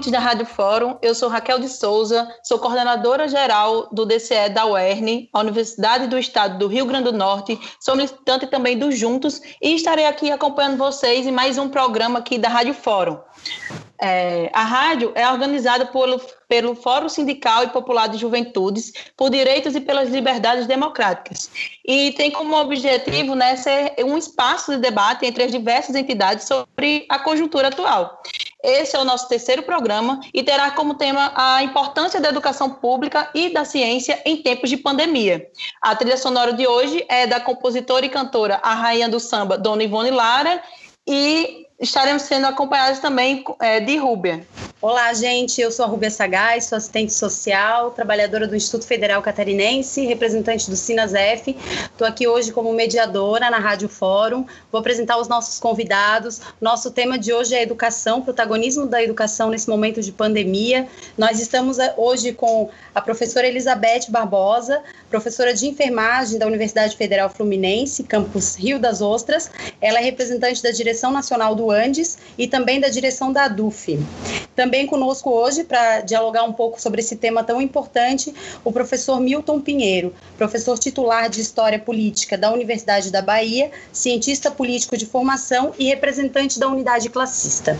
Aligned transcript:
ouvintes 0.00 0.10
da 0.10 0.18
Rádio 0.18 0.46
Fórum. 0.46 0.96
Eu 1.02 1.14
sou 1.14 1.28
Raquel 1.28 1.58
de 1.58 1.68
Souza, 1.68 2.26
sou 2.42 2.58
coordenadora 2.58 3.28
geral 3.28 3.86
do 3.92 4.06
DCE 4.06 4.48
da 4.48 4.64
UERN, 4.64 5.28
a 5.30 5.40
Universidade 5.40 6.06
do 6.06 6.18
Estado 6.18 6.58
do 6.58 6.68
Rio 6.68 6.86
Grande 6.86 7.04
do 7.04 7.12
Norte. 7.12 7.60
Sou 7.78 7.94
militante 7.94 8.46
também 8.46 8.78
do 8.78 8.90
Juntos 8.90 9.42
e 9.60 9.74
estarei 9.74 10.06
aqui 10.06 10.30
acompanhando 10.30 10.78
vocês 10.78 11.26
em 11.26 11.30
mais 11.30 11.58
um 11.58 11.68
programa 11.68 12.20
aqui 12.20 12.38
da 12.38 12.48
Rádio 12.48 12.72
Fórum. 12.72 13.18
É, 14.00 14.50
a 14.54 14.64
rádio 14.64 15.12
é 15.14 15.28
organizada 15.28 15.84
pelo, 15.84 16.18
pelo 16.48 16.74
Fórum 16.74 17.10
Sindical 17.10 17.64
e 17.64 17.68
Popular 17.68 18.08
de 18.08 18.16
Juventudes 18.16 18.94
por 19.14 19.28
Direitos 19.28 19.74
e 19.74 19.80
pelas 19.82 20.08
Liberdades 20.08 20.66
Democráticas 20.66 21.50
e 21.84 22.12
tem 22.12 22.30
como 22.30 22.56
objetivo 22.56 23.34
né, 23.34 23.56
ser 23.56 23.94
um 24.02 24.16
espaço 24.16 24.72
de 24.72 24.78
debate 24.78 25.26
entre 25.26 25.42
as 25.42 25.52
diversas 25.52 25.94
entidades 25.94 26.46
sobre 26.46 27.04
a 27.10 27.18
conjuntura 27.18 27.68
atual. 27.68 28.22
Esse 28.62 28.96
é 28.96 28.98
o 28.98 29.04
nosso 29.04 29.28
terceiro 29.28 29.62
programa 29.62 30.20
e 30.34 30.42
terá 30.42 30.70
como 30.70 30.94
tema 30.94 31.32
a 31.34 31.62
importância 31.62 32.20
da 32.20 32.28
educação 32.28 32.70
pública 32.70 33.30
e 33.34 33.50
da 33.50 33.64
ciência 33.64 34.20
em 34.24 34.42
tempos 34.42 34.68
de 34.68 34.76
pandemia. 34.76 35.46
A 35.80 35.96
trilha 35.96 36.16
sonora 36.16 36.52
de 36.52 36.66
hoje 36.66 37.04
é 37.08 37.26
da 37.26 37.40
compositora 37.40 38.04
e 38.04 38.10
cantora 38.10 38.60
a 38.62 38.74
rainha 38.74 39.08
do 39.08 39.18
samba, 39.18 39.56
Dona 39.56 39.82
Ivone 39.82 40.10
Lara, 40.10 40.62
e 41.06 41.66
estaremos 41.80 42.22
sendo 42.22 42.46
acompanhados 42.46 43.00
também 43.00 43.42
é, 43.58 43.80
de 43.80 43.96
Rúbia. 43.96 44.46
Olá, 44.82 45.12
gente. 45.12 45.60
Eu 45.60 45.70
sou 45.70 45.84
a 45.84 45.88
Rúbia 45.88 46.10
Sagaz, 46.10 46.64
sou 46.64 46.76
assistente 46.76 47.12
social, 47.12 47.90
trabalhadora 47.90 48.46
do 48.46 48.56
Instituto 48.56 48.86
Federal 48.86 49.20
Catarinense, 49.20 50.06
representante 50.06 50.70
do 50.70 50.76
SINASF. 50.76 51.56
Estou 51.82 52.06
aqui 52.06 52.26
hoje 52.26 52.50
como 52.50 52.72
mediadora 52.72 53.50
na 53.50 53.58
Rádio 53.58 53.90
Fórum. 53.90 54.46
Vou 54.72 54.78
apresentar 54.78 55.18
os 55.18 55.28
nossos 55.28 55.58
convidados. 55.58 56.40
Nosso 56.60 56.90
tema 56.90 57.18
de 57.18 57.32
hoje 57.32 57.54
é 57.54 57.62
educação, 57.62 58.22
protagonismo 58.22 58.86
da 58.86 59.02
educação 59.02 59.50
nesse 59.50 59.68
momento 59.68 60.00
de 60.00 60.12
pandemia. 60.12 60.88
Nós 61.18 61.40
estamos 61.40 61.78
eh, 61.78 61.92
hoje 61.98 62.32
com 62.32 62.70
a 62.94 63.02
professora 63.02 63.46
Elizabeth 63.46 64.06
Barbosa, 64.08 64.82
professora 65.10 65.52
de 65.52 65.66
enfermagem 65.66 66.38
da 66.38 66.46
Universidade 66.46 66.96
Federal 66.96 67.28
Fluminense, 67.28 68.02
campus 68.04 68.56
Rio 68.56 68.78
das 68.78 69.02
Ostras. 69.02 69.50
Ela 69.78 69.98
é 69.98 70.02
representante 70.02 70.62
da 70.62 70.70
direção 70.70 71.12
nacional 71.12 71.54
do 71.54 71.69
Andes 71.70 72.18
e 72.36 72.46
também 72.46 72.80
da 72.80 72.88
direção 72.88 73.32
da 73.32 73.44
ADUF. 73.44 73.98
Também 74.54 74.86
conosco 74.86 75.30
hoje, 75.30 75.64
para 75.64 76.00
dialogar 76.02 76.44
um 76.44 76.52
pouco 76.52 76.80
sobre 76.80 77.00
esse 77.00 77.16
tema 77.16 77.42
tão 77.42 77.62
importante, 77.62 78.34
o 78.62 78.70
professor 78.70 79.18
Milton 79.20 79.60
Pinheiro, 79.60 80.12
professor 80.36 80.78
titular 80.78 81.30
de 81.30 81.40
História 81.40 81.78
Política 81.78 82.36
da 82.36 82.52
Universidade 82.52 83.10
da 83.10 83.22
Bahia, 83.22 83.70
cientista 83.92 84.50
político 84.50 84.96
de 84.96 85.06
formação 85.06 85.72
e 85.78 85.86
representante 85.86 86.58
da 86.58 86.68
unidade 86.68 87.08
classista. 87.08 87.78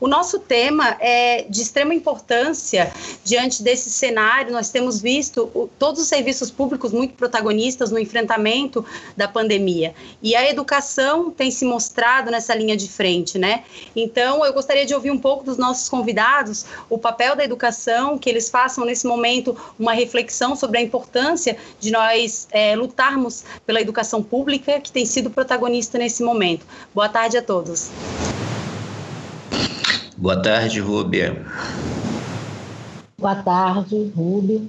O 0.00 0.08
nosso 0.08 0.38
tema 0.38 0.96
é 1.00 1.44
de 1.48 1.60
extrema 1.60 1.94
importância 1.94 2.90
diante 3.24 3.62
desse 3.62 3.90
cenário. 3.90 4.52
Nós 4.52 4.70
temos 4.70 5.00
visto 5.00 5.70
todos 5.78 6.00
os 6.00 6.08
serviços 6.08 6.50
públicos 6.50 6.92
muito 6.92 7.14
protagonistas 7.14 7.90
no 7.90 7.98
enfrentamento 7.98 8.84
da 9.16 9.28
pandemia. 9.28 9.94
E 10.22 10.34
a 10.34 10.48
educação 10.48 11.30
tem 11.30 11.50
se 11.50 11.64
mostrado 11.64 12.30
nessa 12.30 12.54
linha 12.54 12.76
de 12.76 12.88
frente, 12.88 13.31
né? 13.38 13.64
Então, 13.94 14.44
eu 14.44 14.52
gostaria 14.52 14.86
de 14.86 14.94
ouvir 14.94 15.10
um 15.10 15.18
pouco 15.18 15.44
dos 15.44 15.56
nossos 15.56 15.88
convidados 15.88 16.64
o 16.88 16.98
papel 16.98 17.36
da 17.36 17.44
educação, 17.44 18.18
que 18.18 18.28
eles 18.28 18.48
façam 18.48 18.84
nesse 18.84 19.06
momento 19.06 19.56
uma 19.78 19.92
reflexão 19.92 20.54
sobre 20.56 20.78
a 20.78 20.82
importância 20.82 21.56
de 21.78 21.90
nós 21.90 22.48
é, 22.50 22.74
lutarmos 22.76 23.44
pela 23.66 23.80
educação 23.80 24.22
pública, 24.22 24.80
que 24.80 24.92
tem 24.92 25.06
sido 25.06 25.30
protagonista 25.30 25.98
nesse 25.98 26.22
momento. 26.22 26.66
Boa 26.94 27.08
tarde 27.08 27.36
a 27.36 27.42
todos. 27.42 27.90
Boa 30.16 30.40
tarde, 30.40 30.80
Rúbia. 30.80 31.44
Boa 33.18 33.36
tarde, 33.36 34.12
Rúbia. 34.14 34.60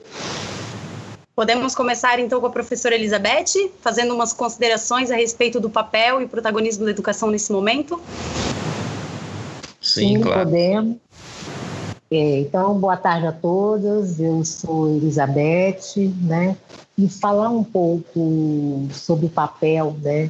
Podemos 1.36 1.74
começar 1.74 2.20
então 2.20 2.40
com 2.40 2.46
a 2.46 2.50
professora 2.52 2.94
Elizabeth, 2.94 3.72
fazendo 3.82 4.14
umas 4.14 4.34
considerações 4.34 5.10
a 5.10 5.16
respeito 5.16 5.60
do 5.60 5.68
papel 5.68 6.22
e 6.22 6.28
protagonismo 6.28 6.86
da 6.86 6.92
educação 6.92 7.32
nesse 7.32 7.52
momento? 7.52 8.00
Sim, 9.82 10.18
Sim 10.18 10.22
claro. 10.22 10.44
podemos. 10.44 10.98
É, 12.12 12.42
então, 12.42 12.80
boa 12.80 12.96
tarde 12.96 13.26
a 13.26 13.32
todas. 13.32 14.20
Eu 14.20 14.46
sou 14.46 14.88
Elizabeth, 14.96 15.96
né? 16.22 16.56
E 16.96 17.10
falar 17.10 17.50
um 17.50 17.64
pouco 17.64 18.88
sobre 18.92 19.26
o 19.26 19.30
papel, 19.30 19.96
né, 20.02 20.30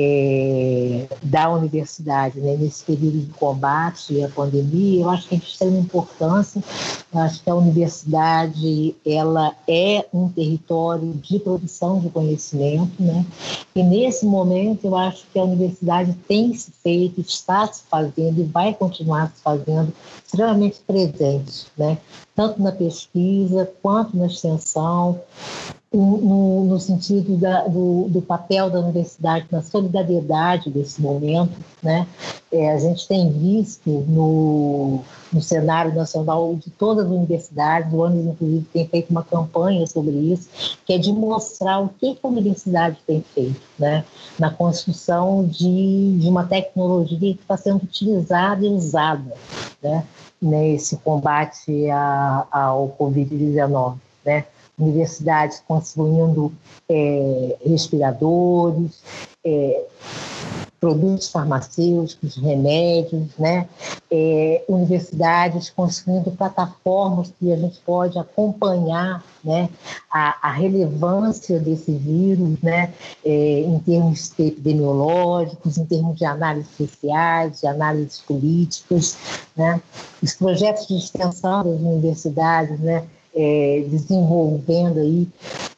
é, 0.00 1.08
da 1.24 1.50
universidade 1.50 2.38
né, 2.40 2.56
nesse 2.56 2.84
período 2.84 3.18
de 3.18 3.32
combate 3.32 4.22
à 4.22 4.28
pandemia, 4.28 5.02
eu 5.02 5.10
acho 5.10 5.28
que 5.28 5.34
é 5.34 5.38
de 5.38 5.44
extrema 5.44 5.76
importância. 5.76 6.62
Eu 7.12 7.20
acho 7.20 7.42
que 7.42 7.50
a 7.50 7.54
universidade 7.54 8.94
ela 9.04 9.56
é 9.66 10.06
um 10.14 10.28
território 10.28 11.12
de 11.14 11.40
produção 11.40 11.98
de 11.98 12.10
conhecimento, 12.10 13.02
né? 13.02 13.26
E 13.74 13.82
nesse 13.82 14.24
momento 14.24 14.84
eu 14.84 14.96
acho 14.96 15.24
que 15.32 15.38
a 15.38 15.44
universidade 15.44 16.12
tem 16.28 16.54
se 16.54 16.70
feito, 16.70 17.20
está 17.20 17.66
se 17.66 17.82
fazendo 17.90 18.40
e 18.40 18.44
vai 18.44 18.74
continuar 18.74 19.32
se 19.34 19.42
fazendo 19.42 19.92
extremamente 20.24 20.78
presente, 20.86 21.66
né? 21.76 21.98
Tanto 22.36 22.62
na 22.62 22.70
pesquisa 22.70 23.68
quanto 23.82 24.16
na 24.16 24.26
extensão, 24.26 25.20
no, 25.92 26.64
no 26.64 26.78
sentido 26.78 27.38
da, 27.38 27.66
do, 27.66 28.08
do, 28.10 28.20
papel 28.20 28.68
da 28.68 28.78
universidade 28.78 29.46
na 29.50 29.62
solidariedade 29.62 30.68
desse 30.70 31.00
momento. 31.00 31.52
Né? 31.82 32.06
É, 32.52 32.72
a 32.72 32.78
gente 32.78 33.08
tem 33.08 33.32
visto 33.32 33.88
no, 34.06 35.00
no 35.32 35.40
cenário 35.40 35.94
nacional 35.94 36.54
de 36.56 36.70
todas 36.70 37.06
as 37.06 37.10
universidades, 37.10 37.92
o 37.92 38.04
ANES, 38.04 38.26
inclusive, 38.26 38.66
tem 38.70 38.86
feito 38.86 39.10
uma 39.10 39.24
campanha 39.24 39.86
sobre 39.86 40.12
isso, 40.12 40.48
que 40.84 40.92
é 40.92 40.98
de 40.98 41.10
mostrar 41.10 41.80
o 41.80 41.88
que 41.88 42.18
a 42.22 42.28
universidade 42.28 42.98
tem 43.06 43.24
feito 43.34 43.60
né? 43.78 44.04
na 44.38 44.50
construção 44.50 45.46
de, 45.46 46.18
de 46.18 46.28
uma 46.28 46.44
tecnologia 46.44 47.34
que 47.34 47.40
está 47.40 47.56
sendo 47.56 47.82
utilizada 47.82 48.64
e 48.64 48.68
usada 48.68 49.32
né? 49.82 50.04
nesse 50.40 50.98
combate 50.98 51.88
a, 51.90 52.46
ao 52.50 52.94
Covid-19. 52.98 53.96
Né? 54.26 54.44
Universidades 54.78 55.62
construindo 55.66 56.52
é, 56.88 57.56
respiradores, 57.64 59.02
é, 59.44 59.84
produtos 60.80 61.28
farmacêuticos, 61.28 62.36
remédios, 62.36 63.36
né? 63.38 63.68
É, 64.10 64.64
universidades 64.68 65.70
construindo 65.70 66.30
plataformas 66.30 67.32
que 67.38 67.52
a 67.52 67.56
gente 67.56 67.80
pode 67.80 68.18
acompanhar 68.18 69.24
né? 69.42 69.68
a, 70.10 70.48
a 70.48 70.52
relevância 70.52 71.58
desse 71.58 71.92
vírus 71.92 72.60
né? 72.62 72.92
É, 73.24 73.60
em 73.60 73.78
termos 73.80 74.32
epidemiológicos, 74.38 75.78
em 75.78 75.84
termos 75.84 76.16
de 76.16 76.24
análises 76.24 76.70
sociais, 76.76 77.60
de 77.60 77.66
análises 77.66 78.20
políticas. 78.20 79.18
Né? 79.56 79.80
Os 80.22 80.34
projetos 80.34 80.86
de 80.86 80.96
extensão 80.96 81.64
das 81.64 81.80
universidades, 81.80 82.78
né? 82.78 83.04
É, 83.34 83.84
desenvolvendo 83.88 85.00
aí 85.00 85.28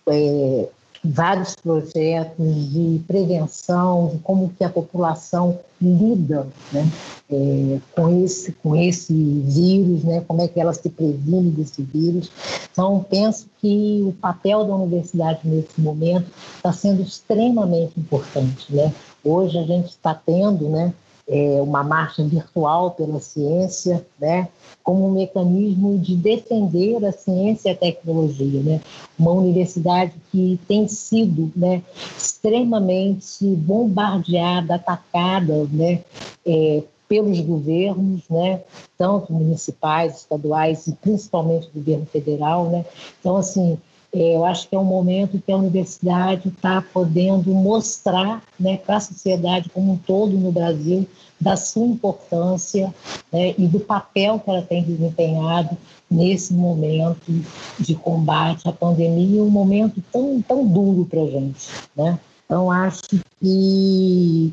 é, 0.07 0.69
vários 1.03 1.55
projetos 1.55 2.73
de 2.73 3.01
prevenção, 3.07 4.11
de 4.13 4.19
como 4.19 4.53
que 4.57 4.63
a 4.63 4.69
população 4.69 5.59
lida 5.81 6.47
né, 6.73 6.87
é, 7.31 7.79
com, 7.95 8.23
esse, 8.23 8.53
com 8.53 8.77
esse 8.77 9.15
vírus, 9.15 10.05
né, 10.05 10.23
como 10.29 10.43
é 10.43 10.49
que 10.49 10.61
ela 10.61 10.75
se 10.75 10.89
previne 10.91 11.51
desse 11.51 11.83
vírus. 11.83 12.31
Então, 12.71 13.05
penso 13.09 13.47
que 13.61 14.03
o 14.07 14.13
papel 14.13 14.65
da 14.67 14.75
universidade 14.75 15.41
nesse 15.45 15.81
momento 15.81 16.27
está 16.57 16.73
sendo 16.73 17.03
extremamente 17.03 17.99
importante. 17.99 18.75
Né? 18.75 18.93
Hoje 19.25 19.59
a 19.59 19.65
gente 19.65 19.89
está 19.89 20.15
tendo 20.15 20.69
né, 20.69 20.93
é, 21.31 21.63
uma 21.63 21.85
marcha 21.85 22.25
virtual 22.25 22.91
pela 22.91 23.21
ciência, 23.21 24.05
né, 24.21 24.49
como 24.83 25.07
um 25.07 25.13
mecanismo 25.13 25.97
de 25.97 26.17
defender 26.17 27.05
a 27.05 27.13
ciência 27.13 27.69
e 27.69 27.73
a 27.73 27.77
tecnologia, 27.77 28.61
né, 28.61 28.81
uma 29.17 29.31
universidade 29.31 30.13
que 30.33 30.59
tem 30.67 30.89
sido, 30.89 31.53
né, 31.55 31.83
extremamente 32.19 33.45
bombardeada, 33.45 34.75
atacada, 34.75 35.69
né, 35.71 36.01
é, 36.45 36.83
pelos 37.09 37.41
governos, 37.41 38.23
né, 38.29 38.63
tanto 38.99 39.33
municipais, 39.33 40.17
estaduais 40.17 40.89
e 40.89 40.93
principalmente 40.95 41.71
governo 41.73 42.07
federal, 42.07 42.69
né. 42.69 42.85
Então, 43.21 43.37
assim, 43.37 43.79
eu 44.13 44.45
acho 44.45 44.69
que 44.69 44.75
é 44.75 44.79
um 44.79 44.85
momento 44.85 45.41
que 45.41 45.53
a 45.53 45.57
universidade 45.57 46.49
está 46.49 46.83
podendo 46.83 47.55
mostrar 47.55 48.43
né, 48.59 48.77
para 48.77 48.97
a 48.97 49.01
sociedade 49.01 49.71
como 49.71 49.93
um 49.93 49.97
todo 49.97 50.33
no 50.33 50.51
Brasil 50.51 51.07
da 51.41 51.57
sua 51.57 51.87
importância 51.87 52.93
né, 53.33 53.55
e 53.57 53.67
do 53.67 53.79
papel 53.79 54.41
que 54.41 54.51
ela 54.51 54.63
tem 54.63 54.83
desempenhado 54.83 55.77
nesse 56.11 56.53
momento 56.53 57.33
de 57.79 57.95
combate 57.95 58.69
à 58.69 58.73
pandemia, 58.73 59.43
um 59.43 59.51
momento 59.51 60.03
tão, 60.13 60.43
tão 60.43 60.67
duro 60.67 61.07
para 61.07 61.23
a 61.23 61.27
gente. 61.27 61.69
Né? 61.97 62.19
Então, 62.51 62.69
acho 62.69 63.03
que 63.41 64.53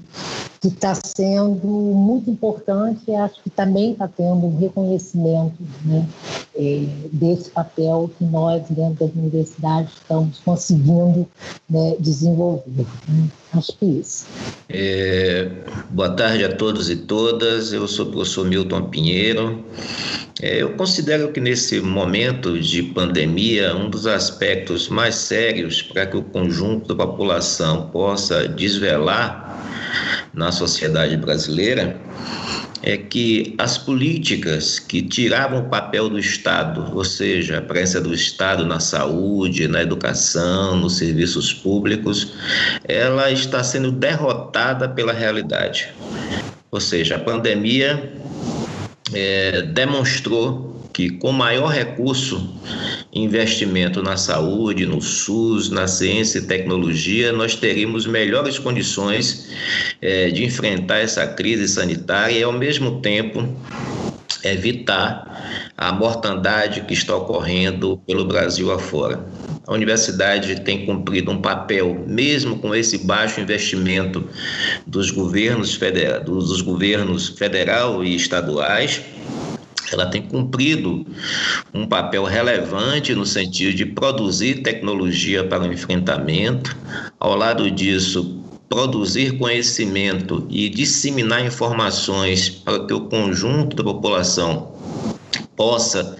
está 0.63 0.93
sendo 0.93 1.65
muito 1.65 2.29
importante 2.29 3.01
e 3.07 3.15
acho 3.15 3.41
que 3.41 3.49
também 3.49 3.93
está 3.93 4.07
tendo 4.07 4.45
um 4.45 4.55
reconhecimento 4.55 5.55
né, 5.83 6.07
é, 6.55 6.83
desse 7.11 7.49
papel 7.49 8.11
que 8.15 8.23
nós, 8.25 8.61
dentro 8.69 9.07
da 9.07 9.19
universidade, 9.19 9.89
estamos 9.95 10.37
conseguindo 10.45 11.27
né, 11.67 11.95
desenvolver. 11.99 12.85
Né? 13.07 13.29
Acho 13.53 13.75
que 13.77 13.85
é 13.85 13.87
isso. 13.87 14.27
É, 14.69 15.49
boa 15.89 16.11
tarde 16.11 16.43
a 16.45 16.55
todos 16.55 16.91
e 16.91 16.97
todas. 16.97 17.73
Eu 17.73 17.87
sou 17.87 18.05
o 18.07 18.11
professor 18.11 18.45
Milton 18.45 18.89
Pinheiro. 18.89 19.65
É, 20.41 20.61
eu 20.61 20.75
considero 20.75 21.31
que 21.31 21.39
nesse 21.39 21.81
momento 21.81 22.59
de 22.59 22.83
pandemia, 22.83 23.75
um 23.75 23.89
dos 23.89 24.05
aspectos 24.05 24.87
mais 24.87 25.15
sérios 25.15 25.81
para 25.81 26.05
que 26.05 26.15
o 26.15 26.21
conjunto 26.21 26.93
da 26.93 27.07
população 27.07 27.86
possa 27.91 28.47
desvelar 28.47 29.47
na 30.33 30.51
sociedade 30.51 31.17
brasileira 31.17 31.99
é 32.83 32.95
que 32.95 33.55
as 33.57 33.77
políticas 33.77 34.79
que 34.79 35.01
tiravam 35.01 35.59
o 35.59 35.69
papel 35.69 36.09
do 36.09 36.17
Estado, 36.17 36.95
ou 36.95 37.03
seja, 37.03 37.57
a 37.57 37.61
presença 37.61 37.99
do 37.99 38.13
Estado 38.13 38.65
na 38.65 38.79
saúde, 38.79 39.67
na 39.67 39.81
educação, 39.81 40.77
nos 40.77 40.97
serviços 40.97 41.51
públicos, 41.53 42.33
ela 42.85 43.31
está 43.31 43.63
sendo 43.63 43.91
derrotada 43.91 44.87
pela 44.87 45.11
realidade. 45.11 45.89
Ou 46.71 46.79
seja, 46.79 47.15
a 47.15 47.19
pandemia 47.19 48.13
é, 49.13 49.63
demonstrou 49.63 50.66
que 50.97 51.11
com 51.11 51.31
maior 51.31 51.67
recurso, 51.67 52.55
investimento 53.13 54.01
na 54.01 54.17
saúde, 54.17 54.83
no 54.83 54.99
SUS, 54.99 55.69
na 55.69 55.87
ciência 55.87 56.39
e 56.39 56.47
tecnologia, 56.47 57.31
nós 57.31 57.53
teríamos 57.53 58.07
melhores 58.07 58.57
condições 58.57 59.47
é, 60.01 60.31
de 60.31 60.43
enfrentar 60.43 60.97
essa 60.97 61.27
crise 61.27 61.67
sanitária 61.67 62.39
e, 62.39 62.41
ao 62.41 62.51
mesmo 62.51 62.99
tempo, 62.99 63.47
evitar 64.43 65.71
a 65.77 65.91
mortandade 65.91 66.81
que 66.81 66.95
está 66.95 67.15
ocorrendo 67.15 68.01
pelo 68.07 68.25
Brasil 68.25 68.71
afora. 68.71 69.23
A 69.67 69.73
universidade 69.73 70.61
tem 70.61 70.83
cumprido 70.83 71.29
um 71.29 71.39
papel, 71.39 72.05
mesmo 72.07 72.57
com 72.57 72.73
esse 72.73 73.05
baixo 73.05 73.39
investimento 73.39 74.27
dos 74.87 75.11
governos, 75.11 75.75
federal, 75.75 76.23
dos 76.23 76.61
governos 76.61 77.29
federal 77.29 78.03
e 78.03 78.15
estaduais, 78.15 79.03
ela 79.91 80.05
tem 80.05 80.21
cumprido 80.21 81.05
um 81.73 81.85
papel 81.87 82.23
relevante 82.23 83.13
no 83.15 83.25
sentido 83.25 83.75
de 83.75 83.85
produzir 83.85 84.61
tecnologia 84.61 85.43
para 85.43 85.63
o 85.63 85.73
enfrentamento, 85.73 86.75
ao 87.19 87.35
lado 87.35 87.69
disso, 87.71 88.43
produzir 88.69 89.37
conhecimento 89.37 90.45
e 90.49 90.69
disseminar 90.69 91.45
informações 91.45 92.49
para 92.49 92.85
que 92.85 92.93
o 92.93 93.01
conjunto 93.01 93.75
da 93.77 93.83
população 93.83 94.75
possa 95.55 96.17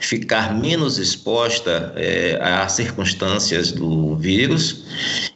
ficar 0.00 0.54
menos 0.54 0.98
exposta 0.98 1.92
é, 1.96 2.38
às 2.42 2.72
circunstâncias 2.72 3.72
do 3.72 4.16
vírus. 4.16 4.84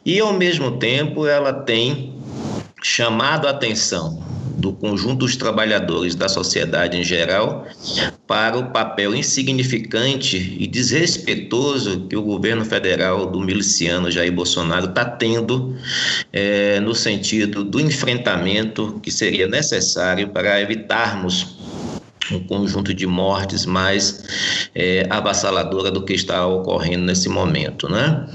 E, 0.05 0.19
ao 0.19 0.33
mesmo 0.33 0.77
tempo, 0.77 1.25
ela 1.25 1.51
tem 1.51 2.13
chamado 2.83 3.47
a 3.47 3.51
atenção 3.51 4.30
do 4.61 4.71
conjunto 4.73 5.21
dos 5.21 5.35
trabalhadores 5.35 6.15
da 6.15 6.29
sociedade 6.29 6.95
em 6.95 7.03
geral 7.03 7.67
para 8.27 8.57
o 8.57 8.71
papel 8.71 9.13
insignificante 9.15 10.55
e 10.57 10.67
desrespeitoso 10.67 12.07
que 12.07 12.15
o 12.15 12.21
governo 12.21 12.63
federal 12.63 13.25
do 13.25 13.41
miliciano 13.41 14.11
Jair 14.11 14.31
Bolsonaro 14.31 14.85
está 14.85 15.03
tendo 15.03 15.75
é, 16.31 16.79
no 16.79 16.93
sentido 16.93 17.63
do 17.63 17.79
enfrentamento 17.79 18.99
que 19.01 19.11
seria 19.11 19.47
necessário 19.47 20.29
para 20.29 20.61
evitarmos 20.61 21.57
um 22.29 22.39
conjunto 22.39 22.93
de 22.93 23.07
mortes 23.07 23.65
mais 23.65 24.69
é, 24.75 25.05
avassaladora 25.09 25.89
do 25.89 26.03
que 26.03 26.13
está 26.13 26.45
ocorrendo 26.45 27.05
nesse 27.05 27.27
momento. 27.27 27.89
Né? 27.89 28.27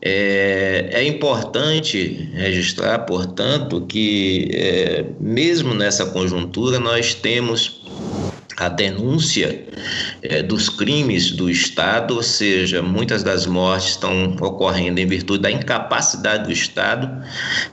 É, 0.00 0.90
é 0.92 1.04
importante 1.06 2.30
registrar, 2.34 3.00
portanto, 3.00 3.84
que 3.86 4.48
é, 4.52 5.04
mesmo 5.18 5.74
nessa 5.74 6.06
conjuntura 6.06 6.78
nós 6.78 7.14
temos 7.14 7.82
a 8.56 8.68
denúncia 8.68 9.66
é, 10.22 10.42
dos 10.42 10.68
crimes 10.68 11.32
do 11.32 11.50
Estado, 11.50 12.14
ou 12.14 12.22
seja, 12.22 12.80
muitas 12.80 13.22
das 13.22 13.46
mortes 13.46 13.90
estão 13.90 14.36
ocorrendo 14.40 15.00
em 15.00 15.06
virtude 15.06 15.42
da 15.42 15.50
incapacidade 15.50 16.44
do 16.44 16.52
Estado 16.52 17.24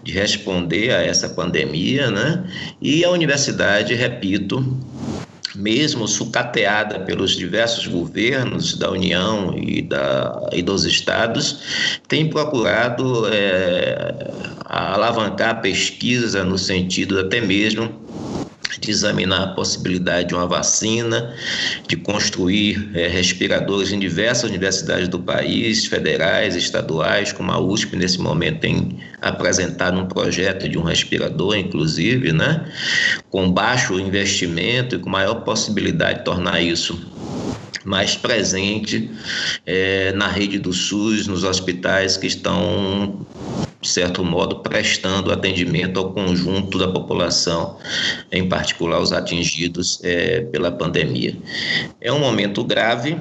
de 0.03 0.11
responder 0.11 0.91
a 0.91 1.03
essa 1.03 1.29
pandemia, 1.29 2.09
né? 2.09 2.43
E 2.81 3.05
a 3.05 3.11
universidade, 3.11 3.93
repito, 3.93 4.65
mesmo 5.55 6.07
sucateada 6.07 6.99
pelos 6.99 7.35
diversos 7.35 7.87
governos 7.87 8.77
da 8.77 8.89
União 8.91 9.55
e, 9.57 9.81
da, 9.81 10.49
e 10.51 10.61
dos 10.61 10.85
estados, 10.85 11.99
tem 12.07 12.29
procurado 12.29 13.27
é, 13.27 14.33
alavancar 14.65 15.49
a 15.49 15.55
pesquisa 15.55 16.43
no 16.43 16.57
sentido 16.57 17.19
até 17.19 17.41
mesmo 17.41 18.10
de 18.79 18.91
examinar 18.91 19.43
a 19.43 19.47
possibilidade 19.47 20.29
de 20.29 20.35
uma 20.35 20.47
vacina, 20.47 21.33
de 21.87 21.95
construir 21.95 22.89
é, 22.93 23.07
respiradores 23.07 23.91
em 23.91 23.99
diversas 23.99 24.49
universidades 24.49 25.07
do 25.07 25.19
país, 25.19 25.85
federais, 25.85 26.55
estaduais, 26.55 27.31
como 27.31 27.51
a 27.51 27.59
USP 27.59 27.95
nesse 27.95 28.19
momento 28.19 28.59
tem 28.59 28.99
apresentado 29.21 29.99
um 29.99 30.07
projeto 30.07 30.67
de 30.67 30.77
um 30.77 30.83
respirador, 30.83 31.55
inclusive, 31.55 32.31
né, 32.31 32.65
com 33.29 33.51
baixo 33.51 33.99
investimento 33.99 34.95
e 34.95 34.99
com 34.99 35.09
maior 35.09 35.35
possibilidade 35.43 36.19
de 36.19 36.25
tornar 36.25 36.61
isso 36.61 36.99
mais 37.83 38.15
presente 38.15 39.09
é, 39.65 40.11
na 40.13 40.27
rede 40.27 40.59
do 40.59 40.71
SUS, 40.71 41.27
nos 41.27 41.43
hospitais 41.43 42.17
que 42.17 42.27
estão 42.27 43.25
de 43.81 43.89
certo 43.89 44.23
modo, 44.23 44.57
prestando 44.59 45.31
atendimento 45.31 45.99
ao 45.99 46.13
conjunto 46.13 46.77
da 46.77 46.87
população, 46.87 47.77
em 48.31 48.47
particular 48.47 49.01
os 49.01 49.11
atingidos 49.11 49.99
é, 50.03 50.41
pela 50.41 50.71
pandemia. 50.71 51.35
É 51.99 52.13
um 52.13 52.19
momento 52.19 52.63
grave, 52.63 53.17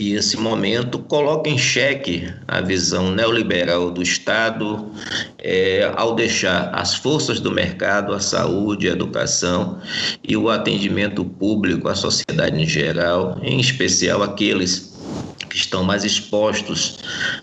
e 0.00 0.14
esse 0.14 0.38
momento 0.38 0.98
coloca 0.98 1.50
em 1.50 1.58
xeque 1.58 2.32
a 2.48 2.62
visão 2.62 3.10
neoliberal 3.10 3.90
do 3.90 4.02
Estado 4.02 4.90
é, 5.38 5.92
ao 5.94 6.14
deixar 6.14 6.70
as 6.74 6.94
forças 6.94 7.38
do 7.38 7.50
mercado, 7.50 8.14
a 8.14 8.20
saúde, 8.20 8.88
a 8.88 8.92
educação 8.92 9.78
e 10.26 10.38
o 10.38 10.48
atendimento 10.48 11.22
público 11.22 11.86
à 11.86 11.94
sociedade 11.94 12.58
em 12.58 12.66
geral, 12.66 13.38
em 13.42 13.60
especial 13.60 14.22
aqueles 14.22 14.89
que 15.50 15.56
estão 15.56 15.82
mais 15.82 16.04
expostos 16.04 16.98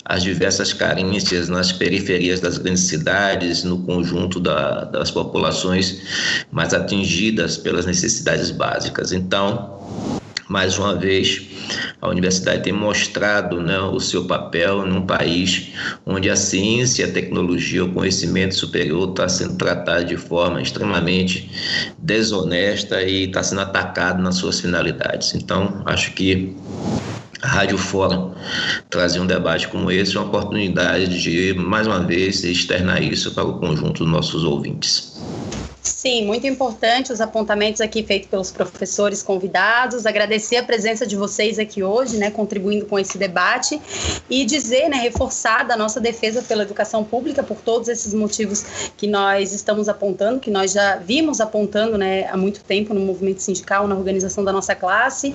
às 0.05 0.23
diversas 0.23 0.73
carências 0.73 1.49
nas 1.49 1.71
periferias 1.71 2.39
das 2.39 2.57
grandes 2.57 2.83
cidades, 2.83 3.63
no 3.63 3.79
conjunto 3.79 4.39
da, 4.39 4.85
das 4.85 5.11
populações 5.11 6.01
mais 6.49 6.73
atingidas 6.73 7.57
pelas 7.57 7.85
necessidades 7.85 8.49
básicas. 8.49 9.11
Então, 9.11 9.77
mais 10.47 10.77
uma 10.79 10.95
vez, 10.95 11.41
a 12.01 12.07
universidade 12.07 12.63
tem 12.63 12.71
mostrado 12.71 13.61
né, 13.61 13.77
o 13.79 13.99
seu 13.99 14.25
papel 14.25 14.85
num 14.85 15.05
país 15.05 15.73
onde 16.05 16.29
a 16.29 16.37
ciência, 16.37 17.05
a 17.05 17.11
tecnologia, 17.11 17.83
o 17.83 17.91
conhecimento 17.91 18.55
superior 18.55 19.09
está 19.09 19.27
sendo 19.27 19.57
tratado 19.57 20.05
de 20.05 20.15
forma 20.15 20.61
extremamente 20.61 21.51
desonesta 21.97 23.03
e 23.03 23.25
está 23.25 23.43
sendo 23.43 23.61
atacado 23.61 24.21
nas 24.21 24.35
suas 24.35 24.61
finalidades. 24.61 25.35
Então, 25.35 25.81
acho 25.85 26.13
que 26.13 26.55
a 27.41 27.48
Rádio 27.48 27.77
Fórum 27.77 28.34
trazer 28.89 29.20
um 29.20 29.27
debate 29.27 29.67
como 29.67 29.91
esse 29.91 30.15
é 30.15 30.20
uma 30.20 30.27
oportunidade 30.27 31.22
de, 31.22 31.53
mais 31.53 31.88
uma 31.88 32.00
vez, 32.00 32.44
externar 32.44 33.01
isso 33.01 33.34
para 33.34 33.44
o 33.44 33.60
conjunto 33.60 34.03
dos 34.03 34.12
nossos 34.12 34.44
ouvintes. 34.44 35.17
Sim, 35.88 36.25
muito 36.25 36.46
importante 36.46 37.12
os 37.12 37.22
apontamentos 37.22 37.82
aqui 37.82 38.03
feitos 38.03 38.29
pelos 38.29 38.51
professores 38.51 39.24
convidados. 39.24 40.06
Agradecer 40.06 40.58
a 40.58 40.63
presença 40.63 41.08
de 41.08 41.15
vocês 41.15 41.58
aqui 41.58 41.82
hoje, 41.82 42.17
né, 42.17 42.29
contribuindo 42.29 42.86
com 42.86 43.00
esse 43.00 43.17
debate. 43.17 43.82
E 44.29 44.46
dizer, 44.46 44.89
né, 44.89 44.98
reforçar 44.98 45.63
da 45.63 45.77
nossa 45.77 46.00
defesa 46.00 46.41
pela 46.41 46.63
educação 46.63 47.03
pública 47.03 47.41
por 47.41 47.58
todos 47.58 47.88
esses 47.88 48.13
motivos 48.13 48.91
que 48.98 49.08
nós 49.08 49.53
estamos 49.53 49.88
apontando, 49.88 50.39
que 50.39 50.51
nós 50.51 50.74
já 50.74 50.98
vimos 50.98 51.39
apontando, 51.39 51.98
né, 51.98 52.27
há 52.27 52.38
muito 52.38 52.63
tempo 52.63 52.94
no 52.94 53.00
movimento 53.00 53.41
sindical, 53.41 53.88
na 53.88 53.96
organização 53.96 54.44
da 54.44 54.51
nossa 54.51 54.75
classe. 54.75 55.34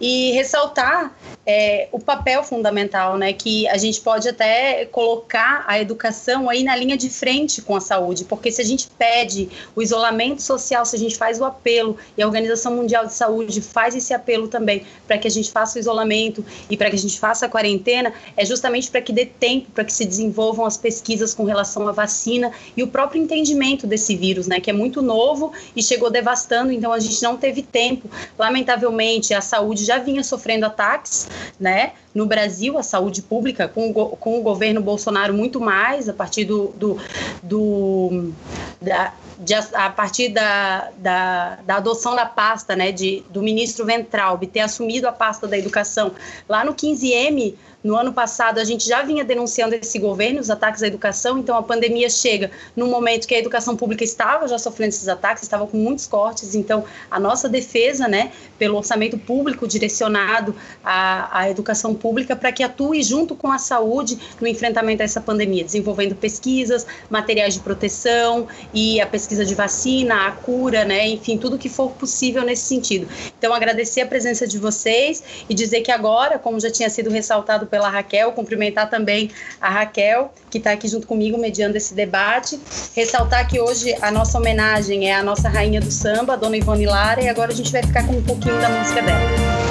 E 0.00 0.32
ressaltar 0.32 1.14
é, 1.44 1.88
o 1.90 1.98
papel 1.98 2.44
fundamental, 2.44 3.18
né, 3.18 3.32
que 3.32 3.66
a 3.68 3.76
gente 3.76 4.00
pode 4.00 4.28
até 4.28 4.86
colocar 4.86 5.64
a 5.66 5.80
educação 5.80 6.48
aí 6.48 6.62
na 6.62 6.76
linha 6.76 6.96
de 6.96 7.10
frente 7.10 7.60
com 7.60 7.74
a 7.74 7.80
saúde, 7.80 8.24
porque 8.24 8.52
se 8.52 8.62
a 8.62 8.64
gente 8.64 8.88
pede 8.96 9.48
o 9.74 9.79
isolamento 9.82 10.42
social, 10.42 10.84
se 10.84 10.96
a 10.96 10.98
gente 10.98 11.16
faz 11.16 11.40
o 11.40 11.44
apelo 11.44 11.96
e 12.16 12.22
a 12.22 12.26
Organização 12.26 12.74
Mundial 12.74 13.06
de 13.06 13.12
Saúde 13.12 13.60
faz 13.60 13.94
esse 13.94 14.12
apelo 14.12 14.48
também 14.48 14.84
para 15.06 15.18
que 15.18 15.26
a 15.26 15.30
gente 15.30 15.50
faça 15.50 15.78
o 15.78 15.80
isolamento 15.80 16.44
e 16.68 16.76
para 16.76 16.90
que 16.90 16.96
a 16.96 16.98
gente 16.98 17.18
faça 17.18 17.46
a 17.46 17.48
quarentena, 17.48 18.12
é 18.36 18.44
justamente 18.44 18.90
para 18.90 19.00
que 19.00 19.12
dê 19.12 19.26
tempo 19.26 19.70
para 19.72 19.84
que 19.84 19.92
se 19.92 20.04
desenvolvam 20.04 20.64
as 20.64 20.76
pesquisas 20.76 21.34
com 21.34 21.44
relação 21.44 21.86
à 21.88 21.92
vacina 21.92 22.52
e 22.76 22.82
o 22.82 22.88
próprio 22.88 23.22
entendimento 23.22 23.86
desse 23.86 24.16
vírus, 24.16 24.46
né, 24.46 24.60
que 24.60 24.70
é 24.70 24.72
muito 24.72 25.02
novo 25.02 25.52
e 25.74 25.82
chegou 25.82 26.10
devastando, 26.10 26.72
então 26.72 26.92
a 26.92 26.98
gente 26.98 27.22
não 27.22 27.36
teve 27.36 27.62
tempo. 27.62 28.08
Lamentavelmente, 28.38 29.34
a 29.34 29.40
saúde 29.40 29.84
já 29.84 29.98
vinha 29.98 30.22
sofrendo 30.22 30.66
ataques, 30.66 31.28
né? 31.58 31.92
No 32.14 32.26
Brasil, 32.26 32.76
a 32.76 32.82
saúde 32.82 33.22
pública, 33.22 33.68
com 33.68 33.90
o, 33.90 33.92
com 34.16 34.38
o 34.38 34.42
governo 34.42 34.80
Bolsonaro, 34.80 35.32
muito 35.32 35.60
mais, 35.60 36.08
a 36.08 36.12
partir 36.12 36.44
do. 36.44 36.68
do, 36.76 36.98
do 37.42 38.32
da, 38.80 39.14
de, 39.38 39.54
a 39.54 39.88
partir 39.88 40.28
da, 40.28 40.90
da, 40.98 41.58
da, 41.64 41.76
adoção 41.76 42.14
da 42.14 42.26
pasta, 42.26 42.76
né, 42.76 42.92
de, 42.92 43.24
do 43.30 43.42
ministro 43.42 43.86
Ventralbe 43.86 44.46
ter 44.46 44.60
assumido 44.60 45.08
a 45.08 45.12
pasta 45.12 45.48
da 45.48 45.56
educação 45.56 46.12
lá 46.46 46.62
no 46.62 46.74
15M, 46.74 47.54
no 47.82 47.96
ano 47.96 48.12
passado, 48.12 48.58
a 48.58 48.64
gente 48.64 48.86
já 48.86 49.02
vinha 49.02 49.24
denunciando 49.24 49.74
esse 49.74 49.98
governo, 49.98 50.40
os 50.40 50.50
ataques 50.50 50.82
à 50.82 50.86
educação, 50.86 51.38
então 51.38 51.56
a 51.56 51.62
pandemia 51.62 52.10
chega 52.10 52.50
no 52.76 52.86
momento 52.86 53.26
que 53.26 53.34
a 53.34 53.38
educação 53.38 53.74
pública 53.74 54.04
estava 54.04 54.46
já 54.46 54.58
sofrendo 54.58 54.90
esses 54.90 55.08
ataques, 55.08 55.42
estava 55.42 55.66
com 55.66 55.78
muitos 55.78 56.06
cortes, 56.06 56.54
então 56.54 56.84
a 57.10 57.18
nossa 57.18 57.48
defesa, 57.48 58.06
né, 58.06 58.32
pelo 58.58 58.76
orçamento 58.76 59.16
público 59.16 59.66
direcionado 59.66 60.54
à, 60.84 61.40
à 61.40 61.50
educação 61.50 61.94
pública 61.94 62.36
para 62.36 62.52
que 62.52 62.62
atue 62.62 63.02
junto 63.02 63.34
com 63.34 63.50
a 63.50 63.58
saúde 63.58 64.18
no 64.40 64.46
enfrentamento 64.46 65.00
a 65.02 65.04
essa 65.04 65.20
pandemia, 65.20 65.64
desenvolvendo 65.64 66.14
pesquisas, 66.14 66.86
materiais 67.08 67.54
de 67.54 67.60
proteção 67.60 68.46
e 68.74 69.00
a 69.00 69.06
pesquisa 69.06 69.44
de 69.44 69.54
vacina, 69.54 70.26
a 70.26 70.32
cura, 70.32 70.84
né, 70.84 71.08
enfim, 71.08 71.38
tudo 71.38 71.56
que 71.56 71.70
for 71.70 71.92
possível 71.92 72.42
nesse 72.42 72.64
sentido. 72.64 73.08
Então, 73.38 73.54
agradecer 73.54 74.02
a 74.02 74.06
presença 74.06 74.46
de 74.46 74.58
vocês 74.58 75.22
e 75.48 75.54
dizer 75.54 75.80
que 75.80 75.90
agora, 75.90 76.38
como 76.38 76.60
já 76.60 76.70
tinha 76.70 76.90
sido 76.90 77.08
ressaltado 77.08 77.69
pela 77.70 77.88
Raquel, 77.88 78.32
cumprimentar 78.32 78.90
também 78.90 79.30
a 79.60 79.70
Raquel, 79.70 80.32
que 80.50 80.58
está 80.58 80.72
aqui 80.72 80.88
junto 80.88 81.06
comigo 81.06 81.38
mediando 81.38 81.76
esse 81.76 81.94
debate. 81.94 82.60
Ressaltar 82.94 83.48
que 83.48 83.60
hoje 83.60 83.96
a 84.02 84.10
nossa 84.10 84.38
homenagem 84.38 85.08
é 85.08 85.14
a 85.14 85.22
nossa 85.22 85.48
rainha 85.48 85.80
do 85.80 85.90
samba, 85.90 86.36
dona 86.36 86.56
Ivone 86.56 86.86
Lara, 86.86 87.22
e 87.22 87.28
agora 87.28 87.52
a 87.52 87.54
gente 87.54 87.70
vai 87.70 87.82
ficar 87.82 88.06
com 88.06 88.14
um 88.14 88.22
pouquinho 88.22 88.60
da 88.60 88.68
música 88.68 89.00
dela. 89.00 89.70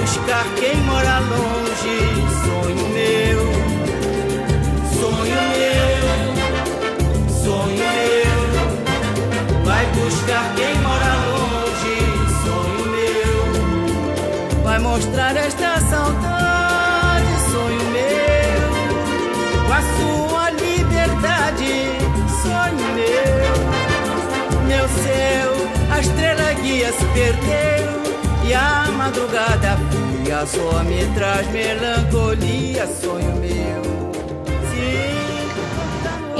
buscar 0.00 0.44
quem 0.54 0.76
mora 0.82 1.18
longe 1.20 2.20
mostrar 15.00 15.36
esta 15.36 15.80
saudade, 15.80 17.26
sonho 17.50 17.84
meu, 17.90 18.70
com 19.66 19.72
a 19.72 19.82
sua 19.96 20.50
liberdade, 20.50 21.72
sonho 22.42 22.86
meu, 22.94 23.54
meu 24.66 24.88
céu, 24.88 25.52
a 25.90 26.00
estrela 26.00 26.52
guia 26.54 26.92
se 26.92 27.04
perdeu 27.14 28.48
e 28.48 28.54
a 28.54 28.90
madrugada 28.90 29.78
fria 29.90 30.44
só 30.44 30.82
me 30.82 31.06
traz 31.14 31.46
melancolia, 31.50 32.86
sonho 32.86 33.36
meu. 33.36 33.70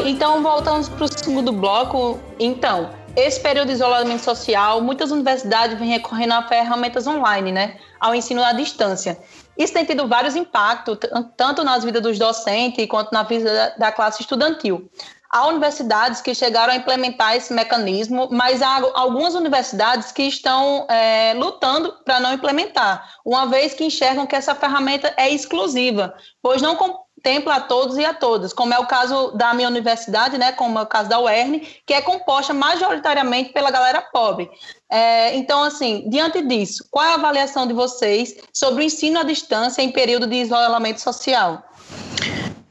Então 0.05 0.43
voltamos 0.43 0.89
para 0.89 1.05
o 1.05 1.09
segundo 1.09 1.53
bloco. 1.53 2.19
Então, 2.39 2.91
esse 3.17 3.41
período 3.41 3.69
de 3.69 3.75
isolamento 3.75 4.23
social, 4.23 4.81
muitas 4.81 5.11
universidades 5.11 5.79
vêm 5.79 5.91
recorrendo 5.91 6.33
a 6.33 6.43
ferramentas 6.43 7.07
online, 7.07 7.53
né? 7.53 7.77
Ao 7.99 8.15
ensino 8.15 8.43
à 8.43 8.53
distância. 8.53 9.19
Isso 9.59 9.73
tem 9.73 9.85
tido 9.85 10.09
vários 10.09 10.37
impactos, 10.37 10.99
tanto 11.37 11.63
nas 11.65 11.85
vidas 11.85 12.03
dos 12.03 12.19
docentes 12.19 12.87
quanto 12.87 13.13
na 13.13 13.23
vida 13.23 13.75
da 13.79 13.93
classe 13.93 14.23
estudantil. 14.23 14.91
Há 15.31 15.47
universidades 15.47 16.21
que 16.21 16.35
chegaram 16.35 16.73
a 16.73 16.77
implementar 16.77 17.37
esse 17.37 17.53
mecanismo, 17.53 18.29
mas 18.33 18.63
há 18.63 18.81
algumas 18.95 19.35
universidades 19.35 20.11
que 20.11 20.25
estão 20.25 20.87
é, 20.89 21.35
lutando 21.35 21.95
para 22.05 22.19
não 22.19 22.33
implementar, 22.33 23.09
uma 23.25 23.47
vez 23.47 23.73
que 23.73 23.85
enxergam 23.85 24.27
que 24.27 24.35
essa 24.35 24.57
ferramenta 24.57 25.15
é 25.17 25.31
exclusiva, 25.31 26.13
pois 26.43 26.61
não 26.61 26.75
contempla 27.21 27.57
a 27.57 27.61
todos 27.61 27.99
e 27.99 28.05
a 28.05 28.15
todas, 28.15 28.53
como 28.53 28.73
é 28.73 28.79
o 28.79 28.87
caso 28.87 29.33
da 29.33 29.53
minha 29.53 29.69
universidade, 29.69 30.39
né, 30.39 30.53
como 30.53 30.79
é 30.79 30.83
o 30.83 30.87
caso 30.87 31.11
da 31.11 31.21
UERN, 31.21 31.61
que 31.87 31.93
é 31.93 32.01
composta 32.01 32.55
majoritariamente 32.55 33.53
pela 33.53 33.71
galera 33.71 34.01
pobre. 34.01 34.51
É, 34.91 35.37
então, 35.37 35.63
assim, 35.63 36.09
diante 36.09 36.41
disso, 36.43 36.87
qual 36.91 37.05
é 37.05 37.11
a 37.11 37.15
avaliação 37.15 37.67
de 37.67 37.75
vocês 37.75 38.37
sobre 38.53 38.83
o 38.83 38.87
ensino 38.87 39.21
à 39.21 39.23
distância 39.23 39.83
em 39.83 39.93
período 39.93 40.27
de 40.27 40.37
isolamento 40.37 41.01
social? 41.01 41.63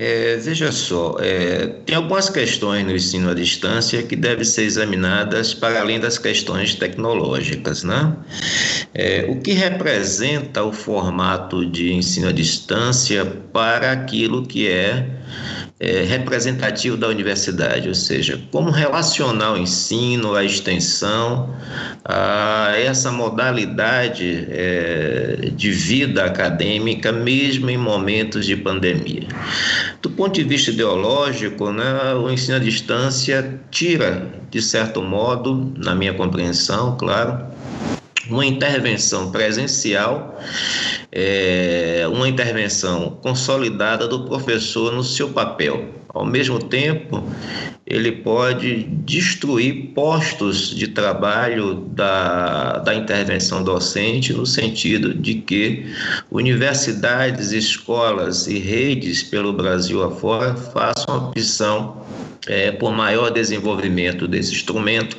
É, 0.01 0.37
veja 0.37 0.71
só, 0.71 1.17
é, 1.19 1.67
tem 1.85 1.93
algumas 1.93 2.29
questões 2.29 2.85
no 2.85 2.95
ensino 2.95 3.29
à 3.29 3.33
distância 3.33 4.01
que 4.01 4.15
devem 4.15 4.45
ser 4.45 4.63
examinadas 4.63 5.53
para 5.53 5.81
além 5.81 5.99
das 5.99 6.17
questões 6.17 6.73
tecnológicas. 6.73 7.83
Né? 7.83 8.15
É, 8.93 9.25
o 9.27 9.41
que 9.41 9.51
representa 9.51 10.63
o 10.63 10.71
formato 10.71 11.65
de 11.65 11.91
ensino 11.91 12.29
à 12.29 12.31
distância 12.31 13.25
para 13.51 13.91
aquilo 13.91 14.45
que 14.45 14.69
é 14.69 15.05
é, 15.79 16.03
representativo 16.03 16.97
da 16.97 17.07
universidade, 17.07 17.87
ou 17.87 17.95
seja, 17.95 18.39
como 18.51 18.69
relacionar 18.69 19.53
o 19.53 19.57
ensino, 19.57 20.35
a 20.35 20.43
extensão, 20.43 21.55
a 22.03 22.73
essa 22.75 23.11
modalidade 23.11 24.45
é, 24.49 25.51
de 25.55 25.71
vida 25.71 26.25
acadêmica, 26.25 27.13
mesmo 27.13 27.69
em 27.69 27.77
momentos 27.77 28.45
de 28.45 28.57
pandemia. 28.57 29.27
Do 30.01 30.09
ponto 30.11 30.33
de 30.33 30.43
vista 30.43 30.71
ideológico, 30.71 31.71
né, 31.71 32.13
o 32.13 32.29
ensino 32.29 32.57
à 32.57 32.59
distância 32.59 33.59
tira, 33.71 34.31
de 34.49 34.61
certo 34.61 35.01
modo, 35.01 35.73
na 35.77 35.95
minha 35.95 36.13
compreensão, 36.13 36.97
claro, 36.97 37.45
uma 38.29 38.45
intervenção 38.45 39.31
presencial, 39.31 40.39
é, 41.11 42.05
uma 42.11 42.27
intervenção 42.27 43.17
consolidada 43.21 44.07
do 44.07 44.25
professor 44.25 44.91
no 44.91 45.03
seu 45.03 45.29
papel. 45.29 45.99
Ao 46.11 46.25
mesmo 46.25 46.57
tempo, 46.57 47.23
ele 47.85 48.11
pode 48.11 48.83
destruir 48.83 49.93
postos 49.93 50.75
de 50.75 50.87
trabalho 50.87 51.75
da, 51.91 52.79
da 52.79 52.95
intervenção 52.95 53.63
docente, 53.63 54.33
no 54.33 54.45
sentido 54.45 55.13
de 55.13 55.35
que 55.35 55.85
universidades, 56.31 57.51
escolas 57.51 58.47
e 58.47 58.57
redes 58.57 59.21
pelo 59.21 59.53
Brasil 59.53 60.03
afora 60.03 60.55
façam 60.55 61.29
opção 61.29 61.98
é, 62.47 62.71
por 62.71 62.91
maior 62.91 63.29
desenvolvimento 63.29 64.27
desse 64.27 64.53
instrumento, 64.53 65.17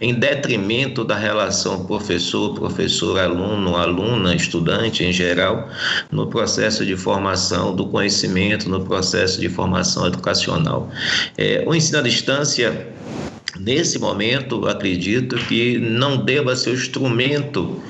em 0.00 0.14
detrimento 0.14 1.04
da 1.04 1.16
relação 1.16 1.84
professor, 1.86 2.54
professor, 2.54 3.18
aluno, 3.18 3.76
aluna, 3.76 4.34
estudante 4.34 5.04
em 5.04 5.12
geral, 5.12 5.68
no 6.10 6.26
processo 6.26 6.84
de 6.84 6.96
formação 6.96 7.74
do 7.74 7.86
conhecimento, 7.86 8.68
no 8.68 8.84
processo 8.84 9.40
de 9.40 9.48
formação 9.48 10.06
educacional. 10.06 10.90
É, 11.36 11.64
o 11.66 11.74
ensino 11.74 11.98
à 11.98 12.02
distância 12.02 12.88
Nesse 13.58 13.98
momento, 13.98 14.66
acredito 14.68 15.36
que 15.36 15.78
não 15.78 16.24
deva 16.24 16.54
ser 16.54 16.70
o 16.70 16.74
instrumento 16.74 17.82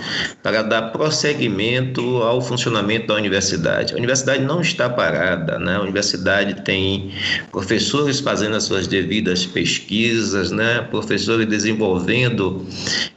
para 0.43 0.63
dar 0.63 0.91
prosseguimento 0.93 2.01
ao 2.23 2.41
funcionamento 2.41 3.09
da 3.09 3.15
universidade. 3.15 3.93
A 3.93 3.97
universidade 3.97 4.43
não 4.45 4.63
está 4.63 4.89
parada, 4.89 5.59
né? 5.59 5.77
A 5.77 5.83
universidade 5.83 6.63
tem 6.63 7.13
professores 7.53 8.19
fazendo 8.21 8.57
as 8.57 8.65
suas 8.65 8.87
devidas 8.87 9.45
pesquisas, 9.45 10.51
né? 10.51 10.81
Professores 10.91 11.47
desenvolvendo 11.47 12.67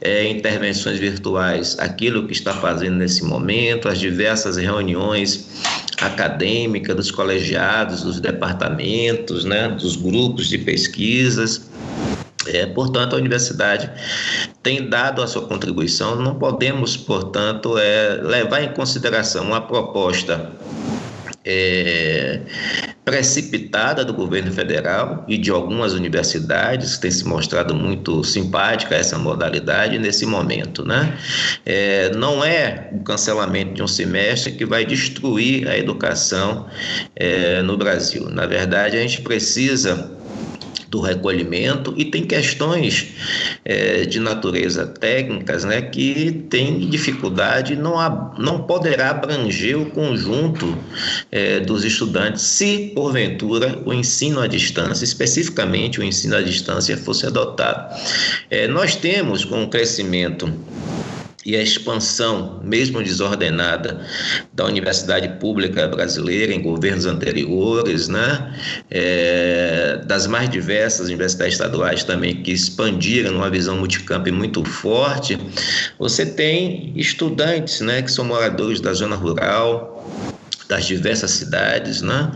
é, 0.00 0.28
intervenções 0.28 0.98
virtuais, 0.98 1.76
aquilo 1.78 2.26
que 2.26 2.32
está 2.34 2.52
fazendo 2.52 2.96
nesse 2.96 3.24
momento, 3.24 3.88
as 3.88 3.98
diversas 3.98 4.58
reuniões 4.58 5.48
acadêmicas 6.00 6.96
dos 6.96 7.10
colegiados, 7.10 8.02
dos 8.02 8.20
departamentos, 8.20 9.44
né? 9.44 9.68
Dos 9.68 9.96
grupos 9.96 10.48
de 10.48 10.58
pesquisas 10.58 11.71
é, 12.46 12.66
portanto, 12.66 13.14
a 13.14 13.18
universidade 13.18 13.90
tem 14.62 14.88
dado 14.88 15.22
a 15.22 15.26
sua 15.26 15.42
contribuição. 15.42 16.16
Não 16.16 16.34
podemos, 16.34 16.96
portanto, 16.96 17.78
é, 17.78 18.20
levar 18.22 18.62
em 18.62 18.72
consideração 18.72 19.44
uma 19.44 19.60
proposta 19.60 20.50
é, 21.44 22.40
precipitada 23.04 24.04
do 24.04 24.12
governo 24.12 24.52
federal 24.52 25.24
e 25.28 25.36
de 25.36 25.50
algumas 25.50 25.92
universidades, 25.92 26.94
que 26.94 27.02
tem 27.02 27.10
se 27.10 27.24
mostrado 27.24 27.74
muito 27.74 28.22
simpática 28.22 28.94
a 28.94 28.98
essa 28.98 29.18
modalidade 29.18 29.98
nesse 29.98 30.24
momento. 30.24 30.84
Né? 30.84 31.16
É, 31.66 32.10
não 32.14 32.44
é 32.44 32.90
o 32.92 33.00
cancelamento 33.00 33.74
de 33.74 33.82
um 33.82 33.88
semestre 33.88 34.52
que 34.52 34.64
vai 34.64 34.84
destruir 34.84 35.68
a 35.68 35.76
educação 35.76 36.66
é, 37.16 37.60
no 37.62 37.76
Brasil. 37.76 38.28
Na 38.30 38.46
verdade, 38.46 38.96
a 38.96 39.00
gente 39.00 39.20
precisa 39.22 40.10
do 40.92 41.00
recolhimento 41.00 41.94
e 41.96 42.04
tem 42.04 42.22
questões 42.22 43.06
é, 43.64 44.04
de 44.04 44.20
natureza 44.20 44.86
técnicas 44.86 45.64
né, 45.64 45.80
que 45.80 46.44
tem 46.50 46.80
dificuldade, 46.80 47.74
não, 47.74 47.98
há, 47.98 48.34
não 48.38 48.64
poderá 48.64 49.08
abranger 49.08 49.78
o 49.78 49.86
conjunto 49.86 50.76
é, 51.30 51.60
dos 51.60 51.82
estudantes 51.82 52.42
se, 52.42 52.92
porventura, 52.94 53.80
o 53.86 53.92
ensino 53.94 54.38
à 54.38 54.46
distância, 54.46 55.02
especificamente 55.02 55.98
o 55.98 56.04
ensino 56.04 56.36
à 56.36 56.42
distância, 56.42 56.94
fosse 56.98 57.26
adotado. 57.26 57.98
É, 58.50 58.68
nós 58.68 58.94
temos, 58.94 59.46
com 59.46 59.64
o 59.64 59.68
crescimento 59.68 60.52
e 61.44 61.56
a 61.56 61.62
expansão, 61.62 62.60
mesmo 62.62 63.02
desordenada, 63.02 64.00
da 64.52 64.64
universidade 64.64 65.28
pública 65.40 65.88
brasileira 65.88 66.52
em 66.52 66.62
governos 66.62 67.06
anteriores, 67.06 68.08
né? 68.08 68.54
É, 68.90 70.00
das 70.06 70.26
mais 70.26 70.48
diversas 70.48 71.08
universidades 71.08 71.54
estaduais 71.54 72.04
também 72.04 72.42
que 72.42 72.52
expandiram 72.52 73.32
numa 73.32 73.50
visão 73.50 73.76
multicamp 73.76 74.26
muito 74.28 74.64
forte, 74.64 75.38
você 75.98 76.24
tem 76.24 76.92
estudantes 76.96 77.80
né, 77.80 78.02
que 78.02 78.10
são 78.10 78.24
moradores 78.24 78.80
da 78.80 78.92
zona 78.92 79.16
rural, 79.16 79.91
das 80.72 80.86
diversas 80.86 81.32
cidades, 81.32 82.00
né? 82.00 82.32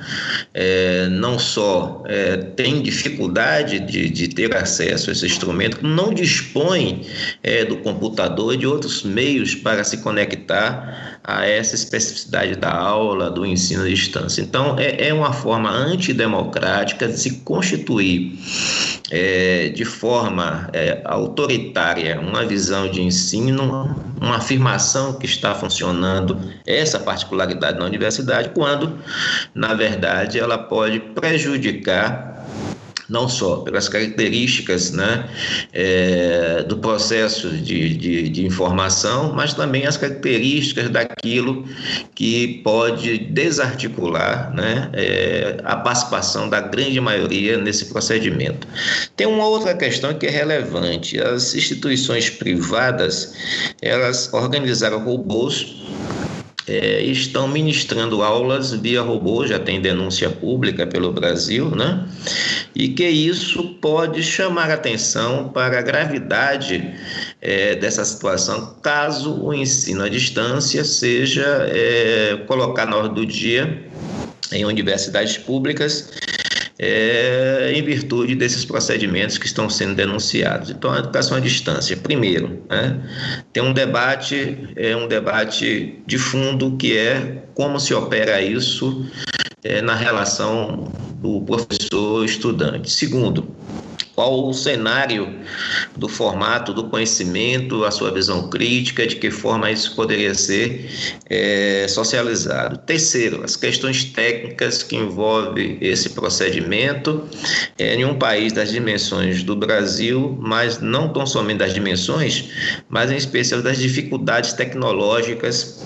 É, 0.53 1.09
não 1.09 1.39
só 1.39 2.05
é, 2.07 2.37
tem 2.37 2.83
dificuldade 2.83 3.81
de, 3.81 4.11
de, 4.11 4.29
ter 4.29 4.55
acesso 4.55 5.09
a 5.09 5.13
esse 5.15 5.25
instrumento, 5.25 5.79
não 5.83 6.13
dispõe 6.13 7.07
é, 7.43 7.65
do 7.65 7.79
computador 7.79 8.53
e 8.53 8.59
de 8.59 8.67
outros 8.67 9.03
meios 9.03 9.55
para 9.55 9.83
se 9.85 9.99
conectar 9.99 11.19
a 11.25 11.47
essa 11.47 11.75
especificidade 11.75 12.57
da 12.57 12.71
aula, 12.71 13.31
do 13.31 13.47
ensino 13.47 13.85
à 13.85 13.89
distância. 13.89 14.43
Então, 14.43 14.79
é, 14.79 15.09
é 15.09 15.15
uma 15.15 15.33
forma 15.33 15.71
antidemocrática 15.71 17.09
de 17.09 17.19
se 17.19 17.39
constituir 17.41 18.39
é, 19.11 19.71
de 19.71 19.85
forma 19.85 20.69
é, 20.73 21.01
autoritária 21.05 22.21
uma 22.21 22.45
visão 22.45 22.91
de 22.91 23.01
ensino, 23.01 23.97
uma 24.21 24.37
afirmação 24.37 25.15
que 25.15 25.27
está 25.27 25.55
funcionando 25.55 26.39
essa 26.67 26.99
particularidade 26.99 27.79
na 27.79 27.85
universidade, 27.85 28.26
quando, 28.55 28.99
na 29.55 29.75
verdade, 29.75 30.39
ela 30.39 30.59
pode 30.59 31.01
prejudicar 31.01 32.37
não 33.09 33.29
só 33.29 33.59
pelas 33.59 33.89
características 33.89 34.91
né, 34.91 35.29
é, 35.73 36.63
do 36.65 36.77
processo 36.79 37.49
de, 37.51 37.97
de, 37.97 38.29
de, 38.29 38.47
informação, 38.47 39.33
mas 39.33 39.55
também 39.55 39.87
as 39.87 39.97
características 39.97 40.91
daquilo 40.91 41.65
que 42.15 42.61
pode 42.65 43.19
desarticular 43.19 44.53
né, 44.55 44.91
é, 44.93 45.61
a 45.65 45.77
participação 45.77 46.49
da 46.49 46.61
grande 46.61 47.01
maioria 47.01 47.57
nesse 47.57 47.87
procedimento. 47.87 48.67
Tem 49.17 49.27
uma 49.27 49.47
outra 49.47 49.75
questão 49.75 50.13
que 50.15 50.27
é 50.27 50.31
relevante: 50.31 51.21
as 51.21 51.55
instituições 51.55 52.29
privadas 52.29 53.35
elas 53.81 54.33
organizaram 54.33 55.05
robôs 55.05 55.77
é, 56.69 57.03
estão 57.03 57.47
ministrando 57.47 58.23
aulas 58.23 58.73
via 58.73 59.01
robô, 59.01 59.47
já 59.47 59.59
tem 59.59 59.81
denúncia 59.81 60.29
pública 60.29 60.87
pelo 60.87 61.13
Brasil, 61.13 61.71
né? 61.71 62.07
E 62.75 62.89
que 62.89 63.09
isso 63.09 63.75
pode 63.81 64.23
chamar 64.23 64.71
atenção 64.71 65.49
para 65.49 65.79
a 65.79 65.83
gravidade 65.83 66.95
é, 67.41 67.77
dessa 67.77 68.05
situação, 68.05 68.75
caso 68.83 69.43
o 69.43 69.55
ensino 69.55 70.03
à 70.03 70.09
distância 70.09 70.85
seja 70.85 71.45
é, 71.71 72.43
colocar 72.47 72.87
na 72.87 72.97
ordem 72.97 73.15
do 73.15 73.27
dia 73.27 73.85
em 74.53 74.65
universidades 74.65 75.39
públicas 75.39 76.11
é, 76.79 77.73
em 77.75 77.83
virtude 77.83 78.35
desses 78.35 78.65
procedimentos 78.65 79.39
que 79.39 79.47
estão 79.47 79.69
sendo 79.69 79.95
denunciados. 79.95 80.71
Então, 80.71 80.93
a 80.93 80.99
educação 80.99 81.37
à 81.37 81.41
distância, 81.41 81.97
primeiro, 81.97 82.63
né, 82.69 83.01
tem 83.53 83.63
um 83.63 83.73
debate, 83.73 84.59
é 84.77 84.95
um 84.97 85.09
debate 85.09 86.03
de 86.07 86.19
fundo 86.19 86.77
que 86.77 86.97
é 86.97 87.45
como 87.55 87.81
se 87.81 87.95
opera 87.95 88.43
isso 88.43 89.07
é, 89.65 89.81
na 89.81 89.95
relação 89.95 90.93
do 91.21 91.41
professor-estudante. 91.43 92.91
Segundo, 92.91 93.49
qual 94.17 94.49
o 94.49 94.55
cenário 94.55 95.39
do 95.95 96.09
formato 96.09 96.73
do 96.73 96.89
conhecimento, 96.89 97.85
a 97.85 97.91
sua 97.91 98.11
visão 98.11 98.49
crítica, 98.49 99.07
de 99.07 99.17
que 99.17 99.31
forma 99.31 99.71
isso 99.71 99.95
poderia 99.95 100.35
ser 100.35 100.91
é, 101.29 101.87
socializado. 101.87 102.79
Terceiro, 102.79 103.45
as 103.45 103.57
questões 103.57 104.05
técnicas 104.05 104.83
que 104.83 104.97
envolvem 104.97 105.77
esse 105.83 106.11
procedimento 106.11 107.29
é, 107.79 107.95
em 107.95 108.07
um 108.07 108.19
país 108.19 108.55
das 108.55 108.71
dimensões 108.71 109.43
do 109.43 109.55
Brasil, 109.55 110.37
mas 110.41 110.81
não 110.81 111.13
tão 111.13 111.27
somente 111.27 111.59
das 111.59 111.75
dimensões, 111.75 112.49
mas 112.89 113.11
em 113.11 113.17
especial 113.17 113.61
das 113.61 113.77
dificuldades 113.77 114.55
tecnológicas 114.55 115.85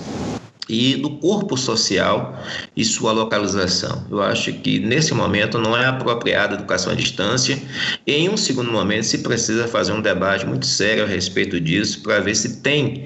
e 0.71 0.95
do 0.95 1.09
corpo 1.17 1.57
social 1.57 2.41
e 2.75 2.85
sua 2.85 3.11
localização. 3.11 4.05
Eu 4.09 4.21
acho 4.21 4.53
que 4.53 4.79
nesse 4.79 5.13
momento 5.13 5.59
não 5.59 5.75
é 5.75 5.85
apropriada 5.85 6.55
a 6.55 6.57
educação 6.57 6.93
à 6.93 6.95
distância. 6.95 7.61
E 8.07 8.13
em 8.13 8.29
um 8.29 8.37
segundo 8.37 8.71
momento 8.71 9.03
se 9.03 9.17
precisa 9.17 9.67
fazer 9.67 9.91
um 9.91 10.01
debate 10.01 10.45
muito 10.45 10.65
sério 10.65 11.03
a 11.03 11.07
respeito 11.07 11.59
disso 11.59 12.01
para 12.01 12.19
ver 12.19 12.35
se 12.35 12.61
tem 12.61 13.05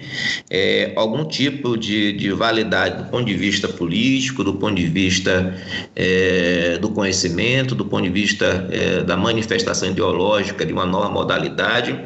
é, 0.49 0.93
algum 0.95 1.25
tipo 1.25 1.75
de, 1.75 2.13
de, 2.13 2.31
validade 2.31 3.03
do 3.03 3.09
ponto 3.09 3.25
de 3.25 3.33
vista 3.33 3.67
político, 3.67 4.43
do 4.43 4.53
ponto 4.53 4.75
de 4.75 4.85
vista 4.85 5.55
é, 5.95 6.77
do 6.77 6.89
conhecimento, 6.89 7.73
do 7.73 7.85
ponto 7.85 8.03
de 8.03 8.09
vista 8.09 8.67
é, 8.69 9.01
da 9.01 9.17
manifestação 9.17 9.89
ideológica 9.89 10.63
de 10.65 10.71
uma 10.71 10.85
nova 10.85 11.09
modalidade 11.09 11.99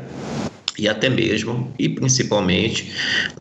e 0.80 0.88
até 0.88 1.10
mesmo 1.10 1.72
e 1.78 1.90
principalmente 1.90 2.92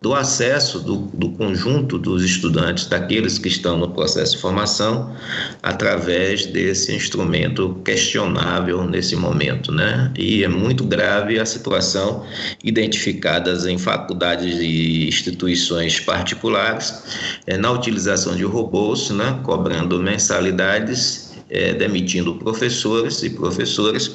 do 0.02 0.14
acesso 0.14 0.80
do, 0.80 0.96
do, 0.96 1.30
conjunto 1.30 1.98
dos 1.98 2.24
estudantes, 2.24 2.86
daqueles 2.86 3.38
que 3.38 3.48
estão 3.48 3.78
no 3.78 3.88
processo 3.90 4.34
de 4.36 4.42
formação, 4.42 5.14
através 5.62 6.46
desse 6.46 6.92
instrumento 6.94 7.80
questionável 7.84 8.84
nesse 8.84 9.14
momento, 9.14 9.70
né? 9.70 10.12
E 10.18 10.42
é 10.42 10.48
muito 10.48 10.84
grave 10.84 11.38
a 11.38 11.46
situação 11.46 12.24
identificadas 12.62 13.66
em 13.66 13.78
faculdades 13.78 14.58
e 14.60 15.06
instituições 15.08 16.00
particulares 16.00 17.38
é, 17.46 17.56
na 17.56 17.70
utilização 17.70 18.34
de 18.34 18.44
robôs, 18.44 19.10
né? 19.10 19.40
Cobrando 19.44 20.00
mensalidades 20.02 21.28
é, 21.50 21.72
demitindo 21.72 22.34
professores 22.34 23.22
e 23.22 23.30
professoras 23.30 24.10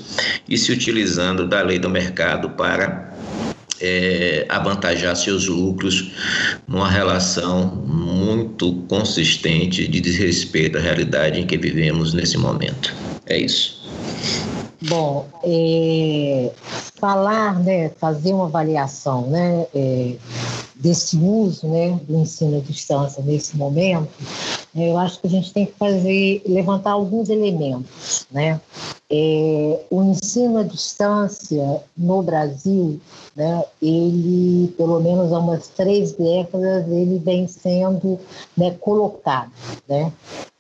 e 0.48 0.58
se 0.58 0.72
utilizando 0.72 1.48
da 1.48 1.62
lei 1.62 1.80
do 1.80 1.90
mercado 1.90 2.50
para 2.52 3.12
é, 3.84 4.46
avantajar 4.48 5.15
seus 5.15 5.48
lucros 5.48 6.12
numa 6.65 6.89
relação 6.89 7.65
muito 7.86 8.74
consistente 8.88 9.88
de 9.88 10.00
desrespeito 10.00 10.78
à 10.78 10.82
realidade 10.82 11.39
em 11.39 11.46
que 11.46 11.58
vivemos 11.58 12.13
nesse 12.13 12.38
momento. 12.38 12.96
É 13.26 13.38
isso. 13.38 13.84
Bom, 14.89 15.28
é, 15.43 16.52
falar, 16.96 17.60
né, 17.60 17.89
fazer 17.98 18.34
uma 18.34 18.46
avaliação 18.46 19.28
né, 19.28 19.65
é, 19.74 20.15
desse 20.76 21.15
uso 21.15 21.67
né, 21.67 21.98
do 22.08 22.17
ensino 22.17 22.58
à 22.58 22.60
distância 22.60 23.24
nesse 23.24 23.56
momento, 23.56 24.10
né, 24.76 24.89
eu 24.89 24.98
acho 24.98 25.22
que 25.22 25.28
a 25.28 25.30
gente 25.30 25.54
tem 25.54 25.65
que 25.65 25.74
fazer, 25.80 26.41
levantar 26.46 26.91
alguns 26.91 27.30
elementos. 27.30 28.26
Né? 28.30 28.60
É, 29.10 29.80
o 29.89 30.04
ensino 30.04 30.58
à 30.58 30.63
distância 30.63 31.82
no 31.96 32.22
Brasil, 32.22 33.00
né, 33.36 33.63
ele, 33.82 34.74
pelo 34.78 35.00
menos 35.00 35.34
há 35.34 35.39
umas 35.39 35.67
três 35.67 36.12
décadas, 36.13 36.88
ele 36.88 37.17
vem 37.17 37.48
sendo 37.48 38.19
né, 38.56 38.72
colocado. 38.80 39.52
Né? 39.88 40.12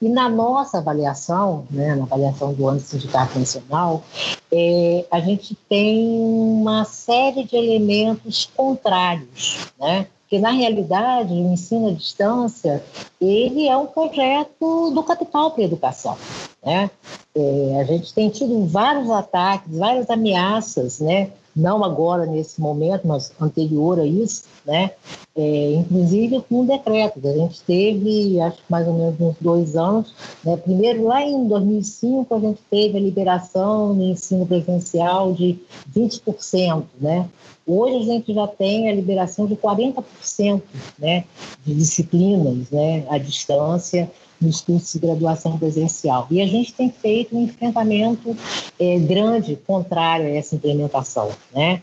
E 0.01 0.09
na 0.09 0.27
nossa 0.27 0.79
avaliação, 0.79 1.65
né, 1.69 1.95
na 1.95 2.03
avaliação 2.03 2.53
do 2.53 2.67
ano 2.67 2.79
sindicato 2.79 3.37
nacional, 3.37 4.03
é, 4.51 5.05
a 5.09 5.19
gente 5.19 5.55
tem 5.69 6.19
uma 6.19 6.83
série 6.83 7.43
de 7.43 7.55
elementos 7.55 8.49
contrários, 8.55 9.71
né? 9.79 10.07
Porque, 10.21 10.39
na 10.39 10.49
realidade, 10.49 11.31
o 11.31 11.53
ensino 11.53 11.89
à 11.89 11.91
distância, 11.91 12.83
ele 13.21 13.67
é 13.67 13.77
um 13.77 13.85
projeto 13.85 14.89
do 14.89 15.03
capital 15.03 15.51
para 15.51 15.61
a 15.61 15.65
educação. 15.65 16.17
Né? 16.65 16.89
É, 17.35 17.79
a 17.81 17.83
gente 17.83 18.13
tem 18.13 18.29
tido 18.29 18.65
vários 18.65 19.09
ataques, 19.09 19.77
várias 19.77 20.09
ameaças 20.09 20.99
né, 20.99 21.31
não 21.55 21.83
agora 21.83 22.25
nesse 22.25 22.59
momento, 22.59 23.07
mas 23.07 23.31
anterior 23.39 23.99
a 23.99 24.05
isso, 24.05 24.45
né? 24.65 24.91
É, 25.35 25.73
inclusive 25.73 26.43
com 26.47 26.61
um 26.61 26.65
decreto. 26.65 27.19
A 27.23 27.33
gente 27.33 27.61
teve, 27.61 28.39
acho 28.41 28.57
que 28.57 28.63
mais 28.69 28.87
ou 28.87 28.93
menos 28.93 29.19
uns 29.19 29.35
dois 29.39 29.75
anos, 29.75 30.13
né? 30.43 30.57
primeiro 30.57 31.05
lá 31.05 31.21
em 31.21 31.47
2005 31.47 32.33
a 32.33 32.39
gente 32.39 32.59
teve 32.69 32.97
a 32.97 33.01
liberação 33.01 33.93
no 33.93 34.03
ensino 34.03 34.45
presencial 34.45 35.33
de 35.33 35.59
20%, 35.95 36.83
né? 36.99 37.29
Hoje 37.65 37.95
a 37.95 38.13
gente 38.13 38.33
já 38.33 38.45
tem 38.47 38.89
a 38.89 38.93
liberação 38.93 39.45
de 39.45 39.55
40% 39.55 40.61
né, 40.99 41.23
de 41.65 41.73
disciplinas 41.73 42.69
né, 42.69 43.05
à 43.09 43.17
distância 43.17 44.11
nos 44.43 44.61
cursos 44.61 44.93
de 44.93 44.99
graduação 44.99 45.57
presencial. 45.57 46.27
E 46.29 46.41
a 46.41 46.45
gente 46.45 46.73
tem 46.73 46.89
feito 46.89 47.35
um 47.35 47.43
enfrentamento 47.43 48.35
é, 48.79 48.99
grande 48.99 49.55
contrário 49.55 50.25
a 50.25 50.29
essa 50.29 50.55
implementação. 50.55 51.29
Né? 51.53 51.81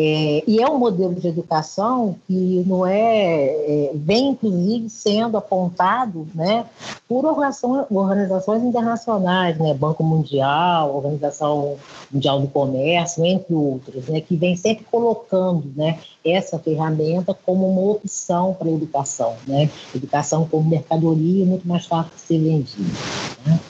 É, 0.00 0.44
e 0.46 0.62
é 0.62 0.68
um 0.68 0.78
modelo 0.78 1.12
de 1.12 1.26
educação 1.26 2.14
que 2.28 2.62
não 2.64 2.86
é, 2.86 3.46
é 3.48 3.90
vem 3.94 4.28
inclusive 4.28 4.88
sendo 4.88 5.36
apontado 5.36 6.24
né, 6.36 6.66
por 7.08 7.24
organizações, 7.24 8.62
internacionais, 8.62 9.58
né, 9.58 9.74
Banco 9.74 10.04
Mundial, 10.04 10.94
Organização 10.94 11.76
Mundial 12.12 12.40
do 12.40 12.46
Comércio, 12.46 13.24
entre 13.24 13.52
outras, 13.52 14.06
né, 14.06 14.20
que 14.20 14.36
vem 14.36 14.54
sempre 14.54 14.86
colocando 14.88 15.64
né, 15.74 15.98
essa 16.24 16.60
ferramenta 16.60 17.34
como 17.34 17.68
uma 17.68 17.92
opção 17.92 18.54
para 18.54 18.68
a 18.68 18.72
educação. 18.72 19.34
Né? 19.48 19.68
Educação 19.92 20.46
como 20.48 20.68
mercadoria 20.68 21.44
muito 21.44 21.66
mais 21.66 21.86
fácil 21.86 21.97
de 22.04 22.20
ser 22.20 22.38
vendida. 22.38 22.98
Né? 23.46 23.60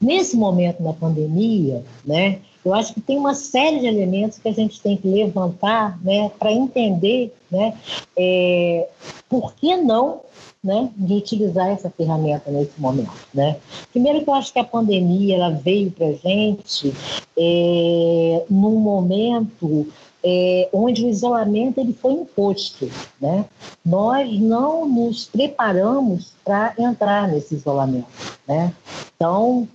Nesse 0.00 0.36
momento 0.36 0.82
da 0.82 0.92
pandemia, 0.92 1.82
né, 2.04 2.40
eu 2.64 2.74
acho 2.74 2.94
que 2.94 3.00
tem 3.00 3.18
uma 3.18 3.34
série 3.34 3.80
de 3.80 3.86
elementos 3.86 4.38
que 4.38 4.48
a 4.48 4.52
gente 4.52 4.80
tem 4.80 4.96
que 4.96 5.06
levantar 5.06 5.98
né, 6.02 6.30
para 6.38 6.52
entender 6.52 7.34
né, 7.50 7.74
é, 8.16 8.88
por 9.28 9.54
que 9.54 9.76
não 9.76 10.20
né, 10.62 10.88
de 10.96 11.12
utilizar 11.12 11.68
essa 11.68 11.90
ferramenta 11.90 12.50
nesse 12.50 12.80
momento. 12.80 13.12
Né? 13.34 13.56
Primeiro 13.92 14.24
que 14.24 14.30
eu 14.30 14.34
acho 14.34 14.50
que 14.50 14.58
a 14.58 14.64
pandemia 14.64 15.36
ela 15.36 15.50
veio 15.50 15.90
para 15.90 16.06
a 16.06 16.12
gente 16.12 16.94
é, 17.38 18.44
num 18.48 18.76
momento 18.76 19.86
é, 20.24 20.68
onde 20.72 21.04
o 21.04 21.08
isolamento 21.08 21.78
ele 21.78 21.92
foi 21.92 22.12
imposto. 22.14 22.90
Né? 23.20 23.44
Nós 23.84 24.40
não 24.40 24.88
nos 24.88 25.26
preparamos 25.26 26.32
para 26.42 26.74
entrar 26.78 27.28
nesse 27.28 27.54
isolamento. 27.54 28.06
Né? 28.48 28.72
Então, 29.14 29.68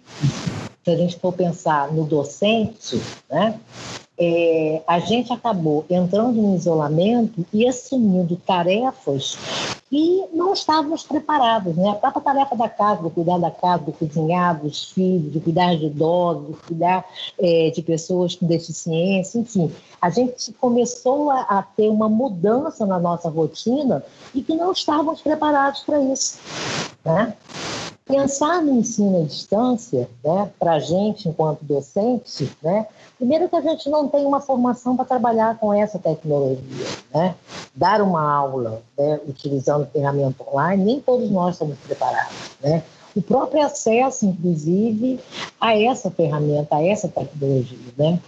se 0.84 0.90
a 0.90 0.98
gente 0.98 1.20
for 1.20 1.32
pensar 1.34 1.94
no 1.94 2.04
docente, 2.04 3.00
né, 3.30 3.60
é, 4.18 4.82
a 4.88 5.00
gente 5.00 5.32
acabou 5.32 5.86
entrando 5.90 6.42
no 6.42 6.56
isolamento 6.56 7.46
e 7.54 7.68
assumindo 7.68 8.36
tarefas 8.36 9.38
que 9.90 10.26
não 10.34 10.54
estávamos 10.54 11.04
preparados. 11.04 11.76
Né? 11.76 11.90
A 11.90 11.96
própria 11.96 12.22
tarefa 12.22 12.56
da 12.56 12.70
casa, 12.70 13.02
de 13.02 13.10
cuidar 13.10 13.40
da 13.40 13.50
casa, 13.50 13.86
de 13.86 13.92
cozinhar, 13.92 14.62
dos 14.62 14.92
filhos, 14.92 15.34
de 15.34 15.40
cuidar 15.40 15.76
de 15.76 15.88
idosos, 15.88 16.48
de 16.48 16.54
cuidar 16.54 17.06
é, 17.40 17.72
de 17.72 17.82
pessoas 17.82 18.36
com 18.36 18.46
deficiência, 18.46 19.40
enfim. 19.40 19.72
A 20.00 20.10
gente 20.10 20.54
começou 20.54 21.32
a, 21.32 21.42
a 21.42 21.64
ter 21.64 21.90
uma 21.90 22.08
mudança 22.08 22.86
na 22.86 23.00
nossa 23.00 23.30
rotina 23.30 24.04
e 24.34 24.42
que 24.42 24.56
não 24.56 24.72
estávamos 24.72 25.22
preparados 25.22 25.82
para 25.82 26.00
isso. 26.00 26.40
Né? 27.04 27.34
Pensar 28.06 28.62
no 28.62 28.80
ensino 28.80 29.22
à 29.22 29.26
distância, 29.26 30.10
né, 30.24 30.52
para 30.58 30.74
a 30.74 30.80
gente, 30.80 31.30
enquanto 31.30 31.64
docente, 31.64 32.52
né, 32.64 32.88
primeiro 33.20 33.50
que 33.50 33.56
a 33.56 33.62
gente 33.62 33.90
não 33.90 34.08
tem 34.08 34.26
uma 34.26 34.40
formação 34.40 34.96
para 34.96 35.04
trabalhar 35.04 35.58
com 35.60 35.74
essa 35.74 36.00
tecnologia. 36.00 36.88
Né? 37.14 37.36
Dar 37.76 38.02
uma 38.02 38.34
aula 38.34 38.82
né, 38.98 39.20
utilizando 39.28 39.86
ferramenta 39.92 40.44
online, 40.50 40.84
nem 40.86 41.02
todos 41.02 41.30
nós 41.30 41.56
estamos 41.56 41.78
preparados. 41.80 42.34
Né? 42.62 42.82
O 43.14 43.22
próprio 43.22 43.62
acesso, 43.62 44.26
inclusive, 44.26 45.20
a 45.60 45.78
essa 45.78 46.10
ferramenta, 46.10 46.78
a 46.78 46.88
essa 46.88 47.10
tecnologia. 47.10 47.78
Né? 47.98 48.20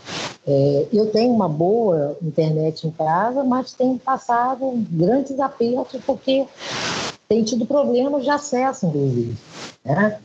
É, 0.46 0.88
eu 0.92 1.10
tenho 1.10 1.34
uma 1.34 1.48
boa 1.48 2.18
internet 2.22 2.86
em 2.86 2.92
casa, 2.92 3.44
mas 3.46 3.72
tenho 3.72 3.98
passado 3.98 4.74
grandes 4.90 5.40
apertos 5.40 6.02
porque 6.06 6.46
tem 7.30 7.44
tido 7.46 7.66
problemas 7.66 8.26
de 8.26 8.30
acesso, 8.30 8.88
inclusive. 8.88 9.38
Né? 9.86 10.20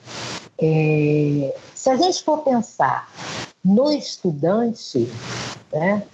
É, 0.61 1.55
se 1.75 1.91
a 1.91 1.97
gente 1.97 2.25
for 2.25 2.39
pensar 2.39 3.09
no 3.67 3.91
estudante, 3.91 5.09
né, 5.73 6.05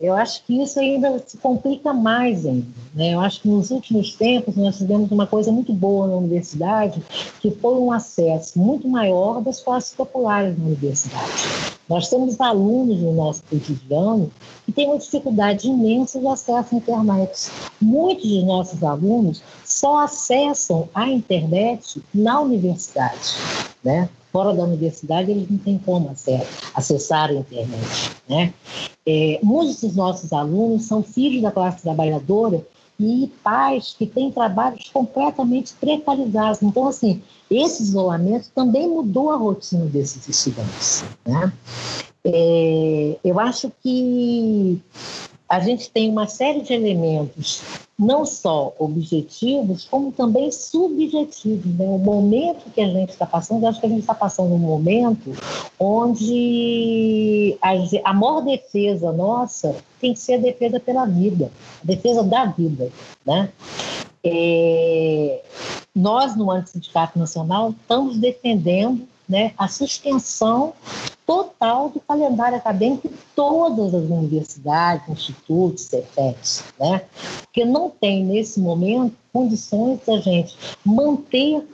eu 0.00 0.14
acho 0.14 0.42
que 0.44 0.62
isso 0.62 0.80
ainda 0.80 1.22
se 1.24 1.36
complica 1.36 1.92
mais 1.92 2.44
ainda. 2.44 2.66
Né? 2.94 3.14
Eu 3.14 3.20
acho 3.20 3.42
que 3.42 3.48
nos 3.48 3.70
últimos 3.70 4.16
tempos 4.16 4.56
nós 4.56 4.78
tivemos 4.78 5.10
uma 5.10 5.26
coisa 5.26 5.52
muito 5.52 5.72
boa 5.72 6.06
na 6.08 6.16
universidade, 6.16 7.02
que 7.40 7.50
foi 7.50 7.74
um 7.74 7.92
acesso 7.92 8.58
muito 8.58 8.88
maior 8.88 9.40
das 9.42 9.60
classes 9.60 9.94
populares 9.94 10.58
na 10.58 10.64
universidade. 10.64 11.32
Nós 11.88 12.08
temos 12.08 12.40
alunos 12.40 12.98
no 13.00 13.12
nosso 13.12 13.42
cotidiano 13.44 14.32
que 14.64 14.72
têm 14.72 14.88
uma 14.88 14.98
dificuldade 14.98 15.68
imensa 15.68 16.18
de 16.18 16.26
acesso 16.26 16.74
à 16.74 16.78
internet. 16.78 17.50
Muitos 17.80 18.28
de 18.28 18.42
nossos 18.42 18.82
alunos 18.82 19.42
só 19.64 19.98
acessam 19.98 20.88
a 20.94 21.06
internet 21.06 22.02
na 22.12 22.40
universidade. 22.40 23.36
Né? 23.82 24.08
Fora 24.34 24.52
da 24.52 24.64
universidade, 24.64 25.30
eles 25.30 25.48
não 25.48 25.58
têm 25.58 25.78
como 25.78 26.12
acessar 26.74 27.30
a 27.30 27.34
internet. 27.34 28.10
Né? 28.28 28.52
É, 29.06 29.38
muitos 29.40 29.80
dos 29.80 29.94
nossos 29.94 30.32
alunos 30.32 30.86
são 30.86 31.04
filhos 31.04 31.40
da 31.40 31.52
classe 31.52 31.82
trabalhadora 31.82 32.66
e 32.98 33.30
pais 33.44 33.94
que 33.96 34.06
têm 34.06 34.32
trabalhos 34.32 34.88
completamente 34.88 35.72
precarizados. 35.74 36.60
Então, 36.62 36.88
assim, 36.88 37.22
esse 37.48 37.84
isolamento 37.84 38.50
também 38.52 38.88
mudou 38.88 39.30
a 39.30 39.36
rotina 39.36 39.84
desses 39.84 40.28
estudantes. 40.28 41.04
Né? 41.24 41.52
É, 42.24 43.16
eu 43.22 43.38
acho 43.38 43.70
que 43.84 44.82
a 45.48 45.60
gente 45.60 45.90
tem 45.90 46.10
uma 46.10 46.26
série 46.26 46.62
de 46.62 46.72
elementos, 46.72 47.62
não 47.98 48.24
só 48.24 48.74
objetivos, 48.78 49.86
como 49.88 50.10
também 50.10 50.50
subjetivos. 50.50 51.66
Né? 51.76 51.84
O 51.84 51.98
momento 51.98 52.70
que 52.70 52.80
a 52.80 52.88
gente 52.88 53.10
está 53.10 53.26
passando, 53.26 53.66
acho 53.66 53.78
que 53.78 53.86
a 53.86 53.88
gente 53.88 54.00
está 54.00 54.14
passando 54.14 54.54
um 54.54 54.58
momento 54.58 55.32
onde 55.78 57.56
a, 57.60 57.72
a 58.10 58.14
maior 58.14 58.40
defesa 58.40 59.12
nossa 59.12 59.76
tem 60.00 60.14
que 60.14 60.20
ser 60.20 60.34
a 60.34 60.38
defesa 60.38 60.80
pela 60.80 61.04
vida, 61.04 61.50
a 61.82 61.86
defesa 61.86 62.22
da 62.22 62.46
vida. 62.46 62.90
Né? 63.24 63.50
É, 64.24 65.42
nós, 65.94 66.34
no 66.34 66.50
Antissindicato 66.50 67.18
Nacional, 67.18 67.70
estamos 67.70 68.16
defendendo 68.16 69.06
né, 69.28 69.52
a 69.56 69.68
suspensão 69.68 70.74
total 71.26 71.88
do 71.88 72.00
calendário 72.00 72.58
acadêmico 72.58 73.08
em 73.08 73.14
todas 73.34 73.94
as 73.94 74.04
universidades, 74.04 75.08
institutos, 75.08 75.84
CETES, 75.84 76.64
né? 76.78 77.02
Porque 77.42 77.64
não 77.64 77.88
tem, 77.88 78.24
nesse 78.24 78.60
momento, 78.60 79.14
condições 79.32 80.00
da 80.06 80.18
gente 80.18 80.56
manter 80.84 81.66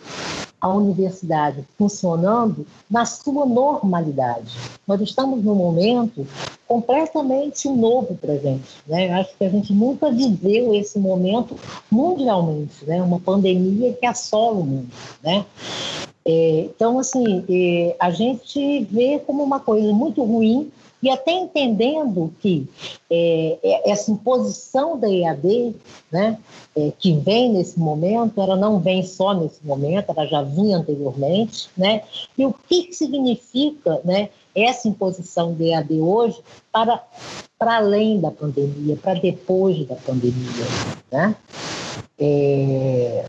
a 0.60 0.68
universidade 0.68 1.64
funcionando 1.78 2.66
na 2.90 3.04
sua 3.06 3.46
normalidade. 3.46 4.56
Nós 4.86 5.00
estamos 5.00 5.42
num 5.42 5.54
momento 5.54 6.26
completamente 6.68 7.68
novo 7.68 8.16
para 8.16 8.34
a 8.34 8.38
gente. 8.38 8.68
Né? 8.86 9.12
Acho 9.12 9.36
que 9.36 9.44
a 9.44 9.48
gente 9.48 9.72
nunca 9.72 10.10
viveu 10.10 10.74
esse 10.74 10.98
momento 10.98 11.56
mundialmente, 11.90 12.84
né? 12.84 13.02
uma 13.02 13.18
pandemia 13.18 13.92
que 13.94 14.06
assola 14.06 14.58
o 14.58 14.64
mundo. 14.64 14.88
Né? 15.22 15.44
É, 16.24 16.60
então, 16.60 16.98
assim, 16.98 17.44
é, 17.48 17.96
a 17.98 18.10
gente 18.10 18.84
vê 18.84 19.18
como 19.18 19.42
uma 19.42 19.58
coisa 19.58 19.92
muito 19.92 20.22
ruim 20.22 20.70
e 21.02 21.08
até 21.08 21.32
entendendo 21.32 22.32
que 22.40 22.68
é, 23.10 23.58
é 23.62 23.90
essa 23.90 24.10
imposição 24.10 24.98
da 24.98 25.08
EAD, 25.10 25.74
né, 26.10 26.38
é, 26.76 26.92
que 26.98 27.12
vem 27.12 27.52
nesse 27.52 27.78
momento, 27.78 28.40
ela 28.40 28.56
não 28.56 28.78
vem 28.78 29.02
só 29.02 29.32
nesse 29.34 29.64
momento, 29.64 30.10
ela 30.10 30.26
já 30.26 30.42
vinha 30.42 30.78
anteriormente, 30.78 31.68
né, 31.76 32.02
e 32.36 32.44
o 32.44 32.54
que, 32.68 32.84
que 32.84 32.94
significa 32.94 34.00
né, 34.04 34.28
essa 34.54 34.88
imposição 34.88 35.54
da 35.54 35.64
EAD 35.64 36.00
hoje 36.00 36.40
para, 36.72 37.02
para 37.58 37.76
além 37.76 38.20
da 38.20 38.30
pandemia, 38.30 38.96
para 38.96 39.18
depois 39.18 39.86
da 39.86 39.96
pandemia. 39.96 40.66
Né? 41.10 41.34
É, 42.18 43.24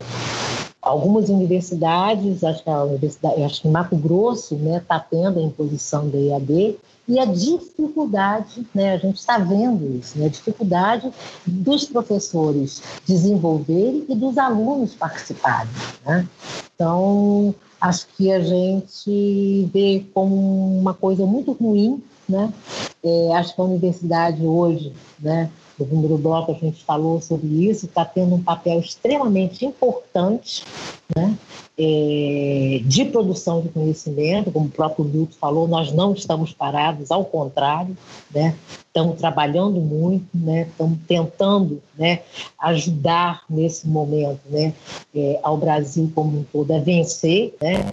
algumas 0.82 1.28
universidades, 1.28 2.42
acho 2.42 2.64
que 2.64 2.68
a 2.68 2.82
universidade, 2.82 3.42
acho 3.44 3.62
que 3.62 3.68
Mato 3.68 3.96
Grosso 3.96 4.54
está 4.54 4.64
né, 4.64 4.82
tá 4.86 4.98
tendo 4.98 5.38
a 5.38 5.42
imposição 5.42 6.08
da 6.08 6.18
EAD, 6.18 6.76
e 7.08 7.18
a 7.18 7.24
dificuldade, 7.24 8.66
né, 8.74 8.94
a 8.94 8.98
gente 8.98 9.18
está 9.18 9.38
vendo 9.38 9.98
isso, 9.98 10.18
né, 10.18 10.26
a 10.26 10.28
dificuldade 10.28 11.12
dos 11.46 11.84
professores 11.84 12.82
desenvolverem 13.06 14.04
e 14.08 14.14
dos 14.14 14.36
alunos 14.38 14.94
participarem. 14.94 15.70
Né? 16.04 16.28
Então, 16.74 17.54
acho 17.80 18.06
que 18.16 18.30
a 18.32 18.40
gente 18.40 19.70
vê 19.72 20.04
como 20.12 20.78
uma 20.78 20.94
coisa 20.94 21.24
muito 21.24 21.52
ruim 21.52 22.02
né? 22.28 22.52
É, 23.04 23.34
acho 23.36 23.54
que 23.54 23.60
a 23.60 23.64
universidade 23.64 24.46
hoje, 24.46 24.92
né, 25.20 25.50
no 25.82 25.88
primeiro 25.88 26.16
bloco 26.16 26.52
a 26.52 26.54
gente 26.54 26.84
falou 26.84 27.20
sobre 27.20 27.68
isso, 27.68 27.86
está 27.86 28.04
tendo 28.04 28.34
um 28.36 28.42
papel 28.42 28.78
extremamente 28.78 29.66
importante 29.66 30.64
né, 31.14 31.36
é, 31.76 32.80
de 32.84 33.04
produção 33.06 33.60
de 33.60 33.68
conhecimento, 33.68 34.52
como 34.52 34.66
o 34.66 34.70
próprio 34.70 35.04
Milton 35.04 35.36
falou, 35.40 35.66
nós 35.66 35.92
não 35.92 36.12
estamos 36.12 36.52
parados, 36.52 37.10
ao 37.10 37.24
contrário, 37.24 37.96
né, 38.32 38.56
estamos 38.86 39.18
trabalhando 39.18 39.80
muito, 39.80 40.26
né, 40.34 40.68
estamos 40.70 40.98
tentando 41.08 41.82
né, 41.98 42.20
ajudar 42.60 43.42
nesse 43.48 43.88
momento 43.88 44.40
né, 44.48 44.72
é, 45.14 45.40
ao 45.42 45.56
Brasil 45.56 46.10
como 46.14 46.38
um 46.38 46.44
todo 46.44 46.72
a 46.72 46.78
vencer, 46.78 47.54
né, 47.60 47.92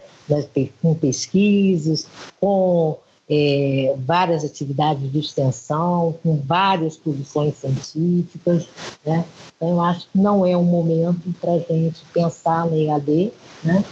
com 0.81 0.93
pesquisas, 0.93 2.07
com 2.39 2.97
é, 3.29 3.95
várias 3.99 4.43
atividades 4.43 5.11
de 5.11 5.19
extensão, 5.19 6.15
com 6.23 6.37
várias 6.37 6.97
produções 6.97 7.55
científicas. 7.55 8.67
Né? 9.05 9.23
Então, 9.55 9.69
eu 9.69 9.81
acho 9.81 10.07
que 10.09 10.17
não 10.17 10.45
é 10.45 10.57
um 10.57 10.63
momento 10.63 11.33
para 11.39 11.53
a 11.53 11.59
gente 11.59 12.03
pensar 12.13 12.65
na 12.65 12.77
EAD, 12.77 13.31
né? 13.63 13.83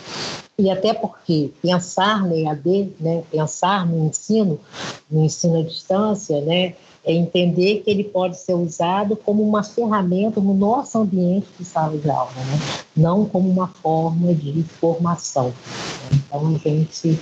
e 0.60 0.71
até 0.71 0.91
porque 0.91 1.52
pensar 1.62 2.26
na 2.28 2.36
EAD, 2.36 2.93
né, 3.00 3.23
pensar 3.32 3.86
no 3.86 4.08
ensino, 4.08 4.60
no 5.10 5.23
ensino 5.23 5.60
à 5.60 5.63
distância, 5.63 6.41
né, 6.41 6.73
é 7.06 7.13
entender 7.13 7.82
que 7.84 7.91
ele 7.91 8.04
pode 8.04 8.38
ser 8.38 8.54
usado 8.54 9.15
como 9.15 9.41
uma 9.41 9.63
ferramenta 9.63 10.41
no 10.41 10.54
nosso 10.54 10.97
ambiente 10.97 11.47
de 11.58 11.63
sala 11.63 11.97
de 11.97 12.10
aula, 12.10 12.32
né? 12.36 12.60
não 12.95 13.23
como 13.23 13.47
uma 13.50 13.67
forma 13.67 14.34
de 14.34 14.63
formação. 14.63 15.54
Então, 16.11 16.55
a 16.55 16.69
gente 16.69 17.19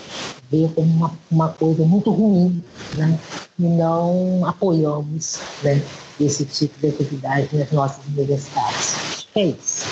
vê 0.52 0.70
como 0.76 0.92
uma, 0.94 1.12
uma 1.32 1.50
coisa 1.50 1.84
muito 1.84 2.12
ruim 2.12 2.64
né? 2.96 3.20
e 3.60 3.64
não 3.64 4.46
apoiamos 4.46 5.40
né, 5.64 5.82
esse 6.20 6.46
tipo 6.46 6.80
de 6.80 6.88
atividade 6.88 7.56
nas 7.56 7.72
nossas 7.72 8.06
universidades. 8.08 9.28
É 9.36 9.46
isso. 9.46 9.86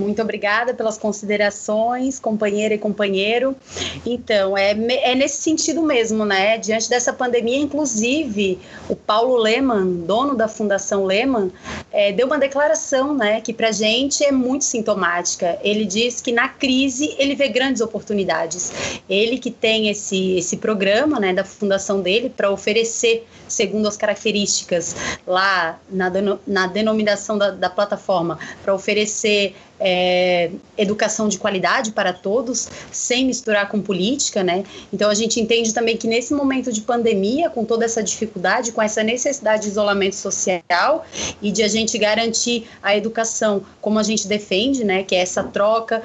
Muito 0.00 0.22
obrigada 0.22 0.72
pelas 0.72 0.96
considerações, 0.96 2.18
companheira 2.18 2.74
e 2.74 2.78
companheiro. 2.78 3.54
Então, 4.04 4.56
é, 4.56 4.70
é 4.70 5.14
nesse 5.14 5.42
sentido 5.42 5.82
mesmo, 5.82 6.24
né? 6.24 6.56
Diante 6.56 6.88
dessa 6.88 7.12
pandemia, 7.12 7.58
inclusive, 7.58 8.58
o 8.88 8.96
Paulo 8.96 9.36
Lehmann, 9.36 10.00
dono 10.06 10.34
da 10.34 10.48
Fundação 10.48 11.04
Lehmann, 11.04 11.50
é, 11.92 12.12
deu 12.12 12.26
uma 12.26 12.38
declaração, 12.38 13.14
né, 13.14 13.40
que 13.40 13.52
para 13.52 13.70
gente 13.72 14.24
é 14.24 14.32
muito 14.32 14.64
sintomática. 14.64 15.58
Ele 15.62 15.84
diz 15.84 16.20
que 16.20 16.32
na 16.32 16.48
crise 16.48 17.14
ele 17.18 17.34
vê 17.34 17.48
grandes 17.48 17.82
oportunidades. 17.82 19.00
Ele 19.08 19.38
que 19.38 19.50
tem 19.50 19.88
esse, 19.88 20.36
esse 20.36 20.56
programa, 20.56 21.20
né, 21.20 21.34
da 21.34 21.44
fundação 21.44 22.00
dele 22.00 22.30
para 22.34 22.50
oferecer, 22.50 23.26
segundo 23.48 23.86
as 23.86 23.96
características 23.96 24.94
lá 25.26 25.78
na, 25.90 26.10
na 26.46 26.66
denominação 26.66 27.36
da, 27.36 27.50
da 27.50 27.68
plataforma, 27.68 28.38
para 28.62 28.74
oferecer 28.74 29.54
é, 29.80 30.50
educação 30.76 31.26
de 31.26 31.38
qualidade 31.38 31.92
para 31.92 32.12
todos, 32.12 32.68
sem 32.92 33.24
misturar 33.24 33.68
com 33.68 33.80
política, 33.80 34.42
né? 34.42 34.62
Então 34.92 35.08
a 35.08 35.14
gente 35.14 35.40
entende 35.40 35.72
também 35.72 35.96
que 35.96 36.06
nesse 36.06 36.34
momento 36.34 36.70
de 36.70 36.82
pandemia, 36.82 37.48
com 37.48 37.64
toda 37.64 37.84
essa 37.84 38.02
dificuldade, 38.02 38.72
com 38.72 38.82
essa 38.82 39.02
necessidade 39.02 39.62
de 39.62 39.68
isolamento 39.68 40.16
social 40.16 41.06
e 41.40 41.50
de 41.50 41.62
a 41.62 41.68
gente 41.68 41.96
garantir 41.96 42.68
a 42.82 42.94
educação 42.94 43.62
como 43.80 43.98
a 43.98 44.02
gente 44.02 44.28
defende, 44.28 44.84
né? 44.84 45.02
Que 45.02 45.14
é 45.14 45.20
essa 45.20 45.42
troca, 45.42 46.02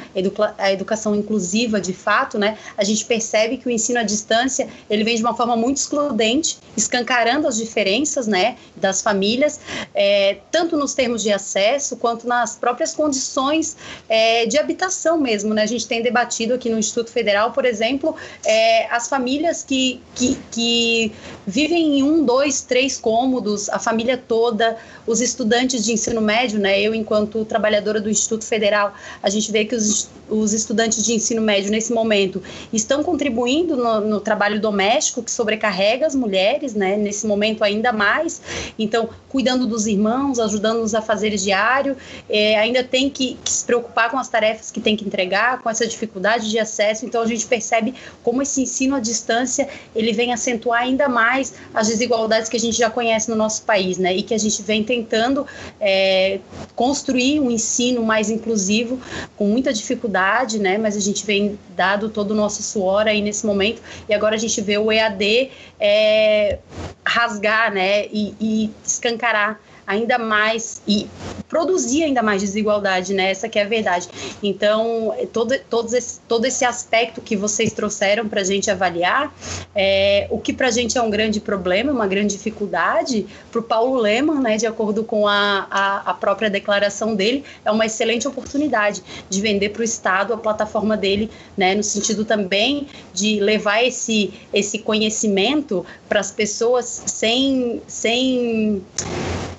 a 0.57 0.71
educação 0.71 1.13
inclusiva 1.13 1.81
de 1.81 1.93
fato, 1.93 2.39
né? 2.39 2.57
A 2.77 2.83
gente 2.83 3.03
percebe 3.05 3.57
que 3.57 3.67
o 3.67 3.71
ensino 3.71 3.99
à 3.99 4.03
distância 4.03 4.67
ele 4.89 5.03
vem 5.03 5.15
de 5.15 5.21
uma 5.21 5.35
forma 5.35 5.57
muito 5.57 5.77
excludente, 5.77 6.57
escancarando 6.77 7.47
as 7.47 7.57
diferenças, 7.57 8.25
né? 8.25 8.55
Das 8.75 9.01
famílias, 9.01 9.59
é, 9.93 10.37
tanto 10.49 10.77
nos 10.77 10.93
termos 10.93 11.21
de 11.21 11.31
acesso 11.31 11.97
quanto 11.97 12.27
nas 12.27 12.55
próprias 12.55 12.93
condições 12.93 13.64
questões 13.65 13.77
é, 14.07 14.45
de 14.45 14.57
habitação 14.57 15.17
mesmo. 15.17 15.53
Né? 15.53 15.63
A 15.63 15.65
gente 15.65 15.87
tem 15.87 16.01
debatido 16.01 16.53
aqui 16.53 16.69
no 16.69 16.77
Instituto 16.77 17.09
Federal, 17.09 17.51
por 17.51 17.65
exemplo, 17.65 18.15
é, 18.45 18.87
as 18.93 19.09
famílias 19.09 19.63
que, 19.63 19.99
que, 20.13 20.37
que 20.51 21.11
vivem 21.47 21.99
em 21.99 22.03
um, 22.03 22.23
dois, 22.23 22.61
três 22.61 22.97
cômodos, 22.97 23.69
a 23.69 23.79
família 23.79 24.17
toda, 24.17 24.77
os 25.07 25.21
estudantes 25.21 25.83
de 25.83 25.93
ensino 25.93 26.21
médio, 26.21 26.59
né? 26.59 26.79
Eu, 26.79 26.93
enquanto 26.93 27.43
trabalhadora 27.45 27.99
do 27.99 28.09
Instituto 28.09 28.45
Federal, 28.45 28.93
a 29.21 29.29
gente 29.29 29.51
vê 29.51 29.65
que 29.65 29.75
os, 29.75 30.09
os 30.29 30.53
estudantes 30.53 31.03
de 31.03 31.13
ensino 31.13 31.41
médio, 31.41 31.71
nesse 31.71 31.93
momento, 31.93 32.41
estão 32.73 33.03
contribuindo 33.03 33.75
no, 33.75 34.01
no 34.01 34.19
trabalho 34.19 34.59
doméstico, 34.59 35.23
que 35.23 35.31
sobrecarrega 35.31 36.05
as 36.05 36.15
mulheres, 36.15 36.73
né? 36.73 36.97
Nesse 36.97 37.25
momento, 37.25 37.63
ainda 37.63 37.91
mais. 37.91 38.41
Então, 38.77 39.09
cuidando 39.29 39.67
dos 39.67 39.87
irmãos, 39.87 40.39
ajudando-nos 40.39 40.95
a 40.95 41.01
fazer 41.01 41.35
diário, 41.35 41.95
é, 42.29 42.57
ainda 42.57 42.83
tem 42.83 43.09
que, 43.09 43.37
que, 43.43 43.54
se 43.55 43.65
preocupar 43.65 44.09
com 44.09 44.17
as 44.17 44.27
tarefas 44.27 44.71
que 44.71 44.79
tem 44.79 44.95
que 44.95 45.05
entregar, 45.05 45.61
com 45.61 45.69
essa 45.69 45.87
dificuldade 45.87 46.49
de 46.49 46.59
acesso. 46.59 47.05
Então, 47.05 47.21
a 47.21 47.27
gente 47.27 47.45
percebe 47.45 47.93
como 48.23 48.41
esse 48.41 48.61
ensino 48.61 48.95
à 48.95 48.99
distância 48.99 49.67
ele 49.95 50.11
vem 50.11 50.33
acentuar 50.33 50.81
ainda 50.81 51.07
mais 51.07 51.53
as 51.73 51.87
desigualdades 51.87 52.49
que 52.49 52.57
a 52.57 52.59
gente 52.59 52.77
já 52.77 52.89
conhece 52.89 53.29
no 53.29 53.35
nosso 53.35 53.63
país, 53.63 53.97
né? 53.97 54.15
E 54.15 54.23
que 54.23 54.33
a 54.33 54.37
gente 54.37 54.61
vem 54.61 54.83
tentando 54.83 55.45
é, 55.79 56.39
construir 56.75 57.39
um 57.39 57.49
ensino 57.49 58.03
mais 58.03 58.29
inclusivo, 58.29 58.99
com 59.35 59.47
muita 59.47 59.73
dificuldade, 59.73 60.59
né? 60.59 60.77
Mas 60.77 60.95
a 60.95 60.99
gente 60.99 61.25
vem 61.25 61.57
dado 61.75 62.09
todo 62.09 62.31
o 62.31 62.35
nosso 62.35 62.61
suor 62.61 63.07
aí 63.07 63.21
nesse 63.21 63.45
momento, 63.45 63.81
e 64.07 64.13
agora 64.13 64.35
a 64.35 64.39
gente 64.39 64.59
vê 64.61 64.77
o 64.77 64.91
EAD 64.91 65.51
é, 65.79 66.59
rasgar, 67.05 67.73
né? 67.73 68.05
E, 68.07 68.33
e 68.39 68.71
escancarar 68.85 69.59
ainda 69.87 70.17
mais 70.17 70.81
e 70.87 71.07
produzir 71.47 72.03
ainda 72.03 72.23
mais 72.23 72.41
desigualdade, 72.41 73.13
né? 73.13 73.31
Essa 73.31 73.47
que 73.47 73.59
é 73.59 73.63
a 73.63 73.67
verdade. 73.67 74.07
Então, 74.41 75.13
todo, 75.31 75.57
todo, 75.69 75.95
esse, 75.95 76.19
todo 76.27 76.45
esse 76.45 76.65
aspecto 76.65 77.21
que 77.21 77.35
vocês 77.35 77.71
trouxeram 77.71 78.27
para 78.27 78.41
a 78.41 78.43
gente 78.43 78.69
avaliar, 78.69 79.33
é, 79.75 80.27
o 80.29 80.39
que 80.39 80.51
para 80.51 80.67
a 80.67 80.71
gente 80.71 80.97
é 80.97 81.01
um 81.01 81.09
grande 81.09 81.39
problema, 81.39 81.91
uma 81.91 82.07
grande 82.07 82.35
dificuldade, 82.35 83.25
para 83.51 83.59
o 83.59 83.63
Paulo 83.63 83.95
Leman, 83.99 84.41
né, 84.41 84.57
de 84.57 84.65
acordo 84.65 85.03
com 85.03 85.27
a, 85.27 85.67
a, 85.69 86.11
a, 86.11 86.13
própria 86.13 86.49
declaração 86.49 87.15
dele, 87.15 87.43
é 87.63 87.71
uma 87.71 87.85
excelente 87.85 88.27
oportunidade 88.27 89.03
de 89.29 89.41
vender 89.41 89.69
para 89.69 89.81
o 89.81 89.83
Estado 89.83 90.33
a 90.33 90.37
plataforma 90.37 90.97
dele, 90.97 91.29
né, 91.55 91.75
no 91.75 91.83
sentido 91.83 92.25
também 92.25 92.87
de 93.13 93.39
levar 93.39 93.83
esse, 93.83 94.33
esse 94.53 94.79
conhecimento 94.79 95.85
para 96.09 96.19
as 96.19 96.31
pessoas 96.31 97.03
sem, 97.05 97.81
sem 97.87 98.83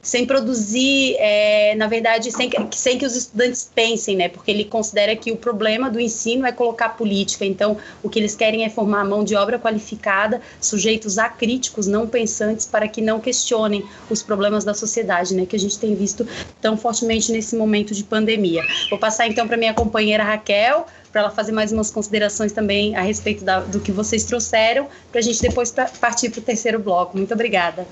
sem 0.06 0.24
produzir, 0.24 1.16
é, 1.18 1.74
na 1.74 1.88
verdade, 1.88 2.30
sem 2.30 2.48
que, 2.48 2.56
sem 2.76 2.96
que 2.96 3.04
os 3.04 3.16
estudantes 3.16 3.68
pensem, 3.74 4.14
né? 4.14 4.28
Porque 4.28 4.52
ele 4.52 4.64
considera 4.64 5.16
que 5.16 5.32
o 5.32 5.36
problema 5.36 5.90
do 5.90 5.98
ensino 5.98 6.46
é 6.46 6.52
colocar 6.52 6.90
política. 6.90 7.44
Então, 7.44 7.76
o 8.04 8.08
que 8.08 8.20
eles 8.20 8.36
querem 8.36 8.64
é 8.64 8.70
formar 8.70 9.04
mão 9.04 9.24
de 9.24 9.34
obra 9.34 9.58
qualificada, 9.58 10.40
sujeitos 10.60 11.18
a 11.18 11.28
críticos, 11.28 11.88
não 11.88 12.06
pensantes, 12.06 12.64
para 12.64 12.86
que 12.86 13.02
não 13.02 13.18
questionem 13.18 13.84
os 14.08 14.22
problemas 14.22 14.64
da 14.64 14.74
sociedade, 14.74 15.34
né? 15.34 15.44
Que 15.44 15.56
a 15.56 15.58
gente 15.58 15.76
tem 15.76 15.96
visto 15.96 16.24
tão 16.60 16.76
fortemente 16.76 17.32
nesse 17.32 17.56
momento 17.56 17.92
de 17.92 18.04
pandemia. 18.04 18.62
Vou 18.88 19.00
passar 19.00 19.26
então 19.26 19.48
para 19.48 19.56
minha 19.56 19.74
companheira 19.74 20.22
Raquel 20.22 20.86
para 21.16 21.22
ela 21.22 21.30
fazer 21.30 21.52
mais 21.52 21.72
umas 21.72 21.90
considerações 21.90 22.52
também 22.52 22.94
a 22.94 23.00
respeito 23.00 23.42
da, 23.42 23.60
do 23.60 23.80
que 23.80 23.90
vocês 23.90 24.24
trouxeram, 24.24 24.86
para 25.10 25.20
a 25.20 25.22
gente 25.22 25.40
depois 25.40 25.74
partir 25.98 26.28
para 26.28 26.40
o 26.40 26.42
terceiro 26.42 26.78
bloco. 26.78 27.16
Muito 27.16 27.32
obrigada. 27.32 27.86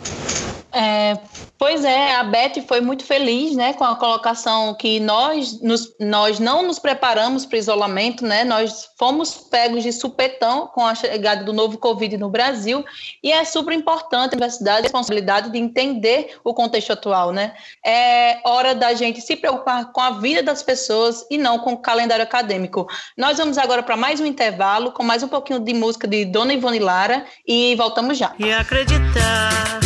É, 0.76 1.16
pois 1.56 1.84
é, 1.84 2.16
a 2.16 2.24
Beth 2.24 2.60
foi 2.66 2.80
muito 2.80 3.04
feliz 3.04 3.54
né, 3.54 3.74
com 3.74 3.84
a 3.84 3.94
colocação 3.94 4.74
que 4.74 4.98
nós, 4.98 5.60
nos, 5.62 5.94
nós 6.00 6.40
não 6.40 6.64
nos 6.64 6.80
preparamos 6.80 7.46
para 7.46 7.54
o 7.54 7.58
isolamento, 7.60 8.26
né, 8.26 8.42
nós 8.42 8.90
fomos 8.98 9.37
pegos 9.37 9.84
de 9.84 9.92
supetão 9.92 10.66
com 10.66 10.84
a 10.84 10.96
chegada 10.96 11.44
do 11.44 11.52
novo 11.52 11.78
Covid 11.78 12.16
no 12.16 12.28
Brasil, 12.28 12.84
e 13.22 13.30
é 13.30 13.44
super 13.44 13.72
importante 13.72 14.32
a 14.32 14.34
universidade 14.34 14.80
a 14.80 14.82
responsabilidade 14.82 15.50
de 15.50 15.58
entender 15.58 16.37
o 16.42 16.52
contexto 16.52 16.92
atual. 16.92 17.30
Né? 17.30 17.54
É 17.87 18.40
hora 18.42 18.74
da 18.74 18.94
gente 18.94 19.20
se 19.20 19.37
preocupar 19.37 19.92
com 19.92 20.00
a 20.00 20.10
vida 20.10 20.42
das 20.42 20.60
pessoas 20.60 21.24
e 21.30 21.38
não 21.38 21.60
com 21.60 21.74
o 21.74 21.78
calendário 21.78 22.24
acadêmico. 22.24 22.88
Nós 23.16 23.38
vamos 23.38 23.59
agora 23.59 23.81
para 23.81 23.96
mais 23.96 24.20
um 24.20 24.27
intervalo, 24.27 24.90
com 24.90 25.05
mais 25.05 25.22
um 25.22 25.29
pouquinho 25.29 25.61
de 25.61 25.72
música 25.72 26.09
de 26.09 26.24
Dona 26.24 26.53
Ivone 26.53 26.81
Lara, 26.81 27.24
e 27.46 27.77
voltamos 27.77 28.18
já. 28.18 28.35
E 28.40 28.53
acreditar 28.53 29.79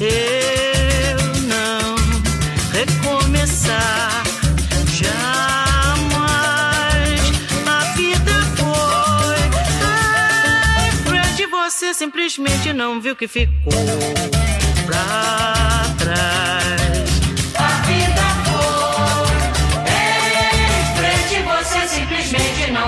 eu 0.00 1.18
não 1.42 1.94
recomeçar 2.72 4.22
frente, 11.04 11.46
você 11.46 11.92
simplesmente 11.92 12.72
não 12.72 12.98
viu 12.98 13.14
que 13.14 13.28
ficou 13.28 13.72
pra 14.86 15.82
trás. 15.98 16.89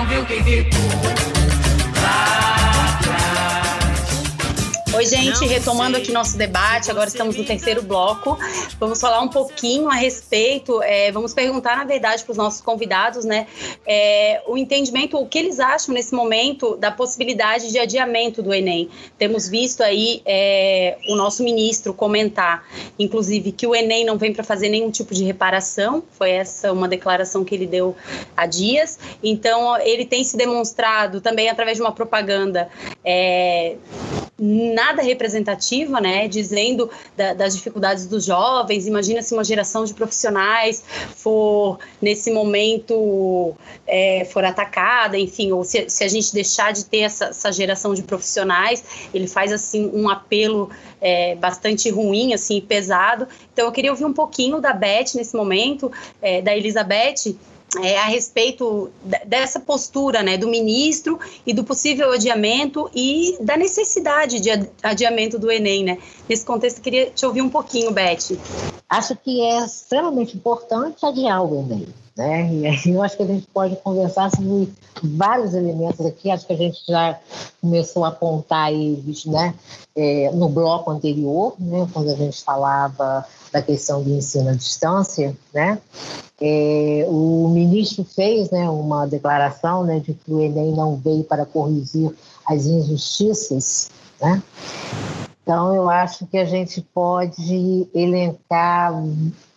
Viu 0.05 0.25
que 0.25 0.43
ficou. 0.43 1.32
Oi, 5.03 5.07
gente, 5.07 5.45
retomando 5.45 5.97
aqui 5.97 6.13
nosso 6.13 6.37
debate, 6.37 6.89
agora 6.89 7.09
estamos 7.09 7.35
no 7.35 7.43
terceiro 7.43 7.81
bloco. 7.81 8.39
Vamos 8.79 9.01
falar 9.01 9.19
um 9.19 9.27
pouquinho 9.27 9.89
a 9.89 9.95
respeito, 9.95 10.81
é, 10.81 11.11
vamos 11.11 11.33
perguntar, 11.33 11.75
na 11.75 11.83
verdade, 11.83 12.23
para 12.23 12.31
os 12.31 12.37
nossos 12.37 12.61
convidados, 12.61 13.25
né, 13.25 13.45
é, 13.85 14.41
o 14.47 14.57
entendimento, 14.57 15.17
o 15.17 15.27
que 15.27 15.37
eles 15.37 15.59
acham 15.59 15.93
nesse 15.93 16.15
momento 16.15 16.77
da 16.77 16.89
possibilidade 16.89 17.69
de 17.69 17.77
adiamento 17.77 18.41
do 18.41 18.53
Enem. 18.53 18.89
Temos 19.17 19.49
visto 19.49 19.83
aí 19.83 20.21
é, 20.25 20.95
o 21.09 21.15
nosso 21.15 21.43
ministro 21.43 21.93
comentar, 21.93 22.65
inclusive, 22.97 23.51
que 23.51 23.67
o 23.67 23.75
Enem 23.75 24.05
não 24.05 24.17
vem 24.17 24.31
para 24.31 24.41
fazer 24.41 24.69
nenhum 24.69 24.89
tipo 24.89 25.13
de 25.13 25.25
reparação, 25.25 26.01
foi 26.17 26.29
essa 26.29 26.71
uma 26.71 26.87
declaração 26.87 27.43
que 27.43 27.53
ele 27.53 27.67
deu 27.67 27.93
há 28.37 28.45
dias. 28.45 28.97
Então, 29.21 29.77
ele 29.81 30.05
tem 30.05 30.23
se 30.23 30.37
demonstrado 30.37 31.19
também 31.19 31.49
através 31.49 31.75
de 31.75 31.83
uma 31.83 31.91
propaganda. 31.91 32.69
Nada 34.39 35.03
representativa, 35.03 36.01
né? 36.01 36.27
Dizendo 36.27 36.89
da, 37.15 37.35
das 37.35 37.55
dificuldades 37.55 38.07
dos 38.07 38.25
jovens. 38.25 38.87
Imagina 38.87 39.21
se 39.21 39.31
uma 39.33 39.43
geração 39.43 39.85
de 39.85 39.93
profissionais 39.93 40.83
for 41.15 41.77
nesse 42.01 42.31
momento 42.31 43.55
é, 43.85 44.25
for 44.25 44.43
atacada, 44.43 45.19
enfim, 45.19 45.51
ou 45.51 45.63
se, 45.63 45.87
se, 45.87 46.03
a 46.03 46.07
gente 46.07 46.33
deixar 46.33 46.73
de 46.73 46.85
ter 46.85 47.01
essa, 47.01 47.25
essa, 47.25 47.51
geração 47.51 47.93
de 47.93 48.01
profissionais, 48.01 48.83
ele 49.13 49.27
faz 49.27 49.51
assim 49.51 49.91
um 49.93 50.09
apelo 50.09 50.69
é, 50.99 51.35
bastante 51.35 51.91
ruim, 51.91 52.33
assim, 52.33 52.59
pesado. 52.59 53.27
Então 53.53 53.65
eu 53.65 53.71
queria 53.71 53.91
ouvir 53.91 54.05
um 54.05 54.13
pouquinho 54.13 54.59
da 54.59 54.73
Beth 54.73 55.13
nesse 55.13 55.35
momento, 55.35 55.91
é, 56.19 56.41
da 56.41 56.57
Elizabeth 56.57 57.35
é, 57.81 57.97
a 57.97 58.05
respeito 58.05 58.91
dessa 59.25 59.59
postura 59.59 60.21
né, 60.21 60.37
do 60.37 60.47
ministro 60.47 61.19
e 61.45 61.53
do 61.53 61.63
possível 61.63 62.11
adiamento 62.11 62.89
e 62.93 63.37
da 63.39 63.57
necessidade 63.57 64.39
de 64.39 64.49
adiamento 64.81 65.39
do 65.39 65.51
Enem. 65.51 65.83
Né? 65.83 65.97
Nesse 66.27 66.45
contexto, 66.45 66.81
queria 66.81 67.09
te 67.09 67.25
ouvir 67.25 67.41
um 67.41 67.49
pouquinho, 67.49 67.91
Beth. 67.91 68.37
Acho 68.89 69.15
que 69.15 69.41
é 69.41 69.65
extremamente 69.65 70.35
importante 70.35 71.05
adiar 71.05 71.43
o 71.43 71.59
Enem. 71.59 72.02
Né? 72.15 72.53
E 72.53 72.67
aí 72.67 72.93
eu 72.93 73.01
acho 73.01 73.17
que 73.17 73.23
a 73.23 73.27
gente 73.27 73.47
pode 73.47 73.75
conversar 73.77 74.29
sobre 74.29 74.71
vários 75.03 75.55
elementos 75.55 76.05
aqui, 76.05 76.29
acho 76.29 76.45
que 76.45 76.53
a 76.53 76.57
gente 76.57 76.79
já 76.87 77.19
começou 77.59 78.05
a 78.05 78.09
apontar 78.09 78.71
eles 78.71 79.25
né, 79.25 79.55
é, 79.95 80.29
no 80.31 80.47
bloco 80.47 80.91
anterior, 80.91 81.55
né, 81.57 81.87
quando 81.91 82.11
a 82.11 82.15
gente 82.15 82.43
falava 82.43 83.25
da 83.51 83.61
questão 83.63 84.03
do 84.03 84.11
ensino 84.11 84.49
à 84.49 84.53
distância, 84.53 85.35
né? 85.53 85.79
É, 86.41 87.05
o 87.07 87.47
ministro 87.49 88.03
fez 88.03 88.49
né, 88.51 88.69
uma 88.69 89.05
declaração 89.05 89.83
né, 89.83 89.99
de 89.99 90.13
que 90.13 90.31
o 90.31 90.41
Enem 90.41 90.71
não 90.71 90.97
veio 90.97 91.23
para 91.23 91.45
corrigir 91.45 92.13
as 92.45 92.65
injustiças, 92.65 93.89
né? 94.21 94.41
Então, 95.43 95.75
eu 95.75 95.89
acho 95.89 96.25
que 96.27 96.37
a 96.37 96.45
gente 96.45 96.81
pode 96.81 97.85
elencar 97.93 98.93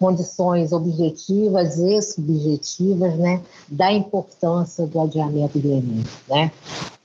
condições 0.01 0.73
objetivas 0.73 1.79
e 1.79 2.03
subjetivas 2.03 3.15
né, 3.17 3.41
da 3.69 3.93
importância 3.93 4.85
do 4.85 5.01
adiamento 5.01 5.61
do 5.61 5.69
Enem. 5.69 6.05
Né? 6.29 6.51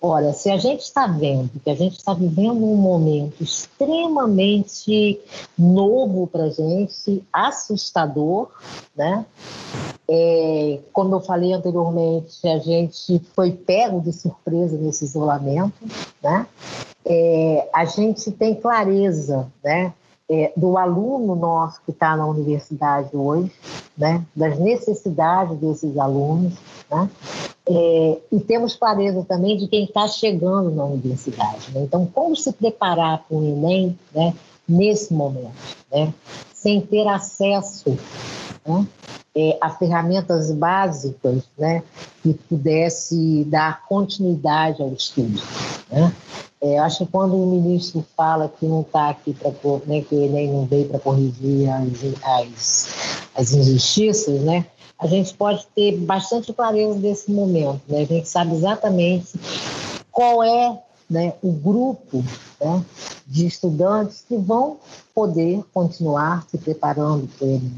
Ora, 0.02 0.34
se 0.34 0.50
a 0.50 0.58
gente 0.58 0.82
está 0.82 1.06
vendo 1.06 1.52
que 1.63 1.70
a 1.70 1.76
gente 1.76 1.96
está 1.96 2.15
vivendo 2.15 2.65
um 2.65 2.76
momento 2.76 3.44
extremamente 3.44 5.22
novo 5.56 6.26
para 6.26 6.46
a 6.46 6.50
gente, 6.50 7.24
assustador, 7.32 8.50
né? 8.96 9.24
É, 10.10 10.80
como 10.91 11.15
eu 11.15 11.22
falei 11.22 11.54
anteriormente, 11.54 12.46
a 12.48 12.58
gente 12.58 13.22
foi 13.36 13.52
pego 13.52 14.02
de 14.02 14.12
surpresa 14.12 14.76
nesse 14.76 15.06
isolamento, 15.06 15.86
né? 16.22 16.48
É, 17.05 17.69
a 17.73 17.85
gente 17.85 18.31
tem 18.31 18.55
clareza, 18.55 19.51
né? 19.63 19.93
É, 20.33 20.53
do 20.55 20.77
aluno 20.77 21.35
nosso 21.35 21.81
que 21.83 21.91
está 21.91 22.15
na 22.15 22.25
universidade 22.25 23.09
hoje, 23.13 23.51
né, 23.97 24.25
das 24.33 24.57
necessidades 24.57 25.57
desses 25.57 25.97
alunos, 25.97 26.53
né, 26.89 27.09
é, 27.67 28.17
e 28.31 28.39
temos 28.39 28.75
clareza 28.75 29.25
também 29.27 29.57
de 29.57 29.67
quem 29.67 29.83
está 29.83 30.07
chegando 30.07 30.71
na 30.71 30.85
universidade. 30.85 31.71
Né? 31.73 31.81
Então, 31.83 32.05
como 32.05 32.35
se 32.35 32.51
preparar 32.53 33.25
para 33.27 33.37
o 33.37 33.43
Enem 33.43 33.97
né, 34.13 34.33
nesse 34.67 35.13
momento, 35.13 35.51
né, 35.91 36.13
sem 36.53 36.81
ter 36.81 37.07
acesso 37.07 37.97
né, 38.65 38.87
é, 39.35 39.57
a 39.61 39.69
ferramentas 39.69 40.51
básicas 40.51 41.43
né, 41.57 41.83
que 42.21 42.33
pudesse 42.33 43.45
dar 43.45 43.85
continuidade 43.87 44.81
ao 44.81 44.91
estudo. 44.93 45.41
Né? 45.89 46.13
É, 46.62 46.78
acho 46.78 47.00
que 47.00 47.12
quando 47.12 47.36
o 47.36 47.47
ministro 47.47 48.06
fala 48.15 48.47
que 48.47 48.65
não 48.65 48.82
está 48.82 49.10
aqui 49.10 49.34
para 49.34 49.52
né, 49.88 50.02
que 50.02 50.15
Enem 50.15 50.52
não 50.52 50.65
veio 50.65 50.88
para 50.89 51.00
corrigir 51.00 51.67
as, 51.69 52.13
as, 52.24 52.88
as 53.36 53.54
injustiças, 53.54 54.41
né? 54.41 54.65
a 55.02 55.08
gente 55.08 55.34
pode 55.34 55.65
ter 55.76 55.97
bastante 55.97 56.54
clareza 56.54 57.00
desse 57.00 57.32
momento. 57.32 57.82
Né? 57.88 58.02
A 58.02 58.06
gente 58.06 58.30
sabe 58.30 58.54
exatamente 58.54 59.34
qual 60.12 60.43
é 60.43 60.80
né, 61.10 61.34
o 61.41 61.52
grupo 61.52 62.24
né, 62.62 62.86
de 63.26 63.47
estudantes 63.47 64.24
que 64.28 64.38
vão 64.38 64.78
poder 65.13 65.63
continuar 65.74 66.45
se 66.47 66.58
preparando 66.58 67.28
para 67.38 67.47
ele, 67.47 67.71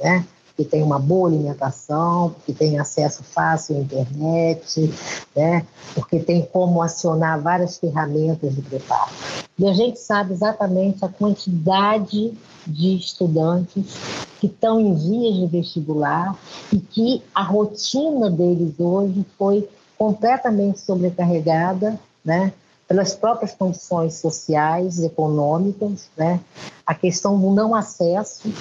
né? 0.00 0.26
Que 0.60 0.64
tem 0.66 0.82
uma 0.82 0.98
boa 0.98 1.26
alimentação, 1.26 2.34
que 2.44 2.52
tem 2.52 2.78
acesso 2.78 3.24
fácil 3.24 3.76
à 3.76 3.78
internet, 3.78 4.92
né? 5.34 5.64
porque 5.94 6.20
tem 6.20 6.42
como 6.52 6.82
acionar 6.82 7.40
várias 7.40 7.78
ferramentas 7.78 8.54
de 8.54 8.60
preparo. 8.60 9.10
E 9.58 9.66
a 9.66 9.72
gente 9.72 9.98
sabe 9.98 10.34
exatamente 10.34 11.02
a 11.02 11.08
quantidade 11.08 12.34
de 12.66 12.94
estudantes 12.94 13.96
que 14.38 14.48
estão 14.48 14.78
em 14.78 14.94
vias 14.94 15.34
de 15.36 15.46
vestibular 15.46 16.36
e 16.70 16.78
que 16.78 17.22
a 17.34 17.42
rotina 17.42 18.30
deles 18.30 18.74
hoje 18.78 19.24
foi 19.38 19.66
completamente 19.96 20.78
sobrecarregada, 20.78 21.98
né? 22.22 22.52
pelas 22.86 23.14
próprias 23.14 23.54
condições 23.54 24.16
sociais, 24.16 25.02
econômicas, 25.02 26.10
né? 26.18 26.38
a 26.84 26.94
questão 26.94 27.40
do 27.40 27.50
não 27.50 27.74
acesso 27.74 28.52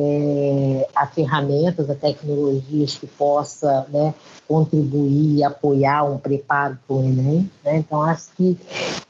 é, 0.00 0.88
a 0.94 1.08
ferramentas, 1.08 1.90
a 1.90 1.94
tecnologias 1.94 2.94
que 2.94 3.06
possa 3.08 3.84
né, 3.88 4.14
contribuir 4.46 5.38
e 5.38 5.44
apoiar 5.44 6.04
um 6.04 6.18
preparo 6.18 6.78
para 6.86 6.96
o 6.96 7.02
Enem. 7.02 7.50
Né? 7.64 7.78
Então, 7.78 8.00
acho 8.02 8.28
que, 8.36 8.56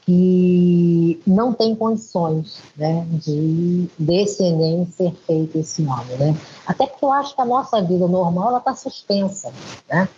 que 0.01 1.21
não 1.27 1.53
tem 1.53 1.75
condições 1.75 2.57
né, 2.75 3.05
de 3.11 3.87
desse 3.99 4.43
Enem 4.43 4.87
ser 4.87 5.13
feito 5.27 5.59
esse 5.59 5.83
ano. 5.83 6.17
Né? 6.17 6.35
Até 6.65 6.87
porque 6.87 7.05
eu 7.05 7.11
acho 7.11 7.35
que 7.35 7.41
a 7.41 7.45
nossa 7.45 7.79
vida 7.83 8.07
normal 8.07 8.57
está 8.57 8.75
suspensa. 8.75 9.53
Né? 9.87 10.09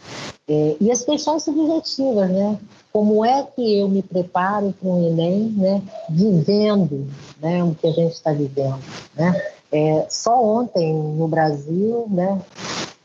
É, 0.48 0.78
e 0.80 0.90
as 0.90 1.04
questões 1.04 1.44
subjetivas, 1.44 2.30
né? 2.30 2.58
Como 2.92 3.24
é 3.24 3.44
que 3.44 3.80
eu 3.80 3.88
me 3.88 4.02
preparo 4.02 4.74
para 4.74 4.90
um 4.90 5.08
Enem, 5.08 5.54
né? 5.56 5.82
Vivendo 6.10 7.08
né, 7.40 7.64
o 7.64 7.74
que 7.74 7.88
a 7.88 7.92
gente 7.92 8.14
está 8.14 8.34
vivendo, 8.34 8.80
né? 9.16 9.34
É, 9.72 10.06
só 10.10 10.44
ontem 10.44 10.94
no 10.94 11.28
Brasil, 11.28 12.06
né, 12.10 12.42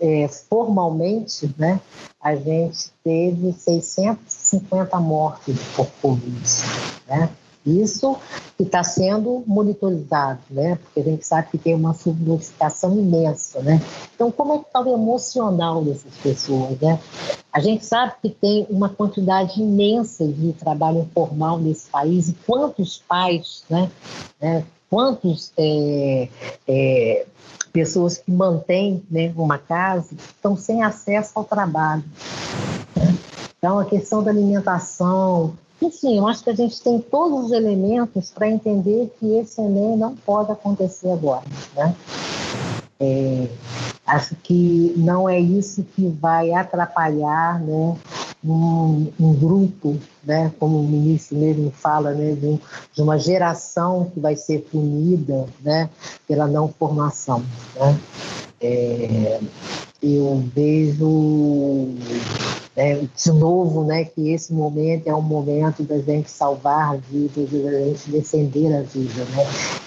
é, 0.01 0.29
formalmente, 0.29 1.55
né, 1.57 1.81
a 2.21 2.35
gente 2.35 2.91
teve 3.05 3.53
650 3.53 4.99
mortes 4.99 5.57
por 5.77 5.87
Covid. 6.03 6.43
Né? 7.07 7.31
Isso 7.65 8.17
que 8.57 8.63
está 8.63 8.83
sendo 8.83 9.45
monitorizado, 9.47 10.41
né? 10.51 10.77
porque 10.77 11.01
a 11.01 11.03
gente 11.05 11.27
sabe 11.27 11.49
que 11.53 11.59
tem 11.59 11.75
uma 11.75 11.95
subnotificação 11.95 12.99
imensa. 12.99 13.61
Né? 13.61 13.81
Então, 14.15 14.31
como 14.31 14.55
é 14.55 14.59
que 14.59 14.67
está 14.67 14.81
o 14.81 14.93
emocional 14.93 15.85
dessas 15.85 16.15
pessoas? 16.23 16.81
Né? 16.81 16.99
A 17.53 17.61
gente 17.61 17.85
sabe 17.85 18.15
que 18.23 18.31
tem 18.31 18.67
uma 18.71 18.89
quantidade 18.89 19.61
imensa 19.61 20.27
de 20.27 20.53
trabalho 20.53 21.01
informal 21.01 21.59
nesse 21.59 21.89
país 21.89 22.29
e 22.29 22.33
quantos 22.47 23.03
pais 23.09 23.65
né, 23.71 23.91
né 24.41 24.65
quantos 24.91 25.53
é, 25.57 26.29
é, 26.67 27.27
pessoas 27.73 28.19
que 28.19 28.31
mantêm 28.31 29.03
né, 29.11 29.33
uma 29.37 29.59
casa 29.59 30.15
estão 30.15 30.57
sem 30.57 30.83
acesso 30.83 31.33
ao 31.35 31.45
trabalho. 31.45 32.05
Então, 33.59 33.79
a 33.79 33.85
questão 33.85 34.23
da 34.23 34.31
alimentação, 34.31 35.55
enfim, 35.83 36.19
eu 36.19 36.27
acho 36.27 36.43
que 36.43 36.51
a 36.51 36.55
gente 36.55 36.81
tem 36.81 37.01
todos 37.01 37.47
os 37.47 37.53
elementos 37.53 38.31
para 38.31 38.49
entender 38.49 39.13
que 39.19 39.35
esse 39.37 39.61
Enem 39.61 39.97
não 39.97 40.15
pode 40.15 40.53
acontecer 40.53 41.11
agora. 41.11 41.45
Né? 41.75 41.95
É, 42.99 43.49
acho 44.07 44.35
que 44.37 44.95
não 44.97 45.29
é 45.29 45.39
isso 45.39 45.85
que 45.95 46.09
vai 46.09 46.53
atrapalhar 46.53 47.61
né, 47.61 47.97
um, 48.53 49.13
um, 49.19 49.35
grupo, 49.35 49.97
né, 50.25 50.53
como 50.59 50.81
o 50.81 50.89
ministro 50.89 51.37
mesmo 51.37 51.71
fala, 51.71 52.13
né, 52.13 52.33
de, 52.33 52.47
um, 52.47 52.59
de, 52.93 53.03
uma 53.03 53.19
geração 53.19 54.11
que 54.13 54.21
vai 54.21 54.37
ser 54.37 54.61
punida 54.71 55.47
né, 55.63 55.91
pela 56.27 56.47
não 56.47 56.69
formação. 56.69 57.43
Né. 57.75 58.01
É, 58.61 59.41
eu 60.03 60.45
vejo 60.55 61.95
é, 62.77 63.01
de 63.17 63.33
novo, 63.33 63.85
né, 63.85 64.05
que 64.05 64.31
esse 64.31 64.53
momento 64.53 65.07
é 65.07 65.15
um 65.15 65.23
momento 65.23 65.83
da 65.83 65.99
gente 65.99 66.31
salvar 66.31 66.97
vidas, 66.99 67.51
da 67.51 67.85
gente 67.85 68.11
defender 68.11 68.75
a 68.75 68.83
vida, 68.83 69.25
né, 69.25 69.47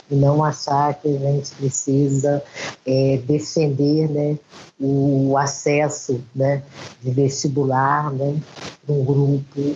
e 0.10 0.16
não 0.16 0.44
achar 0.44 0.94
que 0.96 1.08
a 1.08 1.20
gente 1.20 1.52
precisa 1.52 2.44
é, 2.86 3.20
defender, 3.26 4.10
né, 4.10 4.38
o 4.80 5.38
acesso, 5.38 6.22
né, 6.36 6.64
de 7.02 7.12
vestibular, 7.12 8.12
né, 8.12 8.36
de 8.88 8.92
um 8.92 9.04
grupo 9.04 9.76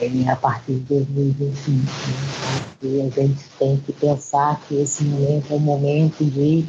é, 0.00 0.30
a 0.30 0.36
partir 0.36 0.74
de 0.74 1.00
2025. 1.00 1.72
Né? 1.74 2.72
E 2.82 3.00
a 3.00 3.10
gente 3.10 3.44
tem 3.58 3.76
que 3.78 3.92
pensar 3.92 4.60
que 4.68 4.80
esse 4.80 5.04
momento 5.04 5.52
é 5.52 5.56
um 5.56 5.60
momento 5.60 6.24
de 6.24 6.64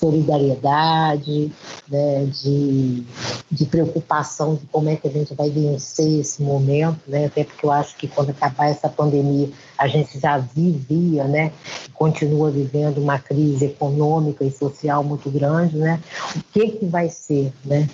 solidariedade, 0.00 1.52
né, 1.86 2.24
de, 2.24 3.04
de 3.50 3.64
preocupação 3.66 4.54
de 4.54 4.66
como 4.72 4.88
é 4.88 4.96
que 4.96 5.06
a 5.06 5.10
gente 5.10 5.34
vai 5.34 5.50
vencer 5.50 6.20
esse 6.20 6.42
momento, 6.42 6.98
né, 7.06 7.26
até 7.26 7.44
porque 7.44 7.66
eu 7.66 7.70
acho 7.70 7.94
que 7.96 8.08
quando 8.08 8.30
acabar 8.30 8.70
essa 8.70 8.88
pandemia 8.88 9.50
a 9.76 9.86
gente 9.86 10.18
já 10.18 10.38
vivia, 10.38 11.24
né, 11.24 11.52
continua 11.92 12.50
vivendo 12.50 12.98
uma 12.98 13.18
crise 13.18 13.66
econômica 13.66 14.42
e 14.42 14.50
social 14.50 15.04
muito 15.04 15.30
grande, 15.30 15.76
né, 15.76 16.00
o 16.34 16.40
que 16.52 16.70
que 16.70 16.86
vai 16.86 17.10
ser, 17.10 17.52
né, 17.62 17.86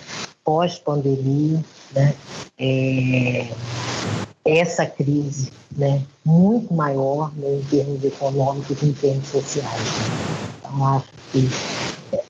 pós-pandemia, 0.45 1.61
né, 1.93 2.15
é, 2.57 3.49
essa 4.45 4.85
crise, 4.85 5.51
né, 5.75 6.01
muito 6.23 6.73
maior 6.73 7.33
né, 7.35 7.55
em 7.55 7.61
termos 7.63 8.01
econômicos 8.03 8.81
e 8.81 8.85
em 8.85 8.93
termos 8.93 9.27
sociais. 9.27 9.81
Então 10.59 10.85
acho 10.87 11.07
que 11.31 11.49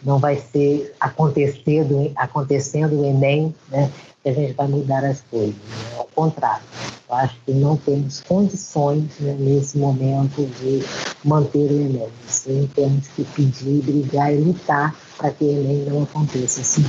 não 0.08 0.18
vai 0.18 0.38
ser 0.38 0.96
acontecendo, 1.02 2.10
acontecendo 2.16 3.02
o 3.02 3.06
Enem, 3.06 3.54
né, 3.70 3.92
que 4.24 4.30
a 4.30 4.34
gente 4.34 4.54
vai 4.54 4.66
mudar 4.66 5.04
as 5.04 5.20
coisas. 5.30 5.54
Né? 5.54 5.98
Ao 5.98 6.06
contrário, 6.16 6.64
eu 7.10 7.16
acho 7.16 7.36
que 7.46 7.52
não 7.52 7.76
temos 7.76 8.22
condições 8.22 9.20
né, 9.20 9.36
nesse 9.38 9.78
momento 9.78 10.50
de 10.62 10.82
manter 11.26 11.70
o 11.70 11.82
Enem. 11.82 12.08
Sim, 12.26 12.70
temos 12.74 13.06
que 13.10 13.26
pedir, 13.26 13.82
brigar 13.84 14.34
e 14.34 14.38
lutar 14.38 14.96
para 15.18 15.30
que 15.32 15.44
o 15.44 15.50
Enem 15.50 15.86
não 15.90 16.04
aconteça 16.04 16.62
assim. 16.62 16.86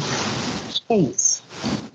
Acho 0.68 0.86
que 0.86 0.92
é 0.92 0.98
isso. 0.98 1.42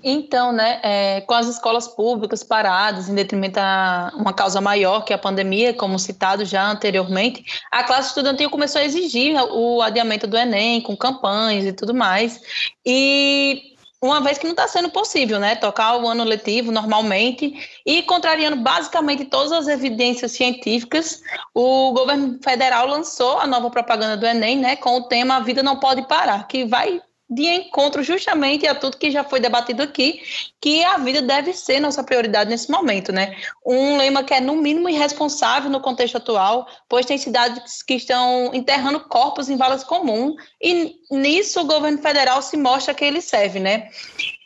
Então, 0.06 0.52
né, 0.52 0.80
é, 0.82 1.20
com 1.22 1.32
as 1.32 1.46
escolas 1.46 1.88
públicas 1.88 2.44
paradas 2.44 3.08
em 3.08 3.14
detrimento 3.14 3.58
a 3.58 4.12
uma 4.14 4.34
causa 4.34 4.60
maior 4.60 5.02
que 5.02 5.14
a 5.14 5.18
pandemia, 5.18 5.72
como 5.72 5.98
citado 5.98 6.44
já 6.44 6.70
anteriormente, 6.70 7.42
a 7.72 7.82
classe 7.82 8.08
estudantil 8.08 8.50
começou 8.50 8.82
a 8.82 8.84
exigir 8.84 9.34
o 9.50 9.80
adiamento 9.80 10.26
do 10.26 10.36
Enem, 10.36 10.82
com 10.82 10.94
campanhas 10.94 11.64
e 11.64 11.72
tudo 11.72 11.94
mais. 11.94 12.38
E 12.84 13.74
uma 14.02 14.20
vez 14.20 14.36
que 14.36 14.44
não 14.44 14.52
está 14.52 14.68
sendo 14.68 14.90
possível, 14.90 15.40
né, 15.40 15.56
tocar 15.56 15.96
o 15.96 16.06
ano 16.06 16.22
letivo 16.22 16.70
normalmente 16.70 17.54
e 17.86 18.02
contrariando 18.02 18.56
basicamente 18.56 19.24
todas 19.24 19.52
as 19.52 19.66
evidências 19.66 20.32
científicas, 20.32 21.22
o 21.54 21.92
governo 21.92 22.38
federal 22.44 22.86
lançou 22.86 23.38
a 23.38 23.46
nova 23.46 23.70
propaganda 23.70 24.18
do 24.18 24.26
Enem, 24.26 24.58
né, 24.58 24.76
com 24.76 24.98
o 24.98 25.04
tema 25.04 25.36
A 25.36 25.40
Vida 25.40 25.62
Não 25.62 25.80
Pode 25.80 26.06
Parar, 26.06 26.46
que 26.46 26.66
vai 26.66 27.00
de 27.34 27.46
encontro 27.48 28.02
justamente 28.02 28.66
a 28.66 28.74
tudo 28.74 28.96
que 28.96 29.10
já 29.10 29.24
foi 29.24 29.40
debatido 29.40 29.82
aqui, 29.82 30.22
que 30.60 30.84
a 30.84 30.98
vida 30.98 31.20
deve 31.20 31.52
ser 31.52 31.80
nossa 31.80 32.04
prioridade 32.04 32.48
nesse 32.48 32.70
momento, 32.70 33.12
né? 33.12 33.36
Um 33.66 33.96
lema 33.96 34.22
que 34.22 34.32
é 34.32 34.40
no 34.40 34.54
mínimo 34.54 34.88
irresponsável 34.88 35.68
no 35.68 35.80
contexto 35.80 36.16
atual, 36.16 36.66
pois 36.88 37.04
tem 37.04 37.18
cidades 37.18 37.82
que 37.82 37.94
estão 37.94 38.52
enterrando 38.54 39.00
corpos 39.00 39.48
em 39.48 39.56
valas 39.56 39.82
comuns 39.82 40.34
e 40.62 40.94
nisso 41.10 41.60
o 41.60 41.64
governo 41.64 41.98
federal 41.98 42.40
se 42.40 42.56
mostra 42.56 42.94
que 42.94 43.04
ele 43.04 43.20
serve, 43.20 43.58
né? 43.58 43.88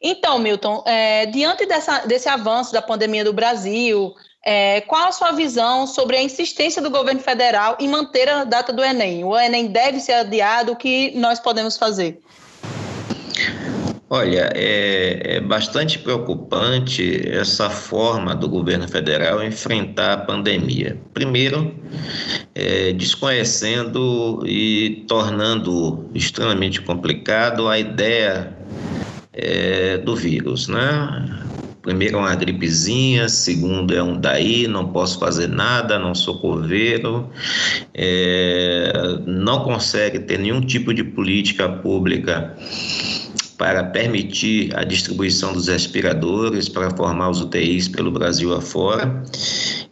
Então, 0.03 0.39
Milton, 0.39 0.83
é, 0.87 1.27
diante 1.27 1.67
dessa, 1.67 2.07
desse 2.07 2.29
avanço 2.29 2.73
da 2.73 2.81
pandemia 2.81 3.25
do 3.25 3.33
Brasil, 3.33 4.15
é, 4.47 4.81
qual 4.83 5.09
a 5.09 5.13
sua 5.13 5.33
visão 5.33 5.87
sobre 5.87 6.17
a 6.17 6.23
insistência 6.23 6.81
do 6.81 6.91
governo 6.91 7.21
federal 7.21 7.77
em 7.79 7.89
manter 7.89 8.29
a 8.31 8.45
data 8.45 8.73
do 8.73 8.83
Enem? 8.83 9.25
O 9.25 9.37
Enem 9.37 9.67
deve 9.67 10.01
ser 10.01 10.13
adiado? 10.13 10.73
O 10.73 10.77
que 10.77 11.11
nós 11.17 11.39
podemos 11.39 11.77
fazer? 11.77 12.23
Olha, 14.11 14.51
é, 14.55 15.37
é, 15.37 15.41
bastante 15.41 15.99
preocupante 15.99 17.29
essa 17.29 17.69
forma 17.69 18.35
do 18.35 18.49
governo 18.49 18.89
federal 18.89 19.45
enfrentar 19.45 20.15
a 20.15 20.17
pandemia. 20.17 20.97
Primeiro, 21.13 21.75
é, 22.55 22.93
desconhecendo 22.95 24.43
e 24.47 25.05
tornando 25.07 26.09
extremamente 26.15 26.81
complicado 26.81 27.69
a 27.69 27.79
ideia 27.79 28.57
é, 29.31 29.99
do 29.99 30.17
vírus, 30.17 30.69
né? 30.69 31.45
Primeiro 31.83 32.17
é 32.17 32.21
uma 32.21 32.35
gripezinha, 32.35 33.29
segundo 33.29 33.95
é 33.95 34.03
um 34.03 34.19
daí, 34.19 34.67
não 34.67 34.89
posso 34.89 35.19
fazer 35.19 35.49
nada, 35.49 35.99
não 35.99 36.15
sou 36.15 36.39
coveiro, 36.39 37.31
é, 37.95 38.93
não 39.27 39.61
consegue 39.61 40.19
ter 40.19 40.39
nenhum 40.39 40.61
tipo 40.61 40.93
de 40.93 41.05
política 41.05 41.69
pública 41.69 42.57
para 43.59 43.83
permitir 43.83 44.75
a 44.75 44.85
distribuição 44.85 45.53
dos 45.53 45.67
respiradores 45.67 46.69
para 46.69 46.91
formar 46.93 47.29
os 47.29 47.41
UTIs 47.41 47.89
pelo 47.89 48.13
Brasil 48.13 48.55
afora. 48.55 49.23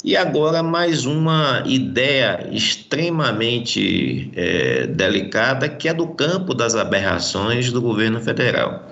E 0.05 0.17
agora 0.17 0.63
mais 0.63 1.05
uma 1.05 1.65
ideia 1.67 2.49
extremamente 2.53 4.31
é, 4.37 4.87
delicada, 4.87 5.69
que 5.69 5.89
é 5.89 5.93
do 5.93 6.07
campo 6.07 6.55
das 6.55 6.77
aberrações 6.77 7.73
do 7.73 7.83
governo 7.83 8.21
federal 8.21 8.87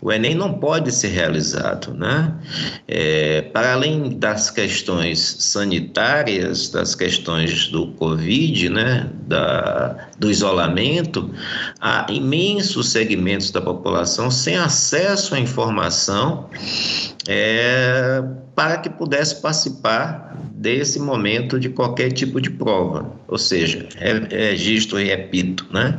o 0.00 0.12
Enem 0.12 0.34
não 0.34 0.54
pode 0.54 0.92
ser 0.92 1.08
realizado. 1.08 1.94
Né? 1.94 2.34
É, 2.86 3.42
para 3.42 3.72
além 3.72 4.18
das 4.18 4.50
questões 4.50 5.36
sanitárias, 5.40 6.68
das 6.68 6.94
questões 6.94 7.68
do 7.68 7.88
Covid, 7.92 8.68
né? 8.68 9.10
da, 9.26 10.08
do 10.18 10.30
isolamento, 10.30 11.30
há 11.80 12.06
imensos 12.10 12.90
segmentos 12.90 13.50
da 13.50 13.60
população 13.60 14.30
sem 14.30 14.56
acesso 14.56 15.34
à 15.34 15.40
informação 15.40 16.48
é, 17.28 18.22
para 18.54 18.78
que 18.78 18.88
pudesse 18.88 19.40
participar 19.40 20.36
desse 20.66 20.98
momento 20.98 21.60
de 21.60 21.68
qualquer 21.68 22.10
tipo 22.10 22.40
de 22.40 22.50
prova, 22.50 23.08
ou 23.28 23.38
seja, 23.38 23.88
registro 24.28 24.98
e 24.98 25.04
repito, 25.04 25.64
né? 25.72 25.96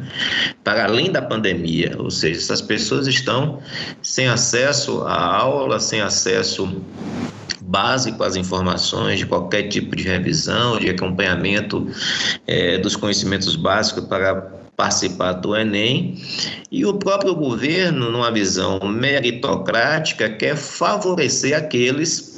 Para 0.61 0.83
além 0.83 1.09
da 1.09 1.21
pandemia, 1.21 1.95
ou 1.97 2.11
seja, 2.11 2.37
essas 2.37 2.61
pessoas 2.61 3.07
estão 3.07 3.59
sem 4.01 4.27
acesso 4.27 5.03
à 5.03 5.37
aula, 5.37 5.79
sem 5.79 6.01
acesso 6.01 6.81
básico 7.61 8.21
às 8.21 8.35
informações 8.35 9.19
de 9.19 9.25
qualquer 9.25 9.69
tipo 9.69 9.95
de 9.95 10.03
revisão, 10.03 10.77
de 10.77 10.89
acompanhamento 10.89 11.87
é, 12.45 12.77
dos 12.77 12.97
conhecimentos 12.97 13.55
básicos 13.55 14.03
para 14.03 14.35
participar 14.75 15.31
do 15.31 15.55
Enem, 15.55 16.21
e 16.69 16.85
o 16.85 16.93
próprio 16.95 17.33
governo, 17.33 18.11
numa 18.11 18.31
visão 18.33 18.81
meritocrática, 18.81 20.29
quer 20.29 20.57
favorecer 20.57 21.55
aqueles 21.57 22.37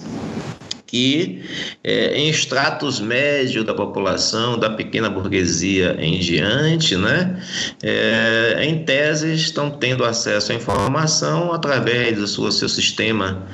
que 0.90 1.44
é, 1.84 2.18
em 2.18 2.30
estratos 2.30 3.00
médios 3.00 3.64
da 3.64 3.76
população, 3.76 4.58
da 4.58 4.72
pequena 4.72 5.08
burguesia 5.08 5.96
em 6.00 6.18
diante, 6.18 6.96
né, 6.96 7.40
é, 7.84 8.66
em 8.66 8.84
tese 8.84 9.34
estão 9.34 9.70
tendo 9.70 10.04
acesso 10.04 10.52
à 10.52 10.56
informação 10.56 11.54
através 11.54 12.18
do 12.18 12.26
seu, 12.26 12.52
seu 12.52 12.68
sistema 12.68 13.46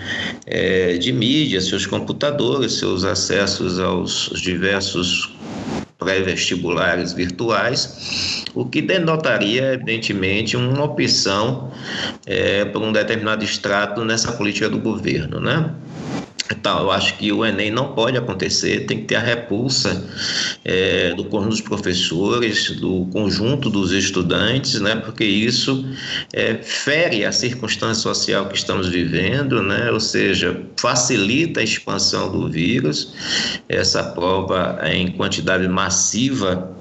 é, 0.46 0.98
de 0.98 1.12
mídia, 1.12 1.60
seus 1.60 1.86
computadores, 1.86 2.74
seus 2.74 3.04
acessos 3.04 3.80
aos 3.80 4.32
diversos 4.42 5.36
pré-vestibulares 5.98 7.12
virtuais, 7.12 8.46
o 8.54 8.66
que 8.66 8.82
denotaria, 8.82 9.74
evidentemente, 9.74 10.56
uma 10.56 10.84
opção 10.84 11.72
é, 12.26 12.64
por 12.66 12.82
um 12.82 12.92
determinado 12.92 13.44
extrato 13.44 14.06
nessa 14.06 14.32
política 14.34 14.70
do 14.70 14.80
governo, 14.80 15.40
né? 15.42 15.74
Então, 16.52 16.80
eu 16.82 16.92
acho 16.92 17.18
que 17.18 17.32
o 17.32 17.44
Enem 17.44 17.72
não 17.72 17.94
pode 17.94 18.18
acontecer, 18.18 18.86
tem 18.86 19.00
que 19.00 19.06
ter 19.06 19.16
a 19.16 19.20
repulsa 19.20 20.08
é, 20.64 21.14
do 21.16 21.26
conjunto 21.26 21.50
dos 21.50 21.62
professores, 21.62 22.70
do 22.72 23.08
conjunto 23.12 23.70
dos 23.70 23.92
estudantes, 23.92 24.80
né, 24.80 24.96
porque 24.96 25.24
isso 25.24 25.86
é, 26.32 26.56
fere 26.56 27.26
a 27.26 27.32
circunstância 27.32 28.04
social 28.04 28.48
que 28.48 28.58
estamos 28.58 28.88
vivendo, 28.88 29.64
né, 29.64 29.92
ou 29.92 30.00
seja, 30.00 30.62
facilita 30.78 31.62
a 31.62 31.64
expansão 31.64 32.32
do 32.32 32.50
vírus. 32.50 33.14
Essa 33.68 34.04
prova 34.04 34.80
em 34.84 35.12
quantidade 35.12 35.68
massiva 35.68 36.76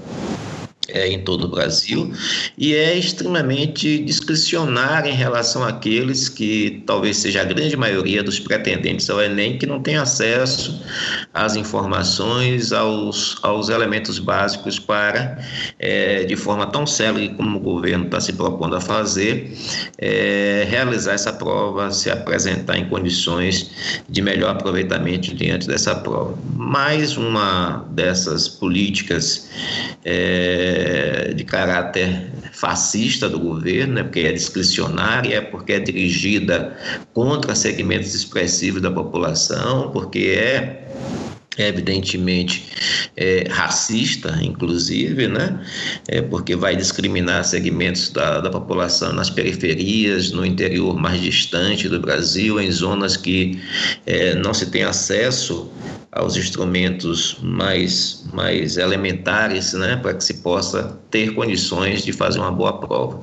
é, 0.89 1.09
em 1.09 1.21
todo 1.21 1.45
o 1.45 1.49
Brasil 1.49 2.13
e 2.59 2.75
é 2.75 2.97
extremamente 2.97 3.99
discricionária 3.99 5.11
em 5.11 5.15
relação 5.15 5.65
àqueles 5.65 6.29
que 6.29 6.83
talvez 6.87 7.17
seja 7.17 7.41
a 7.41 7.45
grande 7.45 7.77
maioria 7.77 8.23
dos 8.23 8.39
pretendentes 8.39 9.09
ao 9.09 9.21
Enem 9.21 9.59
que 9.59 9.67
não 9.67 9.81
tem 9.81 9.97
acesso 9.97 10.83
às 11.33 11.57
informações, 11.57 12.73
aos, 12.73 13.39
aos 13.43 13.69
elementos 13.69 14.19
básicos 14.19 14.79
para, 14.79 15.39
é, 15.79 16.25
de 16.25 16.37
forma 16.37 16.67
tão 16.67 16.87
célere 16.87 17.31
como 17.31 17.59
o 17.59 17.61
governo 17.61 18.05
está 18.05 18.21
se 18.21 18.33
propondo 18.33 18.77
a 18.77 18.81
fazer, 18.81 19.57
é, 19.99 20.67
realizar 20.69 21.13
essa 21.13 21.33
prova, 21.33 21.91
se 21.91 22.11
apresentar 22.11 22.77
em 22.77 22.89
condições 22.89 24.03
de 24.09 24.23
melhor 24.23 24.51
aproveitamento 24.51 25.35
diante 25.35 25.67
dessa 25.67 25.95
prova. 25.95 26.39
Mais 26.55 27.17
uma 27.17 27.85
dessas 27.91 28.49
políticas 28.49 29.49
é, 30.75 31.31
é, 31.31 31.33
de 31.33 31.45
caráter 31.45 32.31
fascista 32.53 33.29
do 33.29 33.39
governo, 33.39 33.95
né, 33.95 34.03
porque 34.03 34.21
é 34.21 34.33
discricionária, 34.33 35.41
porque 35.41 35.75
é 35.75 35.79
dirigida 35.79 36.77
contra 37.13 37.55
segmentos 37.55 38.13
expressivos 38.15 38.83
da 38.83 38.91
população, 38.91 39.91
porque 39.93 40.37
é 40.37 40.85
evidentemente 41.59 42.65
é, 43.17 43.47
racista, 43.49 44.39
inclusive, 44.43 45.29
né? 45.29 45.61
É, 46.09 46.21
porque 46.23 46.57
vai 46.57 46.77
discriminar 46.77 47.45
segmentos 47.45 48.11
da, 48.11 48.41
da 48.41 48.51
população 48.51 49.13
nas 49.13 49.31
periferias, 49.31 50.33
no 50.33 50.45
interior 50.45 50.97
mais 50.97 51.21
distante 51.21 51.89
do 51.89 52.01
Brasil, 52.01 52.61
em 52.61 52.71
zonas 52.71 53.17
que 53.17 53.61
é, 54.07 54.35
não 54.35 54.53
se 54.53 54.67
tem 54.67 54.83
acesso 54.83 55.71
aos 56.11 56.37
instrumentos 56.37 57.37
mais, 57.43 58.25
mais 58.33 58.77
elementares, 58.77 59.73
né, 59.73 59.97
para 59.97 60.15
que 60.15 60.23
se 60.23 60.35
possa 60.35 60.97
ter 61.11 61.35
condições 61.35 62.05
de 62.05 62.13
fazer 62.13 62.39
uma 62.39 62.53
boa 62.53 62.79
prova. 62.79 63.21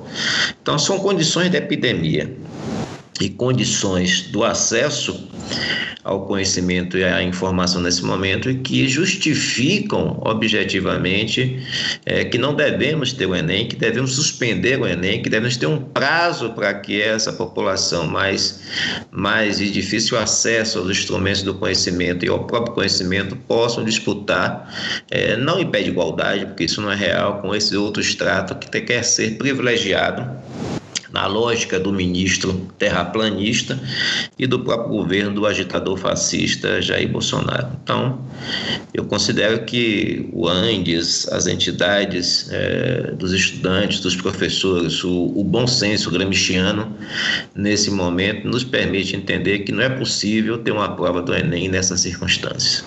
Então, 0.60 0.78
são 0.78 0.98
condições 0.98 1.50
de 1.50 1.56
epidemia 1.56 2.36
e 3.20 3.28
condições 3.28 4.22
do 4.22 4.42
acesso 4.44 5.28
ao 6.04 6.26
conhecimento 6.26 6.98
e 6.98 7.04
à 7.04 7.22
informação 7.22 7.80
nesse 7.80 8.04
momento 8.04 8.50
e 8.50 8.56
que 8.56 8.88
justificam 8.88 10.18
objetivamente 10.22 11.64
é, 12.04 12.24
que 12.24 12.36
não 12.38 12.54
devemos 12.54 13.12
ter 13.12 13.26
o 13.26 13.36
Enem, 13.36 13.68
que 13.68 13.76
devemos 13.76 14.16
suspender 14.16 14.80
o 14.80 14.86
Enem, 14.86 15.22
que 15.22 15.30
devemos 15.30 15.56
ter 15.56 15.66
um 15.66 15.78
prazo 15.78 16.50
para 16.50 16.74
que 16.74 17.00
essa 17.00 17.32
população 17.32 18.06
mais, 18.06 18.60
mais 19.12 19.58
de 19.58 19.70
difícil 19.70 20.18
acesso 20.18 20.80
aos 20.80 20.90
instrumentos 20.90 21.42
do 21.42 21.54
conhecimento 21.54 22.24
e 22.24 22.28
ao 22.28 22.44
próprio 22.44 22.74
conhecimento 22.74 23.36
possam 23.36 23.84
disputar, 23.84 24.74
é, 25.10 25.36
não 25.36 25.60
em 25.60 25.70
pé 25.70 25.82
de 25.82 25.90
igualdade, 25.90 26.46
porque 26.46 26.64
isso 26.64 26.80
não 26.80 26.90
é 26.90 26.96
real, 26.96 27.40
com 27.40 27.54
esse 27.54 27.76
outro 27.76 28.02
extrato 28.02 28.56
que 28.56 28.80
quer 28.80 29.04
ser 29.04 29.38
privilegiado 29.38 30.28
na 31.12 31.26
lógica 31.26 31.78
do 31.78 31.92
ministro 31.92 32.66
terraplanista 32.78 33.78
e 34.38 34.46
do 34.46 34.60
próprio 34.60 34.88
governo 34.88 35.34
do 35.34 35.46
agitador 35.46 35.96
fascista 35.96 36.80
Jair 36.80 37.08
Bolsonaro. 37.08 37.68
Então, 37.82 38.18
eu 38.94 39.04
considero 39.04 39.64
que 39.64 40.28
o 40.32 40.48
Andes, 40.48 41.28
as 41.28 41.46
entidades 41.46 42.48
é, 42.50 43.12
dos 43.12 43.32
estudantes, 43.32 44.00
dos 44.00 44.16
professores, 44.16 45.04
o, 45.04 45.32
o 45.36 45.44
bom 45.44 45.66
senso 45.66 46.10
gramsciano, 46.10 46.96
nesse 47.54 47.90
momento, 47.90 48.48
nos 48.48 48.64
permite 48.64 49.14
entender 49.14 49.60
que 49.60 49.72
não 49.72 49.82
é 49.82 49.90
possível 49.90 50.58
ter 50.58 50.72
uma 50.72 50.96
prova 50.96 51.20
do 51.20 51.34
Enem 51.34 51.68
nessas 51.68 52.00
circunstâncias. 52.00 52.84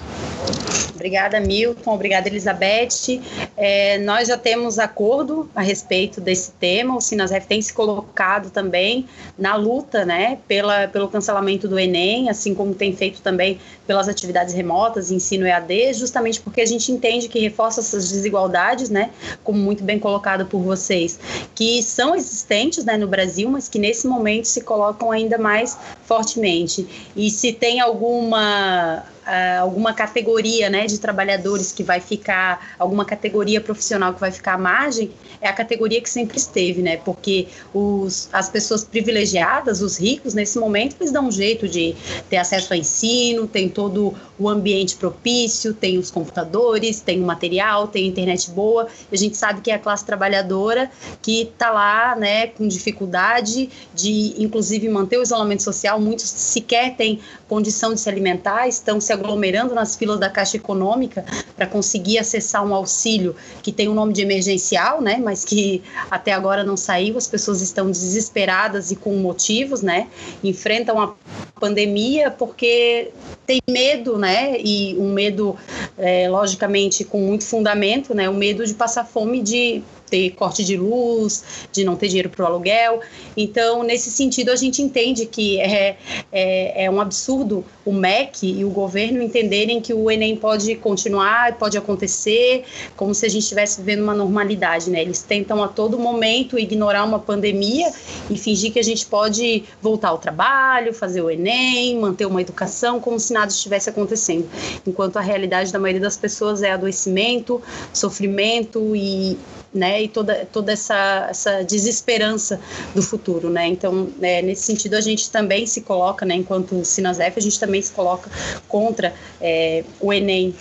Obrigada, 0.95 1.39
Milton. 1.39 1.93
Obrigada, 1.93 2.27
Elizabeth. 2.27 3.21
É, 3.55 3.99
nós 3.99 4.27
já 4.27 4.37
temos 4.37 4.79
acordo 4.79 5.49
a 5.55 5.61
respeito 5.61 6.19
desse 6.19 6.51
tema. 6.53 6.95
O 6.95 7.01
Sinasef 7.01 7.45
tem 7.45 7.61
se 7.61 7.73
colocado 7.73 8.14
também 8.49 9.05
na 9.37 9.55
luta 9.55 10.05
né, 10.05 10.39
pela, 10.47 10.87
pelo 10.87 11.07
cancelamento 11.07 11.67
do 11.67 11.77
Enem, 11.77 12.29
assim 12.29 12.55
como 12.55 12.73
tem 12.73 12.95
feito 12.95 13.21
também 13.21 13.59
pelas 13.85 14.07
atividades 14.07 14.53
remotas, 14.53 15.11
ensino 15.11 15.45
EAD, 15.45 15.93
justamente 15.93 16.41
porque 16.41 16.61
a 16.61 16.65
gente 16.65 16.91
entende 16.91 17.27
que 17.27 17.39
reforça 17.39 17.81
essas 17.81 18.09
desigualdades, 18.11 18.89
né, 18.89 19.11
como 19.43 19.59
muito 19.59 19.83
bem 19.83 19.99
colocado 19.99 20.45
por 20.45 20.61
vocês, 20.61 21.19
que 21.53 21.83
são 21.83 22.15
existentes 22.15 22.83
né, 22.83 22.97
no 22.97 23.07
Brasil, 23.07 23.49
mas 23.49 23.69
que 23.69 23.77
nesse 23.77 24.07
momento 24.07 24.45
se 24.45 24.61
colocam 24.61 25.11
ainda 25.11 25.37
mais 25.37 25.77
fortemente. 26.05 27.11
E 27.15 27.29
se 27.29 27.51
tem 27.51 27.79
alguma 27.79 29.03
uh, 29.25 29.61
alguma 29.61 29.93
categoria 29.93 30.69
né, 30.69 30.85
de 30.85 30.99
trabalhadores 30.99 31.71
que 31.71 31.83
vai 31.83 31.99
ficar, 31.99 32.75
alguma 32.77 33.05
categoria 33.05 33.59
profissional 33.59 34.13
que 34.13 34.19
vai 34.19 34.31
ficar 34.31 34.53
à 34.53 34.57
margem, 34.57 35.11
é 35.41 35.47
a 35.47 35.53
categoria 35.53 36.01
que 36.01 36.09
sempre 36.09 36.37
esteve, 36.37 36.81
né? 36.81 36.97
Porque 36.97 37.47
os, 37.73 38.29
as 38.31 38.49
pessoas 38.49 38.83
privilegiadas, 38.83 39.81
os 39.81 39.97
ricos, 39.97 40.33
nesse 40.33 40.57
momento, 40.57 40.95
eles 40.99 41.11
dão 41.11 41.27
um 41.27 41.31
jeito 41.31 41.67
de 41.67 41.95
ter 42.29 42.37
acesso 42.37 42.73
a 42.73 42.77
ensino, 42.77 43.47
tem 43.47 43.67
todo 43.69 44.13
o 44.37 44.49
ambiente 44.49 44.95
propício, 44.95 45.73
tem 45.73 45.97
os 45.97 46.11
computadores, 46.11 47.01
tem 47.01 47.21
o 47.21 47.25
material, 47.25 47.87
tem 47.87 48.07
internet 48.07 48.49
boa. 48.51 48.87
A 49.11 49.15
gente 49.15 49.37
sabe 49.37 49.61
que 49.61 49.71
é 49.71 49.75
a 49.75 49.79
classe 49.79 50.05
trabalhadora 50.05 50.89
que 51.21 51.41
está 51.41 51.71
lá, 51.71 52.15
né, 52.15 52.47
com 52.47 52.67
dificuldade 52.67 53.69
de, 53.93 54.35
inclusive, 54.37 54.87
manter 54.89 55.17
o 55.17 55.23
isolamento 55.23 55.63
social. 55.63 55.99
Muitos 55.99 56.29
sequer 56.29 56.95
têm 56.95 57.19
condição 57.47 57.93
de 57.93 57.99
se 57.99 58.09
alimentar, 58.09 58.67
estão 58.67 58.99
se 58.99 59.13
aglomerando 59.13 59.75
nas 59.75 59.95
filas 59.95 60.19
da 60.19 60.29
Caixa 60.29 60.57
Econômica 60.57 61.23
para 61.55 61.67
conseguir 61.67 62.17
acessar 62.17 62.65
um 62.65 62.73
auxílio 62.73 63.35
que 63.61 63.71
tem 63.71 63.87
o 63.87 63.91
um 63.91 63.93
nome 63.93 64.13
de 64.13 64.21
emergencial, 64.21 65.01
né, 65.01 65.17
mas 65.23 65.45
que 65.45 65.83
até 66.09 66.33
agora 66.33 66.63
não 66.63 66.75
saiu. 66.75 67.17
As 67.17 67.27
pessoas 67.27 67.61
estão 67.61 67.89
desesperadas 67.89 68.91
e 68.91 68.95
com 68.95 69.15
motivos, 69.15 69.81
né, 69.81 70.07
enfrentam 70.43 70.99
a 70.99 71.13
pandemia 71.59 72.31
porque 72.31 73.11
tem 73.45 73.59
medo, 73.69 74.17
né, 74.17 74.57
e 74.59 74.95
um 74.97 75.11
medo, 75.11 75.55
é, 75.97 76.29
logicamente, 76.29 77.03
com 77.03 77.19
muito 77.19 77.45
fundamento, 77.45 78.13
né, 78.13 78.29
o 78.29 78.33
medo 78.33 78.65
de 78.65 78.73
passar 78.73 79.05
fome 79.05 79.41
de 79.41 79.83
ter 80.09 80.31
corte 80.31 80.63
de 80.63 80.77
luz, 80.77 81.67
de 81.71 81.83
não 81.83 81.95
ter 81.95 82.07
dinheiro 82.07 82.29
para 82.29 82.43
o 82.43 82.45
aluguel. 82.47 83.01
Então, 83.35 83.83
nesse 83.83 84.11
sentido, 84.11 84.51
a 84.51 84.55
gente 84.55 84.81
entende 84.81 85.25
que 85.25 85.59
é, 85.59 85.97
é, 86.31 86.85
é, 86.85 86.91
um 86.91 87.01
absurdo 87.01 87.65
o 87.85 87.91
MEC 87.91 88.59
e 88.59 88.65
o 88.65 88.69
governo 88.69 89.21
entenderem 89.21 89.81
que 89.81 89.93
o 89.93 90.09
Enem 90.09 90.35
pode 90.35 90.75
continuar, 90.75 91.57
pode 91.57 91.77
acontecer, 91.77 92.63
como 92.95 93.13
se 93.13 93.25
a 93.25 93.29
gente 93.29 93.43
estivesse 93.43 93.81
vivendo 93.81 94.03
uma 94.03 94.13
normalidade, 94.13 94.89
né? 94.89 95.01
Eles 95.01 95.21
tentam 95.21 95.63
a 95.63 95.67
todo 95.67 95.99
momento 95.99 96.57
ignorar 96.57 97.03
uma 97.03 97.19
pandemia 97.19 97.91
e 98.29 98.37
fingir 98.37 98.71
que 98.71 98.79
a 98.79 98.83
gente 98.83 99.05
pode 99.05 99.63
voltar 99.81 100.09
ao 100.09 100.17
trabalho, 100.17 100.93
fazer 100.93 101.21
o 101.21 101.29
Enem, 101.29 101.99
manter 101.99 102.25
uma 102.25 102.41
educação, 102.41 102.99
como 102.99 103.19
se 103.19 103.33
nada 103.35 103.51
estivesse 103.51 103.89
acontecendo. 103.89 104.49
Enquanto 104.87 105.17
a 105.17 105.21
realidade 105.21 105.71
da 105.71 105.77
maioria 105.77 106.01
das 106.01 106.17
pessoas 106.17 106.63
é 106.63 106.71
adoecimento, 106.71 107.61
sofrimento 107.93 108.95
e 108.95 109.37
né, 109.75 110.03
e 110.03 110.07
toda, 110.07 110.47
toda 110.51 110.71
essa, 110.71 111.27
essa 111.29 111.63
desesperança 111.63 112.59
do 112.95 113.01
futuro, 113.01 113.49
né, 113.49 113.67
então, 113.67 114.09
é, 114.21 114.41
nesse 114.41 114.63
sentido, 114.63 114.95
a 114.95 115.01
gente 115.01 115.29
também 115.29 115.67
se 115.67 115.81
coloca, 115.81 116.25
né, 116.25 116.35
enquanto 116.35 116.83
Sinasef, 116.85 117.37
a 117.37 117.41
gente 117.41 117.59
também 117.59 117.81
se 117.81 117.91
coloca 117.91 118.31
contra 118.67 119.13
é, 119.41 119.83
o 119.99 120.13
Enem 120.13 120.55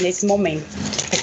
nesse 0.00 0.24
momento, 0.24 0.64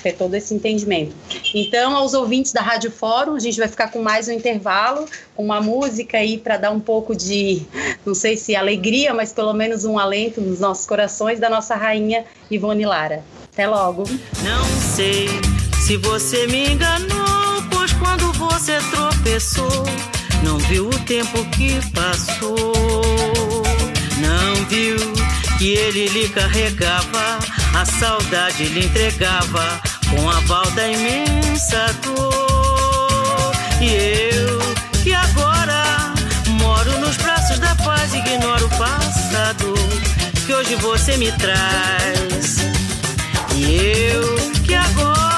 ter 0.04 0.14
todo 0.14 0.36
esse 0.36 0.54
entendimento. 0.54 1.16
Então, 1.54 1.96
aos 1.96 2.14
ouvintes 2.14 2.52
da 2.52 2.62
Rádio 2.62 2.92
Fórum, 2.92 3.36
a 3.36 3.40
gente 3.40 3.58
vai 3.58 3.68
ficar 3.68 3.90
com 3.92 4.02
mais 4.02 4.28
um 4.28 4.32
intervalo, 4.32 5.06
com 5.36 5.44
uma 5.44 5.62
música 5.62 6.18
aí 6.18 6.38
para 6.38 6.58
dar 6.58 6.72
um 6.72 6.80
pouco 6.80 7.16
de, 7.16 7.64
não 8.06 8.14
sei 8.14 8.38
se 8.38 8.56
alegria, 8.56 9.14
mas 9.14 9.32
pelo 9.32 9.54
menos 9.54 9.86
um 9.86 9.98
alento 9.98 10.42
nos 10.42 10.60
nossos 10.60 10.86
corações 10.86 11.40
da 11.40 11.50
nossa 11.50 11.76
rainha 11.76 12.26
Ivone 12.52 12.86
Lara. 12.86 13.24
Até 13.52 13.68
logo. 13.68 14.04
Não 14.44 14.64
sei 14.96 15.57
se 15.88 15.96
você 15.96 16.46
me 16.48 16.74
enganou, 16.74 17.64
pois 17.72 17.94
quando 17.94 18.34
você 18.34 18.78
tropeçou, 18.92 19.86
não 20.44 20.58
viu 20.58 20.90
o 20.90 21.00
tempo 21.06 21.46
que 21.52 21.80
passou. 21.92 22.74
Não 24.20 24.66
viu 24.66 24.98
que 25.58 25.76
ele 25.76 26.10
lhe 26.10 26.28
carregava, 26.28 27.40
a 27.74 27.86
saudade 27.86 28.66
lhe 28.66 28.86
entregava 28.86 29.82
com 30.10 30.30
a 30.30 30.42
val 30.42 30.70
da 30.72 30.90
imensa 30.90 31.96
dor. 32.04 33.54
E 33.80 34.34
eu 34.34 34.60
que 35.04 35.14
agora 35.14 36.14
moro 36.60 37.00
nos 37.00 37.16
braços 37.16 37.60
da 37.60 37.74
paz, 37.76 38.14
ignoro 38.14 38.66
o 38.66 38.78
passado 38.78 39.74
que 40.46 40.54
hoje 40.54 40.76
você 40.76 41.16
me 41.16 41.32
traz. 41.32 42.58
E 43.56 43.74
eu 44.12 44.36
que 44.66 44.76
agora 44.76 45.37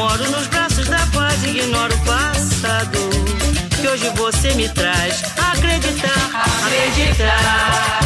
Moro 0.00 0.30
nos 0.30 0.46
braços 0.46 0.88
da 0.88 0.96
paz, 1.12 1.44
ignoro 1.44 1.94
o 1.94 2.04
passado. 2.06 2.98
Que 3.78 3.86
hoje 3.86 4.08
você 4.16 4.54
me 4.54 4.66
traz 4.70 5.22
acreditar, 5.36 6.42
acreditar. 6.64 8.00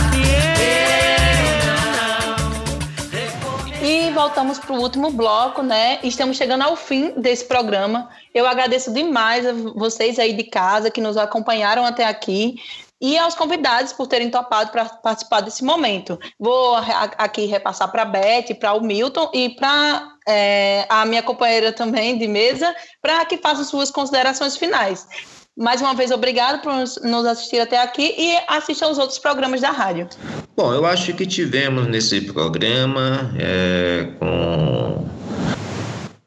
E 3.80 4.10
voltamos 4.10 4.58
para 4.58 4.72
o 4.72 4.80
último 4.80 5.12
bloco, 5.12 5.62
né? 5.62 6.00
Estamos 6.02 6.36
chegando 6.36 6.62
ao 6.62 6.74
fim 6.74 7.12
desse 7.16 7.44
programa. 7.44 8.08
Eu 8.34 8.44
agradeço 8.44 8.92
demais 8.92 9.46
a 9.46 9.52
vocês 9.52 10.18
aí 10.18 10.32
de 10.32 10.42
casa 10.42 10.90
que 10.90 11.00
nos 11.00 11.16
acompanharam 11.16 11.86
até 11.86 12.06
aqui 12.06 12.56
e 13.00 13.16
aos 13.16 13.36
convidados 13.36 13.92
por 13.92 14.08
terem 14.08 14.30
topado 14.30 14.72
para 14.72 14.86
participar 14.86 15.42
desse 15.42 15.62
momento. 15.62 16.18
Vou 16.40 16.74
aqui 17.18 17.46
repassar 17.46 17.92
para 17.92 18.02
a 18.02 18.06
Beth, 18.06 18.52
para 18.58 18.72
o 18.72 18.80
Milton 18.80 19.30
e 19.32 19.50
para 19.50 20.13
é, 20.28 20.86
a 20.88 21.04
minha 21.04 21.22
companheira 21.22 21.72
também 21.72 22.18
de 22.18 22.26
mesa, 22.26 22.74
para 23.00 23.24
que 23.24 23.38
façam 23.38 23.64
suas 23.64 23.90
considerações 23.90 24.56
finais. 24.56 25.06
Mais 25.56 25.80
uma 25.80 25.94
vez, 25.94 26.10
obrigado 26.10 26.60
por 26.62 26.72
nos 26.72 27.26
assistir 27.26 27.60
até 27.60 27.80
aqui 27.80 28.12
e 28.18 28.36
assistam 28.48 28.86
aos 28.86 28.98
outros 28.98 29.20
programas 29.20 29.60
da 29.60 29.70
rádio. 29.70 30.08
Bom, 30.56 30.74
eu 30.74 30.84
acho 30.84 31.14
que 31.14 31.24
tivemos 31.24 31.86
nesse 31.86 32.20
programa, 32.22 33.32
é, 33.38 34.08
com 34.18 35.06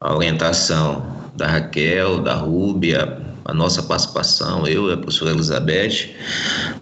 a 0.00 0.14
orientação 0.14 1.30
da 1.36 1.46
Raquel, 1.46 2.22
da 2.22 2.34
Rúbia, 2.34 3.18
a 3.44 3.52
nossa 3.52 3.82
participação, 3.82 4.66
eu 4.66 4.88
e 4.88 4.94
a 4.94 4.96
professora 4.96 5.30
Elizabeth, 5.30 6.14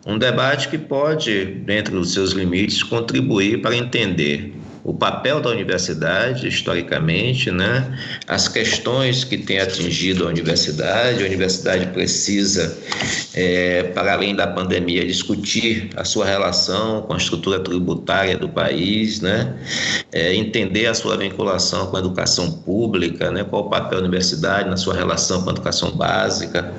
um 0.07 0.17
debate 0.17 0.69
que 0.69 0.79
pode, 0.79 1.45
dentro 1.45 1.99
dos 1.99 2.12
seus 2.12 2.31
limites, 2.31 2.83
contribuir 2.83 3.61
para 3.61 3.77
entender 3.77 4.55
o 4.87 4.95
papel 4.95 5.41
da 5.41 5.51
universidade, 5.51 6.47
historicamente, 6.47 7.51
né? 7.51 7.99
as 8.28 8.47
questões 8.47 9.24
que 9.24 9.37
têm 9.37 9.59
atingido 9.59 10.24
a 10.24 10.28
universidade. 10.28 11.24
A 11.24 11.26
universidade 11.26 11.87
precisa, 11.87 12.78
é, 13.34 13.82
para 13.82 14.12
além 14.12 14.37
da 14.37 14.47
pandemia, 14.47 15.05
discutir 15.05 15.91
a 15.97 16.05
sua 16.05 16.24
relação 16.24 17.03
com 17.03 17.14
a 17.14 17.16
estrutura 17.16 17.59
tributária 17.59 18.39
do 18.39 18.49
país, 18.49 19.20
né? 19.20 19.57
É, 20.12 20.32
entender 20.32 20.87
a 20.87 20.95
sua 20.95 21.16
vinculação 21.16 21.89
com 21.89 21.97
a 21.97 21.99
educação 21.99 22.53
pública, 22.53 23.32
né? 23.32 23.43
qual 23.43 23.66
o 23.66 23.68
papel 23.68 23.99
da 23.99 24.05
universidade 24.05 24.70
na 24.70 24.76
sua 24.76 24.95
relação 24.95 25.43
com 25.43 25.51
a 25.51 25.53
educação 25.53 25.91
básica 25.91 26.72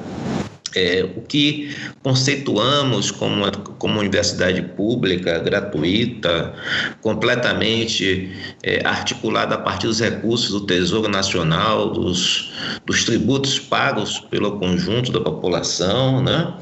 é, 0.76 1.03
o 1.15 1.22
que 1.22 1.76
conceituamos 2.03 3.11
como, 3.11 3.51
como 3.78 3.99
universidade 3.99 4.61
pública, 4.61 5.39
gratuita, 5.39 6.53
completamente 7.01 8.32
é, 8.63 8.86
articulada 8.86 9.55
a 9.55 9.57
partir 9.57 9.88
dos 9.88 9.99
recursos 9.99 10.49
do 10.51 10.65
Tesouro 10.65 11.07
Nacional, 11.07 11.91
dos, 11.91 12.51
dos 12.86 13.03
tributos 13.03 13.59
pagos 13.59 14.20
pelo 14.30 14.59
conjunto 14.59 15.11
da 15.11 15.22
população, 15.22 16.24
né? 16.24 16.53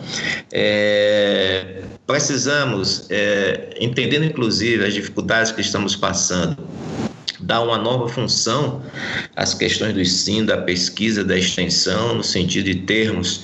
É, 0.52 1.82
precisamos, 2.06 3.08
é, 3.10 3.76
entendendo 3.80 4.26
inclusive 4.26 4.86
as 4.86 4.94
dificuldades 4.94 5.52
que 5.52 5.62
estamos 5.62 5.96
passando, 5.96 6.58
dar 7.46 7.62
uma 7.62 7.78
nova 7.78 8.10
função 8.10 8.82
às 9.36 9.54
questões 9.54 9.94
do 9.94 10.02
ensino, 10.02 10.48
da 10.48 10.58
pesquisa, 10.58 11.24
da 11.24 11.38
extensão, 11.38 12.16
no 12.16 12.24
sentido 12.24 12.66
de 12.66 12.76
termos 12.76 13.44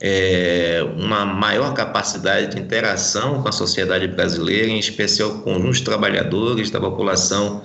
é, 0.00 0.82
uma 0.96 1.26
maior 1.26 1.74
capacidade 1.74 2.54
de 2.54 2.60
interação 2.60 3.42
com 3.42 3.48
a 3.48 3.52
sociedade 3.52 4.08
brasileira, 4.08 4.68
em 4.68 4.78
especial 4.78 5.40
com 5.40 5.68
os 5.68 5.80
trabalhadores 5.80 6.70
da 6.70 6.80
população 6.80 7.62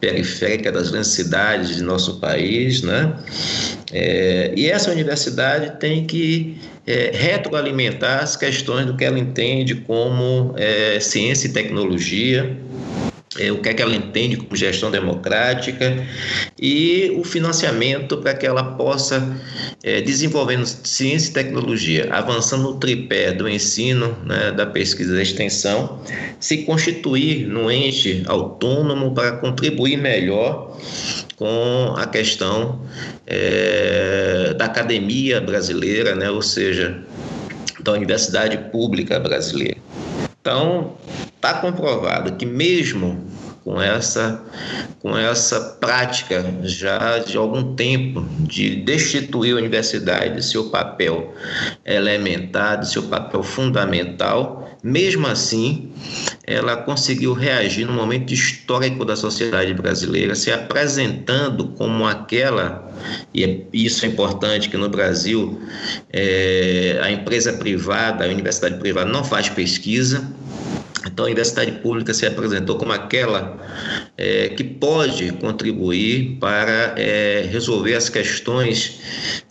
periférica 0.00 0.72
das 0.72 0.90
grandes 0.90 1.10
cidades 1.10 1.76
de 1.76 1.82
nosso 1.82 2.18
país, 2.18 2.82
né? 2.82 3.14
É, 3.92 4.52
e 4.56 4.66
essa 4.66 4.90
universidade 4.90 5.78
tem 5.78 6.04
que 6.04 6.58
é, 6.86 7.10
retroalimentar 7.14 8.22
as 8.22 8.34
questões 8.34 8.86
do 8.86 8.96
que 8.96 9.04
ela 9.04 9.18
entende 9.18 9.76
como 9.76 10.54
é, 10.56 10.98
ciência 11.00 11.46
e 11.46 11.52
tecnologia, 11.52 12.56
é, 13.36 13.52
o 13.52 13.60
que 13.60 13.68
é 13.68 13.74
que 13.74 13.82
ela 13.82 13.94
entende 13.94 14.36
como 14.36 14.56
gestão 14.56 14.90
democrática 14.90 16.06
e 16.58 17.12
o 17.18 17.24
financiamento 17.24 18.16
para 18.18 18.34
que 18.34 18.46
ela 18.46 18.62
possa, 18.62 19.36
é, 19.82 20.00
desenvolvendo 20.00 20.64
ciência 20.64 21.30
e 21.30 21.32
tecnologia, 21.34 22.08
avançando 22.10 22.62
no 22.62 22.74
tripé 22.76 23.32
do 23.32 23.48
ensino, 23.48 24.16
né, 24.24 24.52
da 24.52 24.64
pesquisa 24.64 25.12
e 25.12 25.16
da 25.16 25.22
extensão, 25.22 26.00
se 26.40 26.58
constituir 26.58 27.46
num 27.46 27.70
ente 27.70 28.22
autônomo 28.26 29.14
para 29.14 29.32
contribuir 29.32 29.98
melhor 29.98 30.78
com 31.36 31.94
a 31.96 32.06
questão 32.06 32.80
é, 33.26 34.54
da 34.56 34.64
academia 34.64 35.40
brasileira, 35.40 36.14
né, 36.14 36.30
ou 36.30 36.42
seja, 36.42 37.02
da 37.80 37.92
universidade 37.92 38.56
pública 38.70 39.20
brasileira. 39.20 39.87
Então, 40.40 40.96
está 41.36 41.54
comprovado 41.54 42.36
que 42.36 42.46
mesmo 42.46 43.26
com 43.64 43.80
essa, 43.80 44.42
com 45.00 45.16
essa 45.16 45.76
prática 45.78 46.42
já 46.62 47.18
de 47.18 47.36
algum 47.36 47.74
tempo 47.74 48.24
de 48.40 48.76
destituir 48.76 49.54
a 49.54 49.58
universidade 49.58 50.36
de 50.36 50.42
seu 50.42 50.70
papel 50.70 51.34
elementar, 51.84 52.80
de 52.80 52.88
seu 52.88 53.02
papel 53.02 53.42
fundamental, 53.42 54.67
mesmo 54.88 55.26
assim, 55.26 55.92
ela 56.46 56.76
conseguiu 56.78 57.34
reagir 57.34 57.84
no 57.84 57.92
momento 57.92 58.32
histórico 58.32 59.04
da 59.04 59.14
sociedade 59.14 59.74
brasileira, 59.74 60.34
se 60.34 60.50
apresentando 60.50 61.68
como 61.68 62.06
aquela, 62.06 62.90
e 63.34 63.44
é, 63.44 63.60
isso 63.72 64.06
é 64.06 64.08
importante, 64.08 64.70
que 64.70 64.76
no 64.78 64.88
Brasil 64.88 65.60
é, 66.10 66.98
a 67.02 67.10
empresa 67.10 67.52
privada, 67.52 68.24
a 68.24 68.28
universidade 68.28 68.78
privada 68.78 69.10
não 69.10 69.22
faz 69.22 69.50
pesquisa, 69.50 70.26
então, 71.06 71.24
a 71.24 71.26
universidade 71.26 71.72
pública 71.80 72.12
se 72.12 72.26
apresentou 72.26 72.76
como 72.76 72.92
aquela 72.92 73.56
é, 74.16 74.48
que 74.48 74.64
pode 74.64 75.32
contribuir 75.32 76.36
para 76.40 76.94
é, 76.96 77.48
resolver 77.50 77.94
as 77.94 78.08
questões, 78.08 79.00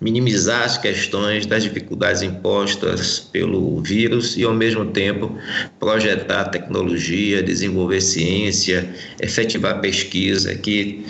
minimizar 0.01 0.63
as 0.63 0.77
questões 0.77 1.45
das 1.45 1.63
dificuldades 1.63 2.21
impostas 2.21 3.19
pelo 3.19 3.81
vírus 3.81 4.35
e, 4.37 4.43
ao 4.43 4.53
mesmo 4.53 4.85
tempo, 4.85 5.37
projetar 5.79 6.45
tecnologia, 6.45 7.41
desenvolver 7.41 8.01
ciência, 8.01 8.89
efetivar 9.19 9.79
pesquisa 9.79 10.55
que 10.55 11.05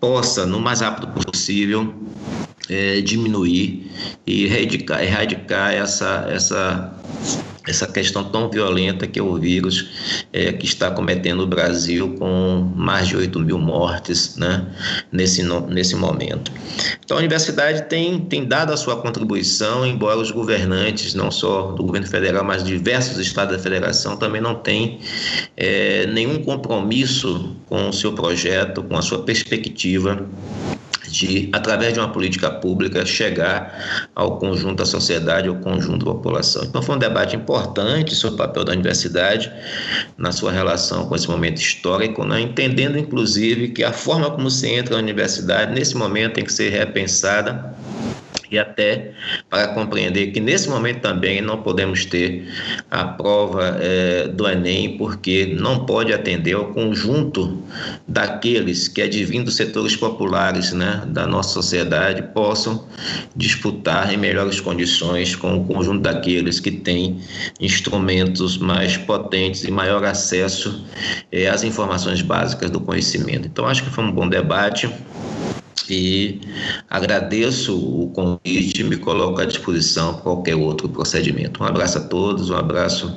possa, 0.00 0.46
no 0.46 0.60
mais 0.60 0.80
rápido 0.80 1.08
possível, 1.08 1.94
é, 2.68 3.00
diminuir 3.00 3.90
e 4.26 4.44
erradicar, 4.44 5.02
erradicar 5.02 5.74
essa, 5.74 6.26
essa 6.30 6.94
essa 7.70 7.86
questão 7.86 8.24
tão 8.24 8.50
violenta 8.50 9.06
que 9.06 9.18
é 9.18 9.22
o 9.22 9.34
vírus 9.36 10.26
é, 10.32 10.52
que 10.52 10.66
está 10.66 10.90
cometendo 10.90 11.40
o 11.40 11.46
Brasil 11.46 12.14
com 12.18 12.70
mais 12.76 13.08
de 13.08 13.16
8 13.16 13.38
mil 13.40 13.58
mortes 13.58 14.36
né, 14.36 14.66
nesse, 15.10 15.42
nesse 15.68 15.94
momento. 15.96 16.52
Então 17.04 17.16
a 17.16 17.20
universidade 17.20 17.82
tem, 17.88 18.20
tem 18.20 18.44
dado 18.44 18.72
a 18.72 18.76
sua 18.76 18.96
contribuição, 18.96 19.86
embora 19.86 20.18
os 20.18 20.30
governantes, 20.30 21.14
não 21.14 21.30
só 21.30 21.72
do 21.72 21.82
governo 21.84 22.06
federal, 22.06 22.44
mas 22.44 22.64
diversos 22.64 23.18
estados 23.18 23.56
da 23.56 23.62
federação 23.62 24.16
também 24.16 24.40
não 24.40 24.54
têm 24.54 24.98
é, 25.56 26.06
nenhum 26.06 26.42
compromisso 26.42 27.56
com 27.66 27.88
o 27.88 27.92
seu 27.92 28.12
projeto, 28.12 28.82
com 28.82 28.96
a 28.96 29.02
sua 29.02 29.22
perspectiva 29.22 30.26
de, 31.10 31.48
através 31.52 31.92
de 31.92 32.00
uma 32.00 32.08
política 32.08 32.50
pública, 32.50 33.04
chegar 33.04 34.08
ao 34.14 34.38
conjunto 34.38 34.76
da 34.76 34.86
sociedade, 34.86 35.48
ao 35.48 35.56
conjunto 35.56 36.04
da 36.04 36.12
população. 36.12 36.62
Então, 36.64 36.82
foi 36.82 36.96
um 36.96 36.98
debate 36.98 37.36
importante 37.36 38.14
sobre 38.14 38.34
o 38.34 38.38
papel 38.38 38.64
da 38.64 38.72
universidade 38.72 39.52
na 40.16 40.32
sua 40.32 40.52
relação 40.52 41.06
com 41.06 41.16
esse 41.16 41.28
momento 41.28 41.58
histórico, 41.58 42.24
né? 42.24 42.40
entendendo, 42.40 42.98
inclusive, 42.98 43.68
que 43.68 43.82
a 43.82 43.92
forma 43.92 44.30
como 44.30 44.50
se 44.50 44.68
entra 44.68 44.96
na 44.96 45.02
universidade, 45.02 45.72
nesse 45.72 45.96
momento, 45.96 46.34
tem 46.34 46.44
que 46.44 46.52
ser 46.52 46.70
repensada 46.70 47.74
e 48.50 48.58
até 48.58 49.12
para 49.48 49.68
compreender 49.68 50.32
que 50.32 50.40
nesse 50.40 50.68
momento 50.68 51.00
também 51.00 51.40
não 51.40 51.62
podemos 51.62 52.04
ter 52.04 52.48
a 52.90 53.04
prova 53.04 53.78
é, 53.80 54.26
do 54.28 54.48
Enem, 54.48 54.98
porque 54.98 55.54
não 55.58 55.86
pode 55.86 56.12
atender 56.12 56.54
ao 56.54 56.66
conjunto 56.72 57.62
daqueles 58.08 58.88
que, 58.88 59.00
advindo 59.00 59.50
setores 59.50 59.94
populares 59.94 60.72
né, 60.72 61.04
da 61.06 61.26
nossa 61.26 61.50
sociedade, 61.50 62.22
possam 62.34 62.84
disputar 63.36 64.12
em 64.12 64.16
melhores 64.16 64.60
condições 64.60 65.36
com 65.36 65.56
o 65.56 65.64
conjunto 65.64 66.00
daqueles 66.00 66.58
que 66.58 66.72
têm 66.72 67.20
instrumentos 67.60 68.58
mais 68.58 68.96
potentes 68.96 69.62
e 69.62 69.70
maior 69.70 70.04
acesso 70.04 70.84
é, 71.30 71.48
às 71.48 71.62
informações 71.62 72.20
básicas 72.20 72.70
do 72.70 72.80
conhecimento. 72.80 73.46
Então, 73.46 73.66
acho 73.66 73.84
que 73.84 73.90
foi 73.90 74.04
um 74.04 74.10
bom 74.10 74.28
debate 74.28 74.90
e 75.90 76.40
agradeço 76.88 77.76
o 77.76 78.10
convite 78.10 78.80
e 78.80 78.84
me 78.84 78.96
coloco 78.96 79.40
à 79.40 79.44
disposição 79.44 80.14
para 80.14 80.22
qualquer 80.22 80.54
outro 80.54 80.88
procedimento. 80.88 81.62
Um 81.62 81.66
abraço 81.66 81.98
a 81.98 82.02
todos, 82.02 82.50
um 82.50 82.56
abraço 82.56 83.16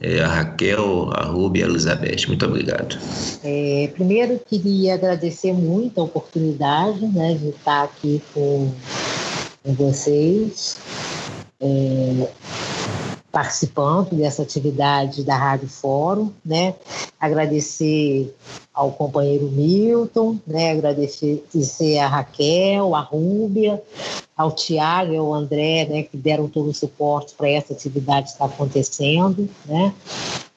é, 0.00 0.20
a 0.20 0.28
Raquel, 0.28 1.10
a 1.14 1.24
Rubi 1.24 1.60
e 1.60 1.62
a 1.62 1.66
Elizabeth. 1.66 2.26
Muito 2.28 2.44
obrigado. 2.44 2.98
É, 3.42 3.90
primeiro, 3.94 4.40
queria 4.48 4.94
agradecer 4.94 5.52
muito 5.52 6.00
a 6.00 6.04
oportunidade 6.04 7.06
né, 7.06 7.34
de 7.34 7.48
estar 7.48 7.84
aqui 7.84 8.22
com, 8.32 8.70
com 9.62 9.72
vocês. 9.74 10.76
É, 11.60 12.28
participando 13.34 14.14
dessa 14.14 14.42
atividade 14.42 15.24
da 15.24 15.36
Rádio 15.36 15.68
Fórum, 15.68 16.30
né? 16.46 16.72
agradecer 17.18 18.32
ao 18.72 18.92
companheiro 18.92 19.50
Milton, 19.50 20.38
né? 20.46 20.70
agradecer 20.70 21.42
a 21.98 22.06
Raquel, 22.06 22.94
a 22.94 23.00
Rúbia, 23.00 23.82
ao 24.36 24.52
Tiago 24.52 25.12
e 25.12 25.16
ao 25.16 25.34
André, 25.34 25.84
né, 25.84 26.02
que 26.02 26.16
deram 26.16 26.48
todo 26.48 26.70
o 26.70 26.74
suporte 26.74 27.34
para 27.34 27.48
essa 27.48 27.72
atividade 27.72 28.30
estar 28.30 28.46
acontecendo, 28.46 29.48
né? 29.64 29.94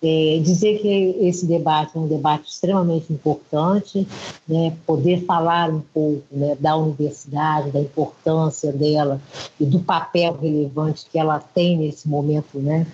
É, 0.02 0.40
dizer 0.44 0.80
que 0.80 1.18
esse 1.28 1.48
debate 1.48 1.98
é 1.98 2.00
um 2.00 2.08
debate 2.08 2.50
extremamente 2.50 3.12
importante, 3.12 4.08
né? 4.48 4.76
Poder 4.86 5.26
falar 5.26 5.72
um 5.72 5.82
pouco, 5.92 6.24
né, 6.32 6.56
da 6.60 6.76
universidade, 6.76 7.72
da 7.72 7.80
importância 7.80 8.72
dela 8.72 9.20
e 9.60 9.66
do 9.66 9.80
papel 9.80 10.38
relevante 10.40 11.08
que 11.12 11.18
ela 11.18 11.40
tem 11.40 11.78
nesse 11.78 12.08
momento, 12.08 12.60
né? 12.60 12.86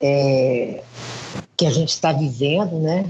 É, 0.00 0.82
que 1.56 1.66
a 1.66 1.70
gente 1.70 1.90
está 1.90 2.10
vivendo, 2.10 2.78
né? 2.78 3.04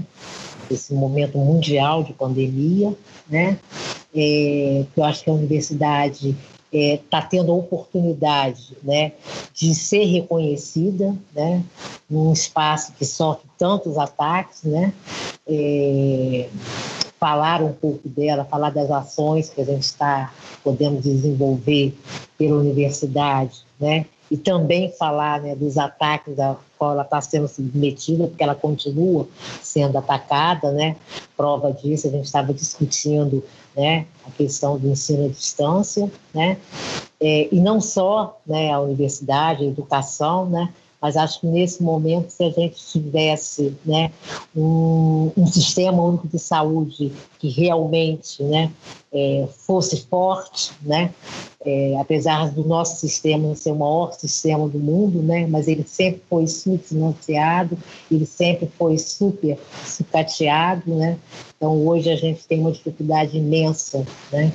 Esse 0.69 0.93
momento 0.93 1.37
mundial 1.37 2.03
de 2.03 2.11
pandemia, 2.11 2.93
né? 3.29 3.57
É, 4.13 4.85
eu 4.95 5.03
acho 5.05 5.23
que 5.23 5.29
a 5.29 5.33
universidade 5.33 6.35
está 6.75 7.17
é, 7.17 7.21
tá 7.21 7.21
tendo 7.21 7.51
a 7.51 7.55
oportunidade 7.55 8.77
né, 8.83 9.13
de 9.53 9.73
ser 9.73 10.05
reconhecida 10.05 11.15
né, 11.33 11.63
num 12.09 12.33
espaço 12.33 12.93
que 12.93 13.05
sofre 13.05 13.47
tantos 13.57 13.97
ataques, 13.97 14.63
né, 14.63 14.93
é, 15.47 16.49
falar 17.19 17.61
um 17.61 17.73
pouco 17.73 18.07
dela, 18.09 18.45
falar 18.45 18.71
das 18.71 18.91
ações 18.91 19.49
que 19.49 19.61
a 19.61 19.65
gente 19.65 19.83
está 19.83 20.33
podendo 20.63 21.01
desenvolver 21.01 21.97
pela 22.37 22.57
universidade, 22.57 23.65
né, 23.79 24.05
e 24.29 24.35
também 24.35 24.91
falar 24.91 25.41
né, 25.41 25.55
dos 25.55 25.77
ataques 25.77 26.37
a 26.39 26.57
qual 26.85 26.91
ela 26.91 27.01
está 27.01 27.19
sendo 27.19 27.47
submetida, 27.47 28.27
porque 28.27 28.43
ela 28.43 28.53
continua 28.53 29.27
sendo 29.61 29.97
atacada, 29.97 30.71
né? 30.71 30.95
Prova 31.35 31.71
disso, 31.73 32.07
a 32.07 32.11
gente 32.11 32.25
estava 32.25 32.53
discutindo 32.53 33.43
né, 33.75 34.05
a 34.25 34.31
questão 34.31 34.77
do 34.77 34.87
ensino 34.87 35.25
à 35.25 35.29
distância, 35.29 36.11
né? 36.33 36.57
É, 37.19 37.47
e 37.51 37.59
não 37.59 37.81
só 37.81 38.39
né, 38.45 38.71
a 38.71 38.79
universidade, 38.79 39.63
a 39.63 39.67
educação, 39.67 40.45
né? 40.45 40.71
Mas 41.05 41.15
acho 41.15 41.39
que 41.39 41.45
nesse 41.45 41.83
momento, 41.83 42.31
se 42.31 42.43
a 42.43 42.49
gente 42.49 42.83
tivesse 42.83 43.77
né, 43.85 44.11
um, 44.55 45.31
um 45.37 45.45
sistema 45.45 46.01
único 46.01 46.27
de 46.27 46.39
saúde 46.39 47.11
que 47.37 47.47
realmente 47.47 48.41
né, 48.41 48.71
é, 49.13 49.47
fosse 49.55 50.03
forte, 50.07 50.71
né, 50.81 51.13
é, 51.63 51.95
apesar 51.99 52.49
do 52.49 52.67
nosso 52.67 52.99
sistema 52.99 53.53
ser 53.53 53.73
o 53.73 53.75
maior 53.75 54.13
sistema 54.13 54.67
do 54.67 54.79
mundo, 54.79 55.21
né, 55.21 55.45
mas 55.45 55.67
ele 55.67 55.83
sempre 55.85 56.23
foi 56.27 56.47
subfinanciado, 56.47 57.77
ele 58.09 58.25
sempre 58.25 58.67
foi 58.75 58.97
super 58.97 59.59
sucateado, 59.85 60.89
né, 60.91 61.19
então 61.55 61.85
hoje 61.85 62.09
a 62.09 62.15
gente 62.15 62.47
tem 62.47 62.61
uma 62.61 62.71
dificuldade 62.71 63.37
imensa 63.37 64.03
né, 64.31 64.51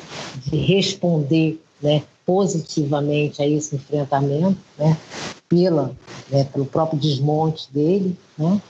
de 0.47 0.57
responder 0.57 1.61
né, 1.81 2.03
positivamente 2.31 3.43
a 3.43 3.47
esse 3.49 3.75
enfrentamento, 3.75 4.57
né, 4.79 4.97
pela, 5.49 5.91
né, 6.31 6.45
pelo 6.45 6.65
próprio 6.65 6.97
desmonte 6.97 7.67
dele, 7.73 8.17
né, 8.39 8.63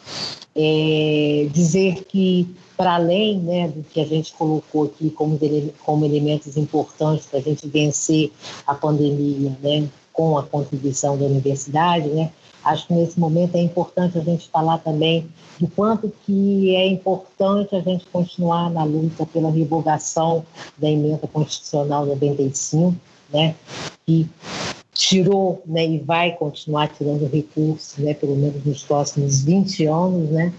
é, 0.57 1.47
dizer 1.53 2.07
que 2.07 2.49
para 2.75 2.95
além 2.95 3.39
né, 3.39 3.69
do 3.69 3.83
que 3.83 4.01
a 4.01 4.07
gente 4.07 4.33
colocou 4.33 4.85
aqui 4.85 5.11
como, 5.11 5.39
como 5.85 6.07
elementos 6.07 6.57
importantes 6.57 7.27
para 7.27 7.39
a 7.39 7.43
gente 7.43 7.69
vencer 7.69 8.33
a 8.67 8.73
pandemia, 8.73 9.55
né, 9.63 9.87
com 10.11 10.39
a 10.39 10.43
contribuição 10.43 11.19
da 11.19 11.27
universidade, 11.27 12.09
né, 12.09 12.33
acho 12.65 12.87
que 12.87 12.95
nesse 12.95 13.21
momento 13.21 13.57
é 13.57 13.61
importante 13.61 14.17
a 14.17 14.23
gente 14.23 14.49
falar 14.49 14.79
também 14.79 15.29
do 15.59 15.69
quanto 15.69 16.11
que 16.25 16.75
é 16.75 16.87
importante 16.87 17.77
a 17.77 17.81
gente 17.81 18.07
continuar 18.07 18.71
na 18.71 18.85
luta 18.85 19.27
pela 19.27 19.51
revogação 19.51 20.47
da 20.79 20.89
emenda 20.89 21.27
constitucional 21.27 22.07
95, 22.07 22.97
né, 23.33 23.55
que 24.07 24.29
tirou 24.93 25.63
né, 25.67 25.87
e 25.87 25.99
vai 25.99 26.33
continuar 26.33 26.89
tirando 26.89 27.31
recursos, 27.31 27.97
né, 27.99 28.15
pelo 28.15 28.37
menos 28.37 28.65
nos 28.65 28.83
próximos 28.83 29.43
20 29.43 29.87
anos, 29.87 30.31
né, 30.31 30.53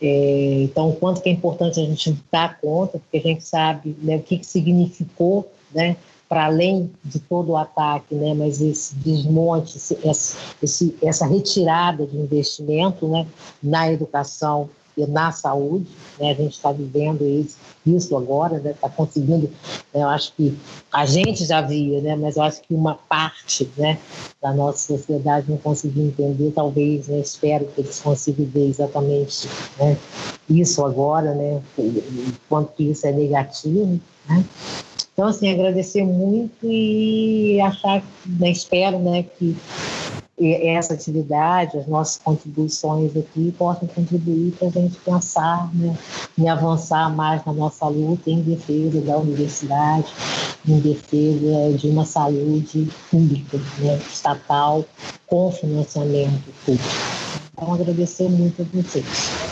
é, 0.00 0.62
então, 0.62 0.90
o 0.90 0.96
quanto 0.96 1.22
que 1.22 1.28
é 1.28 1.32
importante 1.32 1.80
a 1.80 1.84
gente 1.84 2.16
dar 2.30 2.60
conta, 2.60 2.98
porque 2.98 3.16
a 3.16 3.32
gente 3.32 3.44
sabe 3.44 3.96
né, 4.02 4.16
o 4.16 4.22
que, 4.22 4.38
que 4.38 4.46
significou, 4.46 5.50
né, 5.74 5.96
para 6.28 6.46
além 6.46 6.90
de 7.04 7.18
todo 7.20 7.52
o 7.52 7.56
ataque, 7.56 8.14
né, 8.14 8.34
mas 8.34 8.60
esse 8.60 8.94
desmonte, 8.96 9.78
esse, 9.78 10.96
essa 11.02 11.26
retirada 11.26 12.06
de 12.06 12.16
investimento 12.16 13.06
né, 13.08 13.26
na 13.62 13.90
educação 13.90 14.68
e 14.96 15.06
na 15.06 15.32
saúde. 15.32 15.86
Né? 16.18 16.30
A 16.30 16.34
gente 16.34 16.54
está 16.54 16.72
vivendo 16.72 17.22
isso, 17.84 18.16
agora, 18.16 18.56
está 18.56 18.68
né? 18.68 18.74
Tá 18.80 18.88
conseguindo. 18.88 19.48
Né? 19.92 20.02
Eu 20.02 20.08
acho 20.08 20.32
que 20.34 20.56
a 20.92 21.04
gente 21.04 21.44
já 21.44 21.60
via, 21.60 22.00
né? 22.00 22.16
mas 22.16 22.36
eu 22.36 22.42
acho 22.42 22.62
que 22.62 22.74
uma 22.74 22.94
parte 22.94 23.70
né, 23.76 23.98
da 24.40 24.52
nossa 24.52 24.96
sociedade 24.96 25.50
não 25.50 25.58
conseguiu 25.58 26.06
entender, 26.06 26.52
talvez, 26.52 27.08
né? 27.08 27.20
espero 27.20 27.66
que 27.66 27.80
eles 27.80 28.00
consigam 28.00 28.46
ver 28.46 28.68
exatamente 28.68 29.48
né? 29.78 29.96
isso 30.48 30.84
agora, 30.84 31.34
né? 31.34 31.62
quanto 32.48 32.72
que 32.72 32.84
isso 32.84 33.06
é 33.06 33.12
negativo. 33.12 34.00
Né? 34.28 34.44
Então, 35.16 35.28
assim, 35.28 35.50
agradecer 35.50 36.04
muito 36.04 36.54
e 36.62 37.58
achar, 37.62 38.02
né, 38.26 38.50
espero 38.50 38.98
né, 38.98 39.22
que 39.22 39.56
essa 40.38 40.92
atividade, 40.92 41.78
as 41.78 41.86
nossas 41.86 42.20
contribuições 42.22 43.16
aqui 43.16 43.54
possam 43.56 43.88
contribuir 43.88 44.52
para 44.52 44.68
a 44.68 44.70
gente 44.70 44.98
pensar 45.00 45.74
né, 45.74 45.96
em 46.38 46.48
avançar 46.48 47.14
mais 47.14 47.42
na 47.46 47.54
nossa 47.54 47.86
luta 47.88 48.30
em 48.30 48.42
defesa 48.42 49.00
da 49.00 49.16
universidade, 49.16 50.12
em 50.68 50.78
defesa 50.78 51.78
de 51.78 51.88
uma 51.88 52.04
saúde 52.04 52.86
pública, 53.10 53.58
né, 53.78 53.98
estatal, 54.12 54.84
com 55.26 55.50
financiamento 55.50 56.52
público. 56.66 56.84
Então, 57.54 57.72
agradecer 57.72 58.28
muito 58.28 58.60
a 58.60 58.64
vocês. 58.64 59.45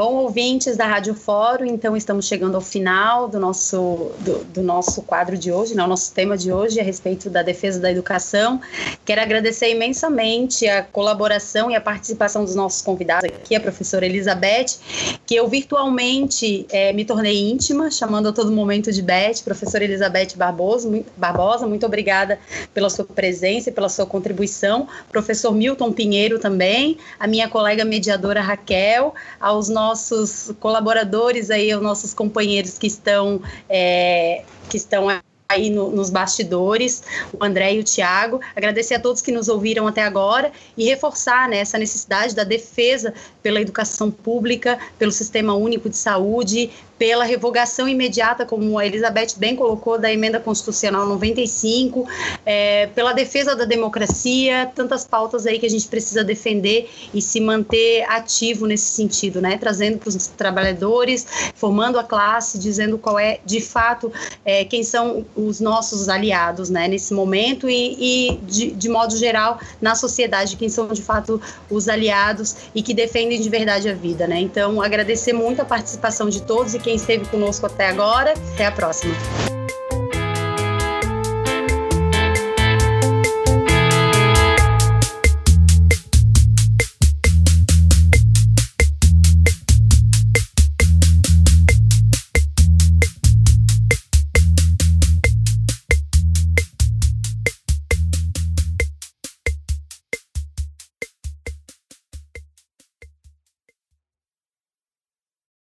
Bom, 0.00 0.14
ouvintes 0.14 0.78
da 0.78 0.86
Rádio 0.86 1.14
Fórum, 1.14 1.66
então 1.66 1.94
estamos 1.94 2.26
chegando 2.26 2.54
ao 2.54 2.62
final 2.62 3.28
do 3.28 3.38
nosso, 3.38 4.12
do, 4.20 4.42
do 4.44 4.62
nosso 4.62 5.02
quadro 5.02 5.36
de 5.36 5.52
hoje, 5.52 5.74
né, 5.74 5.84
o 5.84 5.86
nosso 5.86 6.14
tema 6.14 6.38
de 6.38 6.50
hoje 6.50 6.80
a 6.80 6.82
respeito 6.82 7.28
da 7.28 7.42
defesa 7.42 7.78
da 7.78 7.92
educação. 7.92 8.62
Quero 9.04 9.20
agradecer 9.20 9.70
imensamente 9.70 10.66
a 10.66 10.82
colaboração 10.82 11.70
e 11.70 11.76
a 11.76 11.82
participação 11.82 12.46
dos 12.46 12.54
nossos 12.54 12.80
convidados 12.80 13.26
aqui, 13.26 13.54
a 13.54 13.60
professora 13.60 14.06
Elizabeth, 14.06 14.78
que 15.26 15.34
eu 15.34 15.46
virtualmente 15.46 16.64
é, 16.70 16.94
me 16.94 17.04
tornei 17.04 17.50
íntima, 17.50 17.90
chamando 17.90 18.30
a 18.30 18.32
todo 18.32 18.50
momento 18.50 18.90
de 18.90 19.02
Beth, 19.02 19.42
professora 19.44 19.84
Elizabeth 19.84 20.34
Barbosa, 20.34 20.88
muito, 20.88 21.12
Barbosa, 21.14 21.66
muito 21.66 21.84
obrigada 21.84 22.38
pela 22.72 22.88
sua 22.88 23.04
presença 23.04 23.68
e 23.68 23.72
pela 23.72 23.90
sua 23.90 24.06
contribuição. 24.06 24.88
Professor 25.12 25.54
Milton 25.54 25.92
Pinheiro 25.92 26.38
também, 26.38 26.96
a 27.18 27.26
minha 27.26 27.50
colega 27.50 27.84
mediadora 27.84 28.40
Raquel, 28.40 29.14
aos 29.38 29.68
nossos 29.68 29.89
nossos 29.90 30.52
colaboradores 30.60 31.50
aí, 31.50 31.74
os 31.74 31.82
nossos 31.82 32.14
companheiros 32.14 32.78
que 32.78 32.86
estão 32.86 33.42
é, 33.68 34.44
que 34.68 34.76
estão 34.76 35.08
aí 35.48 35.68
no, 35.68 35.90
nos 35.90 36.10
bastidores, 36.10 37.02
o 37.32 37.44
André 37.44 37.74
e 37.74 37.80
o 37.80 37.82
Tiago. 37.82 38.40
Agradecer 38.54 38.94
a 38.94 39.00
todos 39.00 39.20
que 39.20 39.32
nos 39.32 39.48
ouviram 39.48 39.88
até 39.88 40.04
agora 40.04 40.52
e 40.76 40.84
reforçar 40.84 41.48
né, 41.48 41.58
essa 41.58 41.76
necessidade 41.76 42.36
da 42.36 42.44
defesa 42.44 43.12
pela 43.42 43.60
educação 43.60 44.12
pública, 44.12 44.78
pelo 44.96 45.10
sistema 45.10 45.52
único 45.54 45.90
de 45.90 45.96
saúde, 45.96 46.70
pela 47.00 47.24
revogação 47.24 47.88
imediata, 47.88 48.44
como 48.44 48.78
a 48.78 48.84
Elizabeth 48.84 49.28
bem 49.38 49.56
colocou, 49.56 49.98
da 49.98 50.12
emenda 50.12 50.38
constitucional 50.38 51.06
95, 51.06 52.06
é, 52.44 52.88
pela 52.88 53.14
defesa 53.14 53.56
da 53.56 53.64
democracia, 53.64 54.70
tantas 54.74 55.02
pautas 55.02 55.46
aí 55.46 55.58
que 55.58 55.64
a 55.64 55.70
gente 55.70 55.88
precisa 55.88 56.22
defender 56.22 56.90
e 57.14 57.22
se 57.22 57.40
manter 57.40 58.04
ativo 58.06 58.66
nesse 58.66 58.92
sentido, 58.92 59.40
né? 59.40 59.56
Trazendo 59.56 59.96
para 59.96 60.10
os 60.10 60.26
trabalhadores, 60.26 61.26
formando 61.54 61.98
a 61.98 62.04
classe, 62.04 62.58
dizendo 62.58 62.98
qual 62.98 63.18
é, 63.18 63.40
de 63.46 63.62
fato, 63.62 64.12
é, 64.44 64.66
quem 64.66 64.82
são 64.82 65.24
os 65.34 65.58
nossos 65.58 66.06
aliados, 66.06 66.68
né? 66.68 66.86
Nesse 66.86 67.14
momento 67.14 67.66
e, 67.70 67.96
e 67.98 68.36
de, 68.42 68.72
de 68.72 68.88
modo 68.90 69.16
geral, 69.16 69.58
na 69.80 69.94
sociedade, 69.94 70.54
quem 70.54 70.68
são, 70.68 70.88
de 70.88 71.00
fato, 71.00 71.40
os 71.70 71.88
aliados 71.88 72.56
e 72.74 72.82
que 72.82 72.92
defendem 72.92 73.40
de 73.40 73.48
verdade 73.48 73.88
a 73.88 73.94
vida, 73.94 74.26
né? 74.26 74.38
Então, 74.38 74.82
agradecer 74.82 75.32
muito 75.32 75.62
a 75.62 75.64
participação 75.64 76.28
de 76.28 76.42
todos 76.42 76.74
e 76.74 76.78
quem 76.78 76.89
quem 76.90 76.96
esteve 76.96 77.24
conosco 77.26 77.66
até 77.66 77.88
agora. 77.88 78.34
Até 78.54 78.66
a 78.66 78.72
próxima. 78.72 79.14